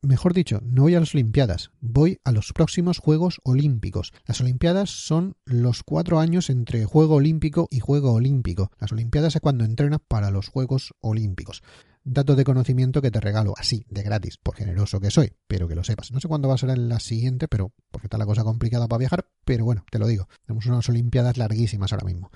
mejor 0.07 0.33
dicho, 0.33 0.61
no 0.63 0.83
voy 0.83 0.95
a 0.95 0.99
las 0.99 1.13
Olimpiadas, 1.13 1.71
voy 1.81 2.19
a 2.23 2.31
los 2.31 2.53
próximos 2.53 2.97
Juegos 2.97 3.41
Olímpicos. 3.43 4.13
Las 4.25 4.41
Olimpiadas 4.41 4.89
son 4.89 5.35
los 5.45 5.83
cuatro 5.83 6.19
años 6.19 6.49
entre 6.49 6.85
Juego 6.85 7.15
Olímpico 7.15 7.67
y 7.69 7.79
Juego 7.79 8.13
Olímpico. 8.13 8.71
Las 8.79 8.91
Olimpiadas 8.91 9.35
es 9.35 9.41
cuando 9.41 9.65
entrenas 9.65 9.99
para 10.07 10.31
los 10.31 10.47
Juegos 10.47 10.93
Olímpicos. 11.01 11.61
Dato 12.03 12.37
de 12.37 12.45
conocimiento 12.45 13.01
que 13.01 13.11
te 13.11 13.19
regalo 13.19 13.53
así, 13.57 13.85
de 13.89 14.01
gratis, 14.01 14.37
por 14.37 14.55
generoso 14.55 15.01
que 15.01 15.11
soy, 15.11 15.33
pero 15.45 15.67
que 15.67 15.75
lo 15.75 15.83
sepas. 15.83 16.11
No 16.13 16.21
sé 16.21 16.29
cuándo 16.29 16.47
va 16.47 16.55
a 16.55 16.57
ser 16.57 16.69
en 16.69 16.87
la 16.87 17.01
siguiente, 17.01 17.49
pero 17.49 17.73
porque 17.91 18.07
está 18.07 18.17
la 18.17 18.25
cosa 18.25 18.45
complicada 18.45 18.87
para 18.87 18.99
viajar, 18.99 19.27
pero 19.43 19.65
bueno, 19.65 19.83
te 19.91 19.99
lo 19.99 20.07
digo. 20.07 20.29
Tenemos 20.45 20.65
unas 20.67 20.87
Olimpiadas 20.87 21.37
larguísimas 21.37 21.91
ahora 21.91 22.05
mismo. 22.05 22.31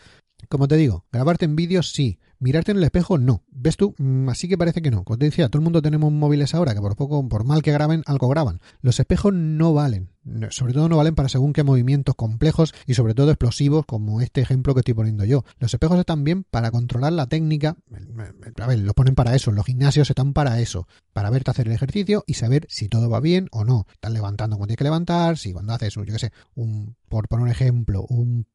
Como 0.50 0.68
te 0.68 0.76
digo, 0.76 1.06
grabarte 1.12 1.46
en 1.46 1.56
vídeo 1.56 1.84
sí, 1.84 2.20
mirarte 2.42 2.72
en 2.72 2.78
el 2.78 2.84
espejo 2.84 3.18
no. 3.18 3.44
¿Ves 3.52 3.78
tú? 3.78 3.96
Mm, 3.98 4.28
así 4.28 4.50
que 4.50 4.58
parece 4.58 4.82
que 4.82 4.92
no. 4.92 5.04
Como 5.04 5.18
te 5.18 5.26
decía, 5.26 5.48
todo 5.48 5.60
el 5.60 5.64
mundo 5.64 5.82
tenemos 5.82 6.12
móviles 6.12 6.54
ahora 6.54 6.74
que 6.74 6.82
por 6.82 6.98
poco, 6.98 7.26
por 7.30 7.46
mal 7.46 7.62
que 7.62 7.72
graben, 7.72 8.04
algo 8.08 8.28
graban. 8.28 8.60
Los 8.82 9.00
espejos 9.00 9.34
no 9.34 9.74
valen. 9.74 10.10
Sobre 10.50 10.74
todo 10.74 10.90
no 10.90 10.98
valen 10.98 11.16
para 11.16 11.30
según 11.30 11.54
qué 11.54 11.64
movimientos 11.64 12.16
complejos 12.16 12.74
y 12.86 12.96
sobre 12.96 13.14
todo 13.14 13.32
explosivos 13.32 13.86
como 13.86 14.22
este 14.22 14.42
ejemplo 14.42 14.74
que 14.74 14.82
estoy 14.82 14.94
poniendo 14.94 15.24
yo. 15.24 15.46
Los 15.60 15.74
espejos 15.74 16.00
están 16.00 16.24
bien 16.24 16.44
para 16.44 16.72
controlar 16.72 17.14
la 17.14 17.28
técnica. 17.28 17.78
A 18.60 18.68
ver, 18.68 18.80
los 18.80 18.94
ponen 18.94 19.16
para 19.16 19.36
eso. 19.36 19.52
Los 19.52 19.66
gimnasios 19.66 20.10
están 20.10 20.34
para 20.34 20.60
eso. 20.60 20.88
Para 21.14 21.30
verte 21.30 21.52
hacer 21.52 21.68
el 21.68 21.74
ejercicio 21.74 22.24
y 22.28 22.34
saber 22.34 22.66
si 22.70 22.88
todo 22.88 23.10
va 23.10 23.20
bien 23.20 23.48
o 23.52 23.64
no. 23.64 23.86
Estás 23.94 24.12
levantando 24.12 24.58
cuando 24.58 24.68
tienes 24.68 24.80
que 24.80 24.84
levantar, 24.84 25.38
si 25.38 25.54
cuando 25.54 25.74
haces, 25.74 25.94
yo 25.94 26.04
qué 26.06 26.20
sé, 26.20 26.32
un, 26.56 26.96
por 27.08 27.28
poner 27.28 27.44
un 27.46 27.52
ejemplo, 27.52 28.06
un 28.10 28.48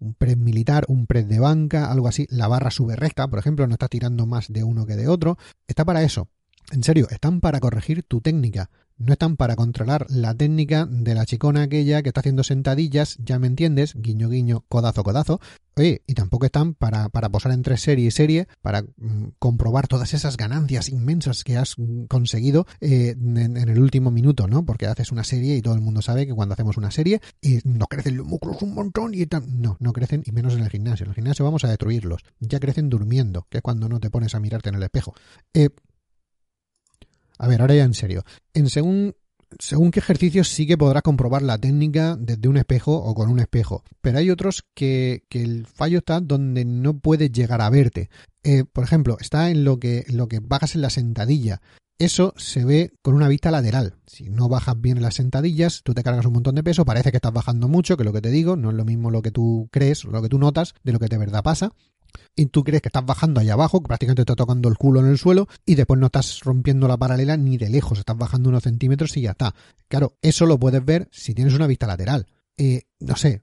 un 0.00 0.14
press 0.14 0.36
militar, 0.36 0.84
un 0.88 1.06
press 1.06 1.28
de 1.28 1.38
banca, 1.38 1.90
algo 1.90 2.08
así, 2.08 2.26
la 2.30 2.48
barra 2.48 2.70
sube 2.70 2.96
recta, 2.96 3.28
por 3.28 3.38
ejemplo, 3.38 3.66
no 3.66 3.74
está 3.74 3.88
tirando 3.88 4.26
más 4.26 4.48
de 4.48 4.64
uno 4.64 4.86
que 4.86 4.96
de 4.96 5.08
otro, 5.08 5.38
está 5.68 5.84
para 5.84 6.02
eso. 6.02 6.28
En 6.72 6.82
serio, 6.82 7.08
están 7.10 7.40
para 7.40 7.60
corregir 7.60 8.02
tu 8.02 8.20
técnica, 8.20 8.70
no 9.00 9.14
están 9.14 9.36
para 9.36 9.56
controlar 9.56 10.06
la 10.10 10.34
técnica 10.34 10.86
de 10.86 11.14
la 11.14 11.26
chicona 11.26 11.62
aquella 11.62 12.02
que 12.02 12.10
está 12.10 12.20
haciendo 12.20 12.44
sentadillas, 12.44 13.16
ya 13.18 13.38
me 13.38 13.46
entiendes, 13.46 13.94
guiño 13.96 14.28
guiño, 14.28 14.64
codazo 14.68 15.02
codazo. 15.02 15.40
Oye, 15.76 16.02
y 16.06 16.14
tampoco 16.14 16.44
están 16.44 16.74
para, 16.74 17.08
para 17.08 17.30
posar 17.30 17.52
entre 17.52 17.78
serie 17.78 18.08
y 18.08 18.10
serie, 18.10 18.48
para 18.60 18.82
mm, 18.82 19.28
comprobar 19.38 19.88
todas 19.88 20.12
esas 20.12 20.36
ganancias 20.36 20.90
inmensas 20.90 21.42
que 21.42 21.56
has 21.56 21.78
mm, 21.78 22.04
conseguido 22.04 22.66
eh, 22.80 23.14
en, 23.18 23.56
el 23.56 23.78
último 23.78 24.10
minuto, 24.10 24.46
¿no? 24.46 24.64
Porque 24.66 24.86
haces 24.86 25.12
una 25.12 25.24
serie 25.24 25.56
y 25.56 25.62
todo 25.62 25.74
el 25.74 25.80
mundo 25.80 26.02
sabe 26.02 26.26
que 26.26 26.34
cuando 26.34 26.52
hacemos 26.52 26.76
una 26.76 26.90
serie 26.90 27.20
y 27.40 27.60
no 27.64 27.86
crecen 27.86 28.18
los 28.18 28.26
músculos 28.26 28.60
un 28.60 28.74
montón 28.74 29.14
y 29.14 29.26
no, 29.46 29.76
no 29.80 29.92
crecen 29.94 30.22
y 30.26 30.32
menos 30.32 30.54
en 30.54 30.60
el 30.60 30.68
gimnasio. 30.68 31.04
En 31.04 31.10
el 31.10 31.14
gimnasio 31.14 31.44
vamos 31.44 31.64
a 31.64 31.68
destruirlos. 31.68 32.22
Ya 32.40 32.60
crecen 32.60 32.90
durmiendo, 32.90 33.46
que 33.48 33.58
es 33.58 33.62
cuando 33.62 33.88
no 33.88 34.00
te 34.00 34.10
pones 34.10 34.34
a 34.34 34.40
mirarte 34.40 34.68
en 34.68 34.74
el 34.74 34.82
espejo. 34.82 35.14
Eh, 35.54 35.70
a 37.40 37.48
ver, 37.48 37.62
ahora 37.62 37.74
ya 37.74 37.84
en 37.84 37.94
serio. 37.94 38.22
En 38.52 38.68
según 38.68 39.14
según 39.58 39.90
qué 39.90 39.98
ejercicios 39.98 40.48
sí 40.48 40.66
que 40.66 40.78
podrás 40.78 41.02
comprobar 41.02 41.42
la 41.42 41.58
técnica 41.58 42.16
desde 42.16 42.48
un 42.48 42.56
espejo 42.56 42.94
o 42.94 43.14
con 43.14 43.30
un 43.30 43.40
espejo, 43.40 43.82
pero 44.00 44.18
hay 44.18 44.30
otros 44.30 44.64
que, 44.74 45.24
que 45.28 45.42
el 45.42 45.66
fallo 45.66 45.98
está 45.98 46.20
donde 46.20 46.64
no 46.64 46.98
puedes 46.98 47.32
llegar 47.32 47.60
a 47.60 47.70
verte. 47.70 48.10
Eh, 48.44 48.64
por 48.64 48.84
ejemplo, 48.84 49.16
está 49.18 49.50
en 49.50 49.64
lo 49.64 49.80
que, 49.80 50.04
lo 50.08 50.28
que 50.28 50.38
bajas 50.40 50.76
en 50.76 50.82
la 50.82 50.90
sentadilla. 50.90 51.60
Eso 51.98 52.32
se 52.36 52.64
ve 52.64 52.92
con 53.02 53.14
una 53.14 53.28
vista 53.28 53.50
lateral. 53.50 53.96
Si 54.06 54.30
no 54.30 54.48
bajas 54.48 54.80
bien 54.80 54.98
en 54.98 55.02
las 55.02 55.16
sentadillas, 55.16 55.80
tú 55.82 55.94
te 55.94 56.02
cargas 56.02 56.26
un 56.26 56.34
montón 56.34 56.54
de 56.54 56.62
peso, 56.62 56.84
parece 56.84 57.10
que 57.10 57.16
estás 57.16 57.32
bajando 57.32 57.66
mucho, 57.66 57.96
que 57.96 58.04
lo 58.04 58.12
que 58.12 58.22
te 58.22 58.30
digo 58.30 58.54
no 58.54 58.70
es 58.70 58.76
lo 58.76 58.84
mismo 58.84 59.10
lo 59.10 59.20
que 59.20 59.32
tú 59.32 59.68
crees, 59.72 60.04
lo 60.04 60.22
que 60.22 60.28
tú 60.28 60.38
notas, 60.38 60.74
de 60.84 60.92
lo 60.92 60.98
que 60.98 61.08
de 61.08 61.18
verdad 61.18 61.42
pasa 61.42 61.72
y 62.34 62.46
tú 62.46 62.64
crees 62.64 62.82
que 62.82 62.88
estás 62.88 63.04
bajando 63.04 63.40
allá 63.40 63.54
abajo, 63.54 63.80
que 63.80 63.88
prácticamente 63.88 64.24
te 64.24 64.32
está 64.32 64.36
tocando 64.36 64.68
el 64.68 64.76
culo 64.76 65.00
en 65.00 65.06
el 65.06 65.18
suelo, 65.18 65.48
y 65.64 65.74
después 65.74 65.98
no 65.98 66.06
estás 66.06 66.40
rompiendo 66.40 66.88
la 66.88 66.96
paralela 66.96 67.36
ni 67.36 67.56
de 67.56 67.68
lejos, 67.68 67.98
estás 67.98 68.16
bajando 68.16 68.48
unos 68.48 68.62
centímetros 68.62 69.16
y 69.16 69.22
ya 69.22 69.32
está. 69.32 69.54
Claro, 69.88 70.16
eso 70.22 70.46
lo 70.46 70.58
puedes 70.58 70.84
ver 70.84 71.08
si 71.12 71.34
tienes 71.34 71.54
una 71.54 71.66
vista 71.66 71.86
lateral. 71.86 72.26
Eh, 72.56 72.82
no 72.98 73.16
sé, 73.16 73.42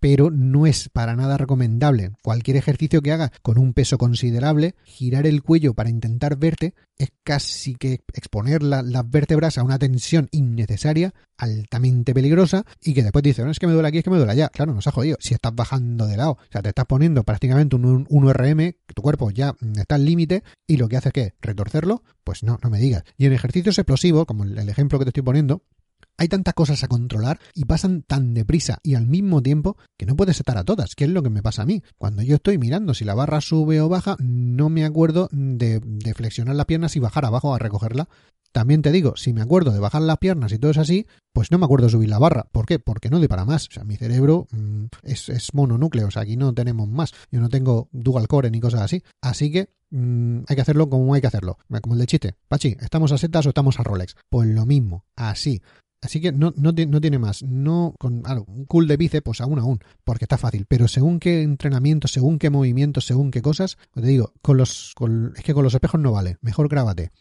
pero 0.00 0.30
no 0.30 0.66
es 0.66 0.88
para 0.88 1.16
nada 1.16 1.36
recomendable. 1.36 2.12
Cualquier 2.22 2.56
ejercicio 2.56 3.02
que 3.02 3.12
hagas 3.12 3.30
con 3.42 3.58
un 3.58 3.72
peso 3.72 3.98
considerable, 3.98 4.74
girar 4.84 5.26
el 5.26 5.42
cuello 5.42 5.74
para 5.74 5.90
intentar 5.90 6.36
verte 6.36 6.74
es 6.96 7.10
casi 7.24 7.74
que 7.74 8.00
exponer 8.12 8.62
las 8.62 9.10
vértebras 9.10 9.58
a 9.58 9.64
una 9.64 9.78
tensión 9.78 10.28
innecesaria, 10.30 11.14
altamente 11.36 12.14
peligrosa, 12.14 12.64
y 12.80 12.94
que 12.94 13.02
después 13.02 13.22
dices, 13.22 13.44
no 13.44 13.50
es 13.50 13.58
que 13.58 13.66
me 13.66 13.72
duele 13.72 13.88
aquí, 13.88 13.98
es 13.98 14.04
que 14.04 14.10
me 14.10 14.18
duele 14.18 14.32
allá. 14.32 14.48
Claro, 14.48 14.72
nos 14.72 14.86
ha 14.86 14.92
jodido. 14.92 15.16
Si 15.18 15.34
estás 15.34 15.54
bajando 15.54 16.06
de 16.06 16.16
lado, 16.16 16.32
o 16.32 16.52
sea, 16.52 16.62
te 16.62 16.68
estás 16.68 16.86
poniendo 16.86 17.24
prácticamente 17.24 17.74
un 17.74 18.06
1RM, 18.06 18.76
tu 18.94 19.02
cuerpo 19.02 19.30
ya 19.30 19.56
está 19.76 19.96
al 19.96 20.04
límite, 20.04 20.44
y 20.66 20.76
lo 20.76 20.88
que 20.88 20.96
hace 20.96 21.08
es 21.08 21.12
que 21.12 21.34
retorcerlo, 21.40 22.04
pues 22.22 22.44
no, 22.44 22.58
no 22.62 22.70
me 22.70 22.78
digas. 22.78 23.02
Y 23.16 23.26
en 23.26 23.32
ejercicios 23.32 23.78
explosivos, 23.78 24.26
como 24.26 24.44
el 24.44 24.68
ejemplo 24.68 24.98
que 24.98 25.06
te 25.06 25.10
estoy 25.10 25.24
poniendo, 25.24 25.62
hay 26.18 26.28
tantas 26.28 26.54
cosas 26.54 26.82
a 26.84 26.88
controlar 26.88 27.40
y 27.54 27.64
pasan 27.64 28.02
tan 28.02 28.34
deprisa 28.34 28.78
y 28.82 28.94
al 28.94 29.06
mismo 29.06 29.42
tiempo 29.42 29.76
que 29.98 30.06
no 30.06 30.16
puedes 30.16 30.38
estar 30.38 30.58
a 30.58 30.64
todas, 30.64 30.94
que 30.94 31.04
es 31.04 31.10
lo 31.10 31.22
que 31.22 31.30
me 31.30 31.42
pasa 31.42 31.62
a 31.62 31.66
mí. 31.66 31.82
Cuando 31.98 32.22
yo 32.22 32.36
estoy 32.36 32.58
mirando 32.58 32.94
si 32.94 33.04
la 33.04 33.14
barra 33.14 33.40
sube 33.40 33.80
o 33.80 33.88
baja, 33.88 34.16
no 34.20 34.68
me 34.68 34.84
acuerdo 34.84 35.28
de, 35.32 35.80
flexionar 36.14 36.56
las 36.56 36.66
piernas 36.66 36.96
y 36.96 37.00
bajar 37.00 37.24
abajo 37.24 37.54
a 37.54 37.58
recogerla. 37.58 38.08
También 38.52 38.82
te 38.82 38.92
digo, 38.92 39.16
si 39.16 39.32
me 39.32 39.40
acuerdo 39.40 39.72
de 39.72 39.80
bajar 39.80 40.02
las 40.02 40.18
piernas 40.18 40.52
y 40.52 40.58
todo 40.58 40.70
es 40.70 40.78
así, 40.78 41.06
pues 41.32 41.50
no 41.50 41.58
me 41.58 41.64
acuerdo 41.64 41.86
de 41.86 41.92
subir 41.92 42.10
la 42.10 42.18
barra. 42.18 42.46
¿Por 42.52 42.66
qué? 42.66 42.78
Porque 42.78 43.08
no 43.08 43.18
doy 43.18 43.28
para 43.28 43.46
más. 43.46 43.66
O 43.68 43.72
sea, 43.72 43.84
mi 43.84 43.96
cerebro 43.96 44.46
mm, 44.50 44.84
es, 45.04 45.54
mononúcleo, 45.54 46.08
o 46.08 46.10
sea, 46.10 46.22
aquí 46.22 46.36
no 46.36 46.52
tenemos 46.52 46.86
más. 46.86 47.12
Yo 47.30 47.40
no 47.40 47.48
tengo 47.48 47.88
dual 47.92 48.28
core 48.28 48.50
ni 48.50 48.60
cosas 48.60 48.82
así. 48.82 49.02
Así 49.22 49.50
que 49.50 49.70
mm, 49.90 50.40
hay 50.46 50.54
que 50.54 50.60
hacerlo 50.60 50.90
como 50.90 51.14
hay 51.14 51.22
que 51.22 51.28
hacerlo. 51.28 51.56
Como 51.80 51.94
el 51.94 52.00
de 52.00 52.06
chiste. 52.06 52.34
Pachi, 52.48 52.76
¿estamos 52.80 53.10
a 53.12 53.18
setas 53.18 53.46
o 53.46 53.48
estamos 53.48 53.80
a 53.80 53.84
Rolex? 53.84 54.16
Pues 54.28 54.46
lo 54.48 54.66
mismo, 54.66 55.06
así. 55.16 55.62
Así 56.02 56.20
que 56.20 56.32
no, 56.32 56.52
no, 56.56 56.72
no, 56.72 57.00
tiene 57.00 57.18
más. 57.18 57.44
No 57.44 57.94
con 57.98 58.24
un 58.48 58.64
cool 58.66 58.88
de 58.88 58.96
bíceps, 58.96 59.24
pues 59.24 59.40
aún 59.40 59.60
aún, 59.60 59.78
porque 60.04 60.24
está 60.24 60.36
fácil. 60.36 60.66
Pero 60.68 60.88
según 60.88 61.20
qué 61.20 61.42
entrenamiento, 61.42 62.08
según 62.08 62.40
qué 62.40 62.50
movimiento, 62.50 63.00
según 63.00 63.30
qué 63.30 63.40
cosas, 63.40 63.78
pues 63.92 64.04
te 64.04 64.10
digo, 64.10 64.32
con 64.42 64.56
los, 64.56 64.92
con, 64.96 65.32
es 65.36 65.44
que 65.44 65.54
con 65.54 65.62
los 65.62 65.74
espejos 65.74 66.00
no 66.00 66.10
vale. 66.10 66.38
Mejor 66.40 66.68
grábate. 66.68 67.12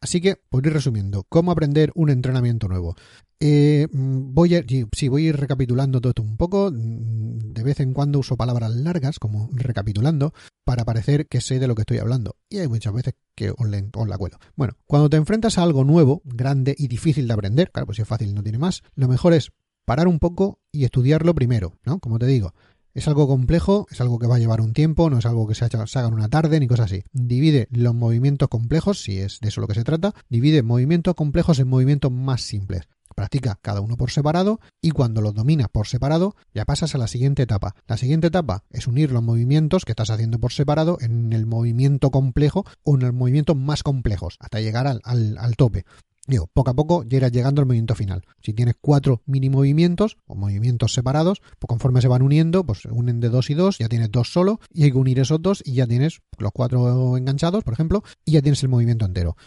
Así 0.00 0.20
que, 0.20 0.36
por 0.36 0.64
ir 0.66 0.72
resumiendo, 0.72 1.24
¿cómo 1.28 1.50
aprender 1.50 1.90
un 1.94 2.10
entrenamiento 2.10 2.68
nuevo? 2.68 2.94
Eh, 3.40 3.88
voy 3.92 4.56
a, 4.56 4.64
sí, 4.92 5.08
voy 5.08 5.26
a 5.26 5.28
ir 5.30 5.36
recapitulando 5.36 6.00
todo 6.00 6.10
esto 6.10 6.22
un 6.22 6.36
poco. 6.36 6.70
De 6.72 7.62
vez 7.62 7.80
en 7.80 7.92
cuando 7.92 8.18
uso 8.18 8.36
palabras 8.36 8.74
largas, 8.74 9.18
como 9.18 9.48
recapitulando, 9.52 10.32
para 10.64 10.84
parecer 10.84 11.26
que 11.26 11.40
sé 11.40 11.58
de 11.58 11.66
lo 11.66 11.74
que 11.74 11.82
estoy 11.82 11.98
hablando. 11.98 12.36
Y 12.48 12.58
hay 12.58 12.68
muchas 12.68 12.92
veces 12.92 13.14
que 13.34 13.50
os, 13.50 13.68
la 13.68 14.18
cuelo. 14.18 14.38
Bueno, 14.54 14.74
cuando 14.86 15.10
te 15.10 15.16
enfrentas 15.16 15.58
a 15.58 15.62
algo 15.62 15.84
nuevo, 15.84 16.22
grande 16.24 16.74
y 16.78 16.88
difícil 16.88 17.26
de 17.26 17.34
aprender, 17.34 17.70
claro, 17.70 17.86
pues 17.86 17.96
si 17.96 18.02
es 18.02 18.08
fácil 18.08 18.34
no 18.34 18.42
tiene 18.42 18.58
más, 18.58 18.82
lo 18.94 19.08
mejor 19.08 19.32
es 19.32 19.50
parar 19.84 20.06
un 20.06 20.18
poco 20.18 20.60
y 20.70 20.84
estudiarlo 20.84 21.34
primero, 21.34 21.78
¿no? 21.84 21.98
Como 21.98 22.18
te 22.18 22.26
digo, 22.26 22.54
es 22.94 23.08
algo 23.08 23.28
complejo, 23.28 23.86
es 23.90 24.00
algo 24.00 24.18
que 24.18 24.26
va 24.26 24.36
a 24.36 24.38
llevar 24.38 24.60
un 24.60 24.72
tiempo, 24.72 25.10
no 25.10 25.18
es 25.18 25.26
algo 25.26 25.46
que 25.46 25.54
se, 25.54 25.64
haga 25.64 26.08
en 26.08 26.14
una 26.14 26.28
tarde 26.28 26.58
ni 26.60 26.66
cosas 26.66 26.86
así. 26.86 27.04
Divide 27.12 27.68
los 27.70 27.94
movimientos 27.94 28.48
complejos, 28.48 29.02
si 29.02 29.18
es 29.18 29.40
de 29.40 29.48
eso 29.48 29.60
lo 29.60 29.68
que 29.68 29.74
se 29.74 29.84
trata, 29.84 30.14
divide 30.28 30.62
movimientos 30.62 31.14
complejos 31.14 31.58
en 31.58 31.68
movimientos 31.68 32.10
más 32.10 32.42
simples. 32.42 32.88
practica 33.14 33.58
cada 33.60 33.80
uno 33.80 33.96
por 33.96 34.12
separado 34.12 34.60
y 34.80 34.90
cuando 34.90 35.20
los 35.20 35.34
dominas 35.34 35.68
por 35.68 35.88
separado 35.88 36.36
ya 36.54 36.64
pasas 36.64 36.94
a 36.94 36.98
la 36.98 37.08
siguiente 37.08 37.42
etapa. 37.42 37.74
La 37.88 37.96
siguiente 37.96 38.28
etapa 38.28 38.64
es 38.70 38.86
unir 38.86 39.10
los 39.10 39.22
movimientos 39.22 39.84
que 39.84 39.92
estás 39.92 40.10
haciendo 40.10 40.38
por 40.38 40.52
separado 40.52 40.98
en 41.00 41.32
el 41.32 41.46
movimiento 41.46 42.10
complejo 42.10 42.64
o 42.84 42.94
en 42.94 43.00
los 43.00 43.14
movimientos 43.14 43.56
más 43.56 43.82
complejos 43.82 44.36
hasta 44.38 44.60
llegar 44.60 44.86
al, 44.86 45.00
al 45.04 45.56
tope. 45.56 45.84
Digo, 46.28 46.46
poco 46.52 46.70
a 46.70 46.74
poco 46.74 47.04
ya 47.04 47.16
irás 47.16 47.32
llegando 47.32 47.62
al 47.62 47.66
movimiento 47.66 47.94
final. 47.94 48.22
Si 48.42 48.52
tienes 48.52 48.74
cuatro 48.78 49.22
mini 49.24 49.48
movimientos 49.48 50.18
o 50.26 50.34
movimientos 50.34 50.92
separados, 50.92 51.40
pues 51.58 51.68
conforme 51.68 52.02
se 52.02 52.08
van 52.08 52.20
uniendo, 52.20 52.64
pues 52.64 52.82
se 52.82 52.90
unen 52.90 53.18
de 53.18 53.30
dos 53.30 53.48
y 53.48 53.54
dos, 53.54 53.78
ya 53.78 53.88
tienes 53.88 54.10
dos 54.10 54.30
solo, 54.30 54.60
y 54.70 54.84
hay 54.84 54.92
que 54.92 54.98
unir 54.98 55.18
esos 55.18 55.40
dos 55.40 55.62
y 55.64 55.72
ya 55.72 55.86
tienes 55.86 56.20
los 56.36 56.52
cuatro 56.52 57.16
enganchados, 57.16 57.64
por 57.64 57.72
ejemplo, 57.72 58.04
y 58.26 58.32
ya 58.32 58.42
tienes 58.42 58.62
el 58.62 58.68
movimiento 58.68 59.06
entero. 59.06 59.38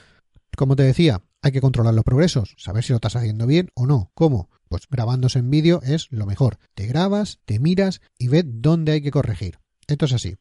Como 0.57 0.75
te 0.75 0.81
decía, 0.81 1.21
hay 1.43 1.51
que 1.51 1.61
controlar 1.61 1.93
los 1.93 2.03
progresos, 2.03 2.55
saber 2.57 2.83
si 2.83 2.93
lo 2.93 2.97
estás 2.97 3.15
haciendo 3.15 3.45
bien 3.45 3.69
o 3.75 3.85
no. 3.85 4.09
¿Cómo? 4.15 4.49
Pues 4.67 4.87
grabándose 4.89 5.37
en 5.37 5.51
vídeo 5.51 5.81
es 5.83 6.07
lo 6.09 6.25
mejor. 6.25 6.57
Te 6.73 6.87
grabas, 6.87 7.39
te 7.45 7.59
miras 7.59 8.01
y 8.17 8.27
ves 8.27 8.45
dónde 8.47 8.93
hay 8.93 9.01
que 9.01 9.11
corregir. 9.11 9.59
Esto 9.85 10.05
es 10.05 10.13
así. 10.13 10.37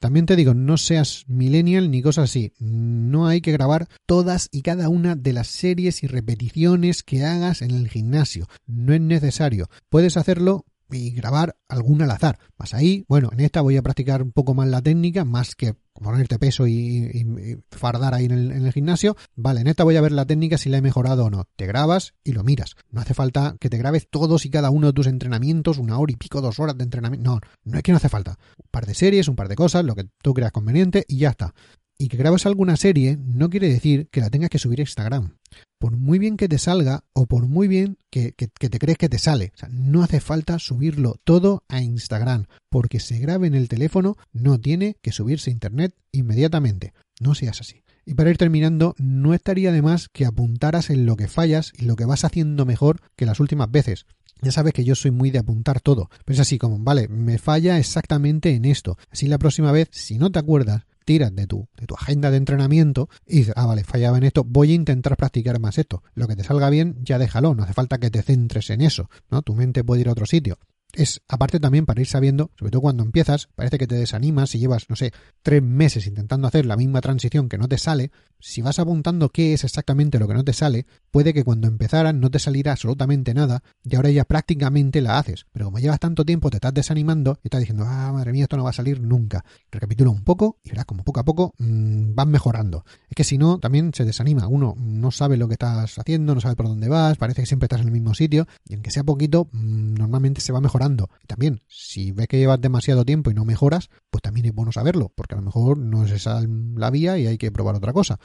También 0.00 0.26
te 0.26 0.36
digo, 0.36 0.54
no 0.54 0.76
seas 0.76 1.24
millennial 1.28 1.90
ni 1.90 2.02
cosas 2.02 2.30
así. 2.30 2.52
No 2.58 3.26
hay 3.26 3.40
que 3.40 3.52
grabar 3.52 3.88
todas 4.06 4.48
y 4.50 4.62
cada 4.62 4.88
una 4.88 5.16
de 5.16 5.32
las 5.32 5.48
series 5.48 6.02
y 6.02 6.06
repeticiones 6.06 7.02
que 7.02 7.24
hagas 7.24 7.62
en 7.62 7.70
el 7.70 7.88
gimnasio. 7.88 8.48
No 8.66 8.92
es 8.92 9.00
necesario. 9.00 9.68
Puedes 9.88 10.16
hacerlo 10.16 10.64
y 10.90 11.10
grabar 11.10 11.56
algún 11.68 12.02
al 12.02 12.10
azar. 12.10 12.38
Vas 12.58 12.74
ahí, 12.74 13.04
bueno, 13.08 13.30
en 13.32 13.40
esta 13.40 13.60
voy 13.60 13.76
a 13.76 13.82
practicar 13.82 14.22
un 14.22 14.32
poco 14.32 14.54
más 14.54 14.68
la 14.68 14.82
técnica, 14.82 15.24
más 15.24 15.54
que 15.54 15.74
ponerte 15.92 16.38
peso 16.38 16.66
y, 16.66 17.26
fardar 17.70 18.14
ahí 18.14 18.26
en 18.26 18.32
el, 18.32 18.52
en 18.52 18.66
el, 18.66 18.72
gimnasio. 18.72 19.16
Vale, 19.34 19.60
en 19.60 19.66
esta 19.66 19.84
voy 19.84 19.96
a 19.96 20.00
ver 20.00 20.12
la 20.12 20.26
técnica 20.26 20.58
si 20.58 20.68
la 20.68 20.78
he 20.78 20.82
mejorado 20.82 21.24
o 21.24 21.30
no. 21.30 21.44
Te 21.56 21.66
grabas 21.66 22.14
y 22.22 22.32
lo 22.32 22.44
miras. 22.44 22.76
No 22.90 23.00
hace 23.00 23.14
falta 23.14 23.56
que 23.58 23.70
te 23.70 23.78
grabes 23.78 24.08
todos 24.08 24.44
y 24.46 24.50
cada 24.50 24.70
uno 24.70 24.88
de 24.88 24.92
tus 24.92 25.06
entrenamientos, 25.06 25.78
una 25.78 25.98
hora 25.98 26.12
y 26.12 26.16
pico, 26.16 26.40
dos 26.40 26.60
horas 26.60 26.76
de 26.76 26.84
entrenamiento. 26.84 27.30
No, 27.30 27.40
no 27.64 27.78
es 27.78 27.82
que 27.82 27.92
no 27.92 27.96
hace 27.96 28.08
falta. 28.08 28.38
Un 28.58 28.68
par 28.70 28.86
de 28.86 28.94
series, 28.94 29.28
un 29.28 29.36
par 29.36 29.48
de 29.48 29.56
cosas, 29.56 29.84
lo 29.84 29.94
que 29.94 30.08
tú 30.22 30.34
creas 30.34 30.52
conveniente 30.52 31.04
y 31.08 31.18
ya 31.18 31.30
está 31.30 31.54
y 31.98 32.08
que 32.08 32.16
grabes 32.16 32.46
alguna 32.46 32.76
serie 32.76 33.16
no 33.16 33.48
quiere 33.50 33.68
decir 33.68 34.08
que 34.10 34.20
la 34.20 34.30
tengas 34.30 34.50
que 34.50 34.58
subir 34.58 34.80
a 34.80 34.82
Instagram. 34.82 35.36
Por 35.78 35.96
muy 35.96 36.18
bien 36.18 36.36
que 36.36 36.48
te 36.48 36.58
salga 36.58 37.04
o 37.12 37.26
por 37.26 37.46
muy 37.46 37.68
bien 37.68 37.98
que, 38.10 38.32
te 38.32 38.78
crees 38.78 38.98
que 38.98 39.08
te 39.08 39.18
sale. 39.18 39.52
no 39.70 40.02
hace 40.02 40.20
falta 40.20 40.58
subirlo 40.58 41.16
todo 41.24 41.64
a 41.68 41.82
Instagram. 41.82 42.46
Porque 42.70 43.00
se 43.00 43.18
grabe 43.18 43.46
en 43.46 43.54
el 43.54 43.68
teléfono 43.68 44.16
no 44.32 44.58
tiene 44.58 44.96
que 45.02 45.12
subirse 45.12 45.50
a 45.50 45.52
Internet 45.52 45.94
inmediatamente. 46.12 46.92
No 47.20 47.34
seas 47.34 47.60
así. 47.60 47.82
Y 48.04 48.14
para 48.14 48.30
ir 48.30 48.38
terminando, 48.38 48.94
no 48.98 49.34
estaría 49.34 49.72
de 49.72 49.82
más 49.82 50.08
que 50.08 50.26
apuntaras 50.26 50.90
en 50.90 51.06
lo 51.06 51.16
que 51.16 51.28
fallas 51.28 51.72
y 51.76 51.84
lo 51.86 51.96
que 51.96 52.04
vas 52.04 52.24
haciendo 52.24 52.64
mejor 52.64 53.00
que 53.16 53.26
las 53.26 53.40
últimas 53.40 53.70
veces. 53.70 54.06
Ya 54.42 54.52
sabes 54.52 54.74
que 54.74 54.84
yo 54.84 54.94
soy 54.94 55.10
muy 55.10 55.30
de 55.30 55.38
apuntar 55.38 55.80
todo, 55.80 56.08
pero 56.24 56.34
es 56.34 56.40
así 56.40 56.58
como, 56.58 56.78
vale, 56.78 57.08
me 57.08 57.38
falla 57.38 57.78
exactamente 57.78 58.54
en 58.54 58.64
esto. 58.66 58.96
Así 59.10 59.26
la 59.26 59.38
próxima 59.38 59.72
vez, 59.72 59.88
si 59.90 60.18
no 60.18 60.30
te 60.30 60.38
acuerdas, 60.38 60.82
tiras 61.06 61.34
de 61.34 61.46
tu, 61.46 61.68
de 61.78 61.86
tu 61.86 61.94
agenda 61.94 62.30
de 62.30 62.36
entrenamiento 62.36 63.08
y 63.26 63.38
dices, 63.38 63.54
ah, 63.56 63.64
vale, 63.64 63.84
fallaba 63.84 64.18
en 64.18 64.24
esto, 64.24 64.44
voy 64.44 64.72
a 64.72 64.74
intentar 64.74 65.16
practicar 65.16 65.58
más 65.58 65.78
esto. 65.78 66.02
Lo 66.14 66.28
que 66.28 66.36
te 66.36 66.44
salga 66.44 66.68
bien, 66.68 66.98
ya 67.02 67.18
déjalo, 67.18 67.54
no 67.54 67.62
hace 67.62 67.72
falta 67.72 67.96
que 67.96 68.10
te 68.10 68.20
centres 68.20 68.68
en 68.68 68.82
eso, 68.82 69.08
¿no? 69.30 69.40
Tu 69.40 69.54
mente 69.54 69.82
puede 69.84 70.02
ir 70.02 70.08
a 70.08 70.12
otro 70.12 70.26
sitio 70.26 70.58
es 70.96 71.22
aparte 71.28 71.60
también 71.60 71.86
para 71.86 72.00
ir 72.00 72.06
sabiendo, 72.06 72.50
sobre 72.58 72.70
todo 72.70 72.82
cuando 72.82 73.02
empiezas, 73.02 73.48
parece 73.54 73.78
que 73.78 73.86
te 73.86 73.94
desanimas 73.94 74.50
si 74.50 74.58
llevas, 74.58 74.88
no 74.88 74.96
sé, 74.96 75.12
tres 75.42 75.62
meses 75.62 76.06
intentando 76.06 76.48
hacer 76.48 76.66
la 76.66 76.76
misma 76.76 77.00
transición 77.00 77.48
que 77.48 77.58
no 77.58 77.68
te 77.68 77.78
sale, 77.78 78.10
si 78.38 78.62
vas 78.62 78.78
apuntando 78.78 79.30
qué 79.30 79.54
es 79.54 79.64
exactamente 79.64 80.18
lo 80.18 80.28
que 80.28 80.34
no 80.34 80.44
te 80.44 80.52
sale, 80.52 80.86
puede 81.10 81.32
que 81.32 81.44
cuando 81.44 81.68
empezaras 81.68 82.14
no 82.14 82.30
te 82.30 82.38
saliera 82.38 82.72
absolutamente 82.72 83.34
nada 83.34 83.62
y 83.84 83.96
ahora 83.96 84.10
ya 84.10 84.24
prácticamente 84.24 85.00
la 85.00 85.18
haces. 85.18 85.46
Pero 85.52 85.66
como 85.66 85.78
llevas 85.78 86.00
tanto 86.00 86.24
tiempo 86.24 86.50
te 86.50 86.58
estás 86.58 86.74
desanimando 86.74 87.38
y 87.42 87.48
estás 87.48 87.60
diciendo, 87.60 87.84
ah, 87.86 88.12
madre 88.12 88.32
mía, 88.32 88.44
esto 88.44 88.56
no 88.56 88.64
va 88.64 88.70
a 88.70 88.74
salir 88.74 89.00
nunca. 89.00 89.44
Recapitula 89.70 90.10
un 90.10 90.22
poco 90.22 90.58
y 90.62 90.70
verás 90.70 90.84
como 90.84 91.04
poco 91.04 91.20
a 91.20 91.24
poco 91.24 91.54
mmm, 91.58 92.14
vas 92.14 92.26
mejorando. 92.26 92.84
Es 93.08 93.14
que 93.14 93.24
si 93.24 93.38
no, 93.38 93.58
también 93.58 93.92
se 93.94 94.04
desanima. 94.04 94.48
Uno 94.48 94.74
no 94.78 95.10
sabe 95.10 95.36
lo 95.36 95.48
que 95.48 95.54
estás 95.54 95.98
haciendo, 95.98 96.34
no 96.34 96.40
sabe 96.40 96.56
por 96.56 96.68
dónde 96.68 96.88
vas, 96.88 97.16
parece 97.16 97.42
que 97.42 97.46
siempre 97.46 97.66
estás 97.66 97.80
en 97.80 97.86
el 97.86 97.92
mismo 97.92 98.14
sitio 98.14 98.46
y 98.68 98.74
aunque 98.74 98.90
sea 98.90 99.04
poquito, 99.04 99.48
mmm, 99.52 99.94
normalmente 99.94 100.40
se 100.40 100.52
va 100.52 100.60
mejorando 100.60 100.85
y 101.22 101.26
también, 101.26 101.62
si 101.66 102.12
ves 102.12 102.28
que 102.28 102.38
llevas 102.38 102.60
demasiado 102.60 103.04
tiempo 103.04 103.30
y 103.30 103.34
no 103.34 103.44
mejoras, 103.44 103.90
pues 104.10 104.22
también 104.22 104.46
es 104.46 104.54
bueno 104.54 104.72
saberlo, 104.72 105.12
porque 105.14 105.34
a 105.34 105.38
lo 105.38 105.44
mejor 105.44 105.78
no 105.78 106.04
es 106.04 106.12
esa 106.12 106.40
la 106.76 106.90
vía 106.90 107.18
y 107.18 107.26
hay 107.26 107.38
que 107.38 107.50
probar 107.50 107.74
otra 107.74 107.92
cosa. 107.92 108.18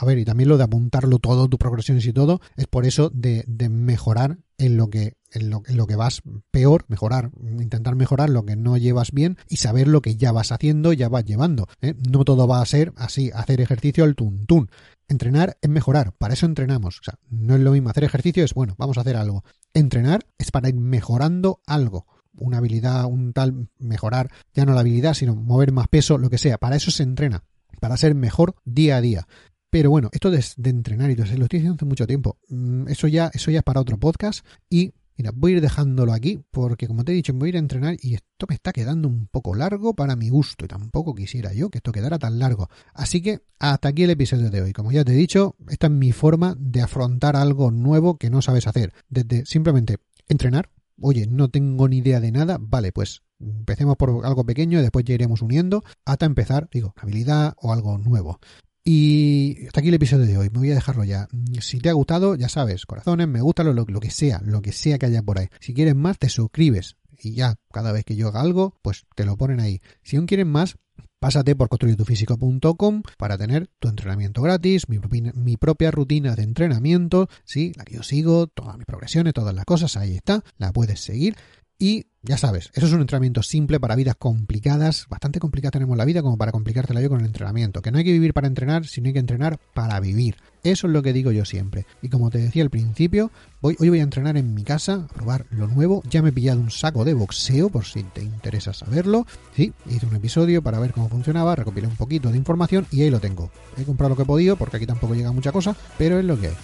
A 0.00 0.06
ver, 0.06 0.16
y 0.16 0.24
también 0.24 0.48
lo 0.48 0.56
de 0.56 0.64
apuntarlo 0.64 1.18
todo, 1.18 1.46
tus 1.46 1.58
progresiones 1.58 2.06
y 2.06 2.12
todo, 2.14 2.40
es 2.56 2.66
por 2.66 2.86
eso 2.86 3.10
de, 3.10 3.44
mejorar 3.68 4.38
en 4.56 4.78
lo 4.78 4.88
que 4.88 5.18
en 5.30 5.50
lo, 5.50 5.62
en 5.66 5.76
lo, 5.76 5.86
que 5.86 5.94
vas 5.94 6.22
peor, 6.50 6.86
mejorar, 6.88 7.30
intentar 7.60 7.94
mejorar 7.96 8.30
lo 8.30 8.44
que 8.44 8.56
no 8.56 8.78
llevas 8.78 9.12
bien 9.12 9.36
y 9.48 9.58
saber 9.58 9.86
lo 9.86 10.00
que 10.00 10.16
ya 10.16 10.32
vas 10.32 10.52
haciendo, 10.52 10.94
ya 10.94 11.10
vas 11.10 11.24
llevando. 11.24 11.68
¿eh? 11.82 11.94
No 12.10 12.24
todo 12.24 12.48
va 12.48 12.62
a 12.62 12.66
ser 12.66 12.94
así, 12.96 13.30
hacer 13.32 13.60
ejercicio 13.60 14.02
al 14.04 14.16
tuntún. 14.16 14.70
Entrenar 15.06 15.58
es 15.60 15.68
mejorar, 15.68 16.14
para 16.16 16.32
eso 16.32 16.46
entrenamos. 16.46 16.98
O 17.00 17.02
sea, 17.04 17.14
no 17.28 17.54
es 17.54 17.60
lo 17.60 17.72
mismo 17.72 17.90
hacer 17.90 18.04
ejercicio, 18.04 18.42
es 18.42 18.54
bueno, 18.54 18.74
vamos 18.78 18.96
a 18.96 19.02
hacer 19.02 19.16
algo. 19.16 19.44
Entrenar 19.74 20.26
es 20.38 20.50
para 20.50 20.68
ir 20.68 20.76
mejorando 20.76 21.60
algo. 21.66 22.06
Una 22.38 22.58
habilidad, 22.58 23.04
un 23.06 23.32
tal, 23.32 23.68
mejorar, 23.78 24.30
ya 24.54 24.64
no 24.64 24.72
la 24.72 24.80
habilidad, 24.80 25.14
sino 25.14 25.34
mover 25.34 25.72
más 25.72 25.88
peso, 25.88 26.18
lo 26.18 26.30
que 26.30 26.38
sea. 26.38 26.58
Para 26.58 26.76
eso 26.76 26.90
se 26.90 27.02
entrena, 27.02 27.44
para 27.80 27.96
ser 27.96 28.14
mejor 28.14 28.54
día 28.64 28.96
a 28.96 29.00
día. 29.00 29.26
Pero 29.70 29.90
bueno, 29.90 30.10
esto 30.12 30.30
de, 30.30 30.44
entrenar 30.64 31.10
y 31.10 31.14
todo 31.14 31.26
eso, 31.26 31.36
lo 31.36 31.44
estoy 31.44 31.60
diciendo 31.60 31.76
hace 31.76 31.84
mucho 31.84 32.06
tiempo. 32.06 32.38
Mm, 32.48 32.88
eso 32.88 33.06
ya, 33.06 33.30
eso 33.32 33.50
ya 33.50 33.58
es 33.58 33.64
para 33.64 33.80
otro 33.80 33.98
podcast. 33.98 34.44
Y 34.68 34.92
mira, 35.20 35.32
voy 35.34 35.52
a 35.52 35.56
ir 35.56 35.60
dejándolo 35.60 36.14
aquí 36.14 36.42
porque 36.50 36.88
como 36.88 37.04
te 37.04 37.12
he 37.12 37.14
dicho, 37.14 37.34
me 37.34 37.40
voy 37.40 37.48
a 37.48 37.50
ir 37.50 37.56
a 37.56 37.58
entrenar 37.58 37.96
y 38.00 38.14
esto 38.14 38.46
me 38.48 38.54
está 38.54 38.72
quedando 38.72 39.06
un 39.06 39.26
poco 39.26 39.54
largo 39.54 39.92
para 39.92 40.16
mi 40.16 40.30
gusto 40.30 40.64
y 40.64 40.68
tampoco 40.68 41.14
quisiera 41.14 41.52
yo 41.52 41.68
que 41.68 41.76
esto 41.76 41.92
quedara 41.92 42.18
tan 42.18 42.38
largo. 42.38 42.70
Así 42.94 43.20
que 43.20 43.42
hasta 43.58 43.88
aquí 43.88 44.04
el 44.04 44.10
episodio 44.10 44.50
de 44.50 44.62
hoy. 44.62 44.72
Como 44.72 44.92
ya 44.92 45.04
te 45.04 45.12
he 45.12 45.16
dicho, 45.16 45.56
esta 45.68 45.88
es 45.88 45.92
mi 45.92 46.12
forma 46.12 46.56
de 46.58 46.80
afrontar 46.80 47.36
algo 47.36 47.70
nuevo 47.70 48.16
que 48.16 48.30
no 48.30 48.40
sabes 48.40 48.66
hacer. 48.66 48.94
Desde 49.10 49.44
simplemente 49.44 49.98
entrenar. 50.26 50.70
Oye, 51.02 51.26
no 51.26 51.50
tengo 51.50 51.86
ni 51.86 51.98
idea 51.98 52.20
de 52.20 52.32
nada. 52.32 52.56
Vale, 52.58 52.90
pues 52.90 53.20
empecemos 53.38 53.96
por 53.98 54.24
algo 54.24 54.44
pequeño 54.44 54.78
y 54.78 54.82
después 54.82 55.04
ya 55.04 55.12
iremos 55.12 55.42
uniendo 55.42 55.82
hasta 56.06 56.24
empezar, 56.24 56.70
digo, 56.72 56.94
habilidad 56.96 57.52
o 57.58 57.74
algo 57.74 57.98
nuevo. 57.98 58.38
Y 58.84 59.66
hasta 59.66 59.80
aquí 59.80 59.88
el 59.88 59.94
episodio 59.94 60.26
de 60.26 60.38
hoy. 60.38 60.50
Me 60.50 60.58
voy 60.58 60.70
a 60.70 60.74
dejarlo 60.74 61.04
ya. 61.04 61.28
Si 61.60 61.78
te 61.78 61.90
ha 61.90 61.92
gustado, 61.92 62.34
ya 62.34 62.48
sabes, 62.48 62.86
corazones, 62.86 63.28
me 63.28 63.40
gusta 63.40 63.62
lo, 63.62 63.72
lo, 63.72 64.00
que 64.00 64.10
sea, 64.10 64.40
lo 64.44 64.62
que 64.62 64.72
sea 64.72 64.98
que 64.98 65.06
haya 65.06 65.22
por 65.22 65.38
ahí. 65.38 65.48
Si 65.60 65.74
quieres 65.74 65.94
más, 65.94 66.18
te 66.18 66.28
suscribes. 66.28 66.96
Y 67.22 67.34
ya, 67.34 67.56
cada 67.70 67.92
vez 67.92 68.04
que 68.04 68.16
yo 68.16 68.28
haga 68.28 68.40
algo, 68.40 68.78
pues 68.82 69.04
te 69.14 69.24
lo 69.24 69.36
ponen 69.36 69.60
ahí. 69.60 69.80
Si 70.02 70.16
aún 70.16 70.26
quieren 70.26 70.48
más, 70.48 70.76
pásate 71.18 71.54
por 71.54 71.68
construyetufísico.com 71.68 73.02
para 73.18 73.36
tener 73.36 73.68
tu 73.78 73.88
entrenamiento 73.88 74.40
gratis, 74.40 74.88
mi, 74.88 74.98
mi, 75.34 75.56
propia 75.58 75.90
rutina 75.90 76.34
de 76.34 76.42
entrenamiento, 76.42 77.28
sí, 77.44 77.72
la 77.76 77.84
que 77.84 77.96
yo 77.96 78.02
sigo, 78.02 78.46
todas 78.46 78.78
mis 78.78 78.86
progresiones, 78.86 79.34
todas 79.34 79.54
las 79.54 79.66
cosas, 79.66 79.98
ahí 79.98 80.16
está, 80.16 80.42
la 80.56 80.72
puedes 80.72 81.00
seguir. 81.00 81.36
Y 81.82 82.04
ya 82.22 82.36
sabes, 82.36 82.70
eso 82.74 82.84
es 82.84 82.92
un 82.92 83.00
entrenamiento 83.00 83.42
simple 83.42 83.80
para 83.80 83.96
vidas 83.96 84.14
complicadas. 84.14 85.06
Bastante 85.08 85.40
complicada 85.40 85.70
tenemos 85.70 85.96
la 85.96 86.04
vida 86.04 86.20
como 86.20 86.36
para 86.36 86.52
complicártela 86.52 87.00
yo 87.00 87.08
con 87.08 87.20
el 87.20 87.26
entrenamiento. 87.26 87.80
Que 87.80 87.90
no 87.90 87.96
hay 87.96 88.04
que 88.04 88.12
vivir 88.12 88.34
para 88.34 88.48
entrenar, 88.48 88.86
sino 88.86 89.06
hay 89.06 89.14
que 89.14 89.18
entrenar 89.18 89.58
para 89.72 89.98
vivir. 89.98 90.36
Eso 90.62 90.88
es 90.88 90.92
lo 90.92 91.02
que 91.02 91.14
digo 91.14 91.32
yo 91.32 91.46
siempre. 91.46 91.86
Y 92.02 92.10
como 92.10 92.28
te 92.28 92.36
decía 92.36 92.62
al 92.62 92.68
principio, 92.68 93.30
hoy 93.62 93.76
voy 93.78 93.98
a 93.98 94.02
entrenar 94.02 94.36
en 94.36 94.52
mi 94.52 94.62
casa, 94.62 95.06
a 95.08 95.14
probar 95.14 95.46
lo 95.48 95.68
nuevo. 95.68 96.02
Ya 96.10 96.20
me 96.20 96.28
he 96.28 96.32
pillado 96.32 96.60
un 96.60 96.70
saco 96.70 97.06
de 97.06 97.14
boxeo, 97.14 97.70
por 97.70 97.86
si 97.86 98.02
te 98.02 98.22
interesa 98.22 98.74
saberlo. 98.74 99.26
Sí, 99.56 99.72
hice 99.86 100.04
un 100.04 100.16
episodio 100.16 100.60
para 100.60 100.80
ver 100.80 100.92
cómo 100.92 101.08
funcionaba, 101.08 101.56
recopilé 101.56 101.86
un 101.86 101.96
poquito 101.96 102.30
de 102.30 102.36
información 102.36 102.86
y 102.90 103.00
ahí 103.00 103.10
lo 103.10 103.20
tengo. 103.20 103.50
He 103.78 103.84
comprado 103.84 104.10
lo 104.10 104.16
que 104.16 104.24
he 104.24 104.26
podido, 104.26 104.56
porque 104.56 104.76
aquí 104.76 104.86
tampoco 104.86 105.14
llega 105.14 105.32
mucha 105.32 105.50
cosa, 105.50 105.74
pero 105.96 106.18
es 106.18 106.26
lo 106.26 106.38
que 106.38 106.48
hay. 106.48 106.54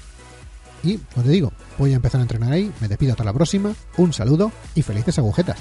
Y, 0.82 0.98
como 0.98 1.24
te 1.24 1.30
digo, 1.30 1.52
voy 1.78 1.92
a 1.92 1.96
empezar 1.96 2.20
a 2.20 2.22
entrenar 2.22 2.52
ahí, 2.52 2.72
me 2.80 2.88
despido 2.88 3.12
hasta 3.12 3.24
la 3.24 3.32
próxima, 3.32 3.74
un 3.96 4.12
saludo 4.12 4.52
y 4.74 4.82
felices 4.82 5.18
agujetas. 5.18 5.58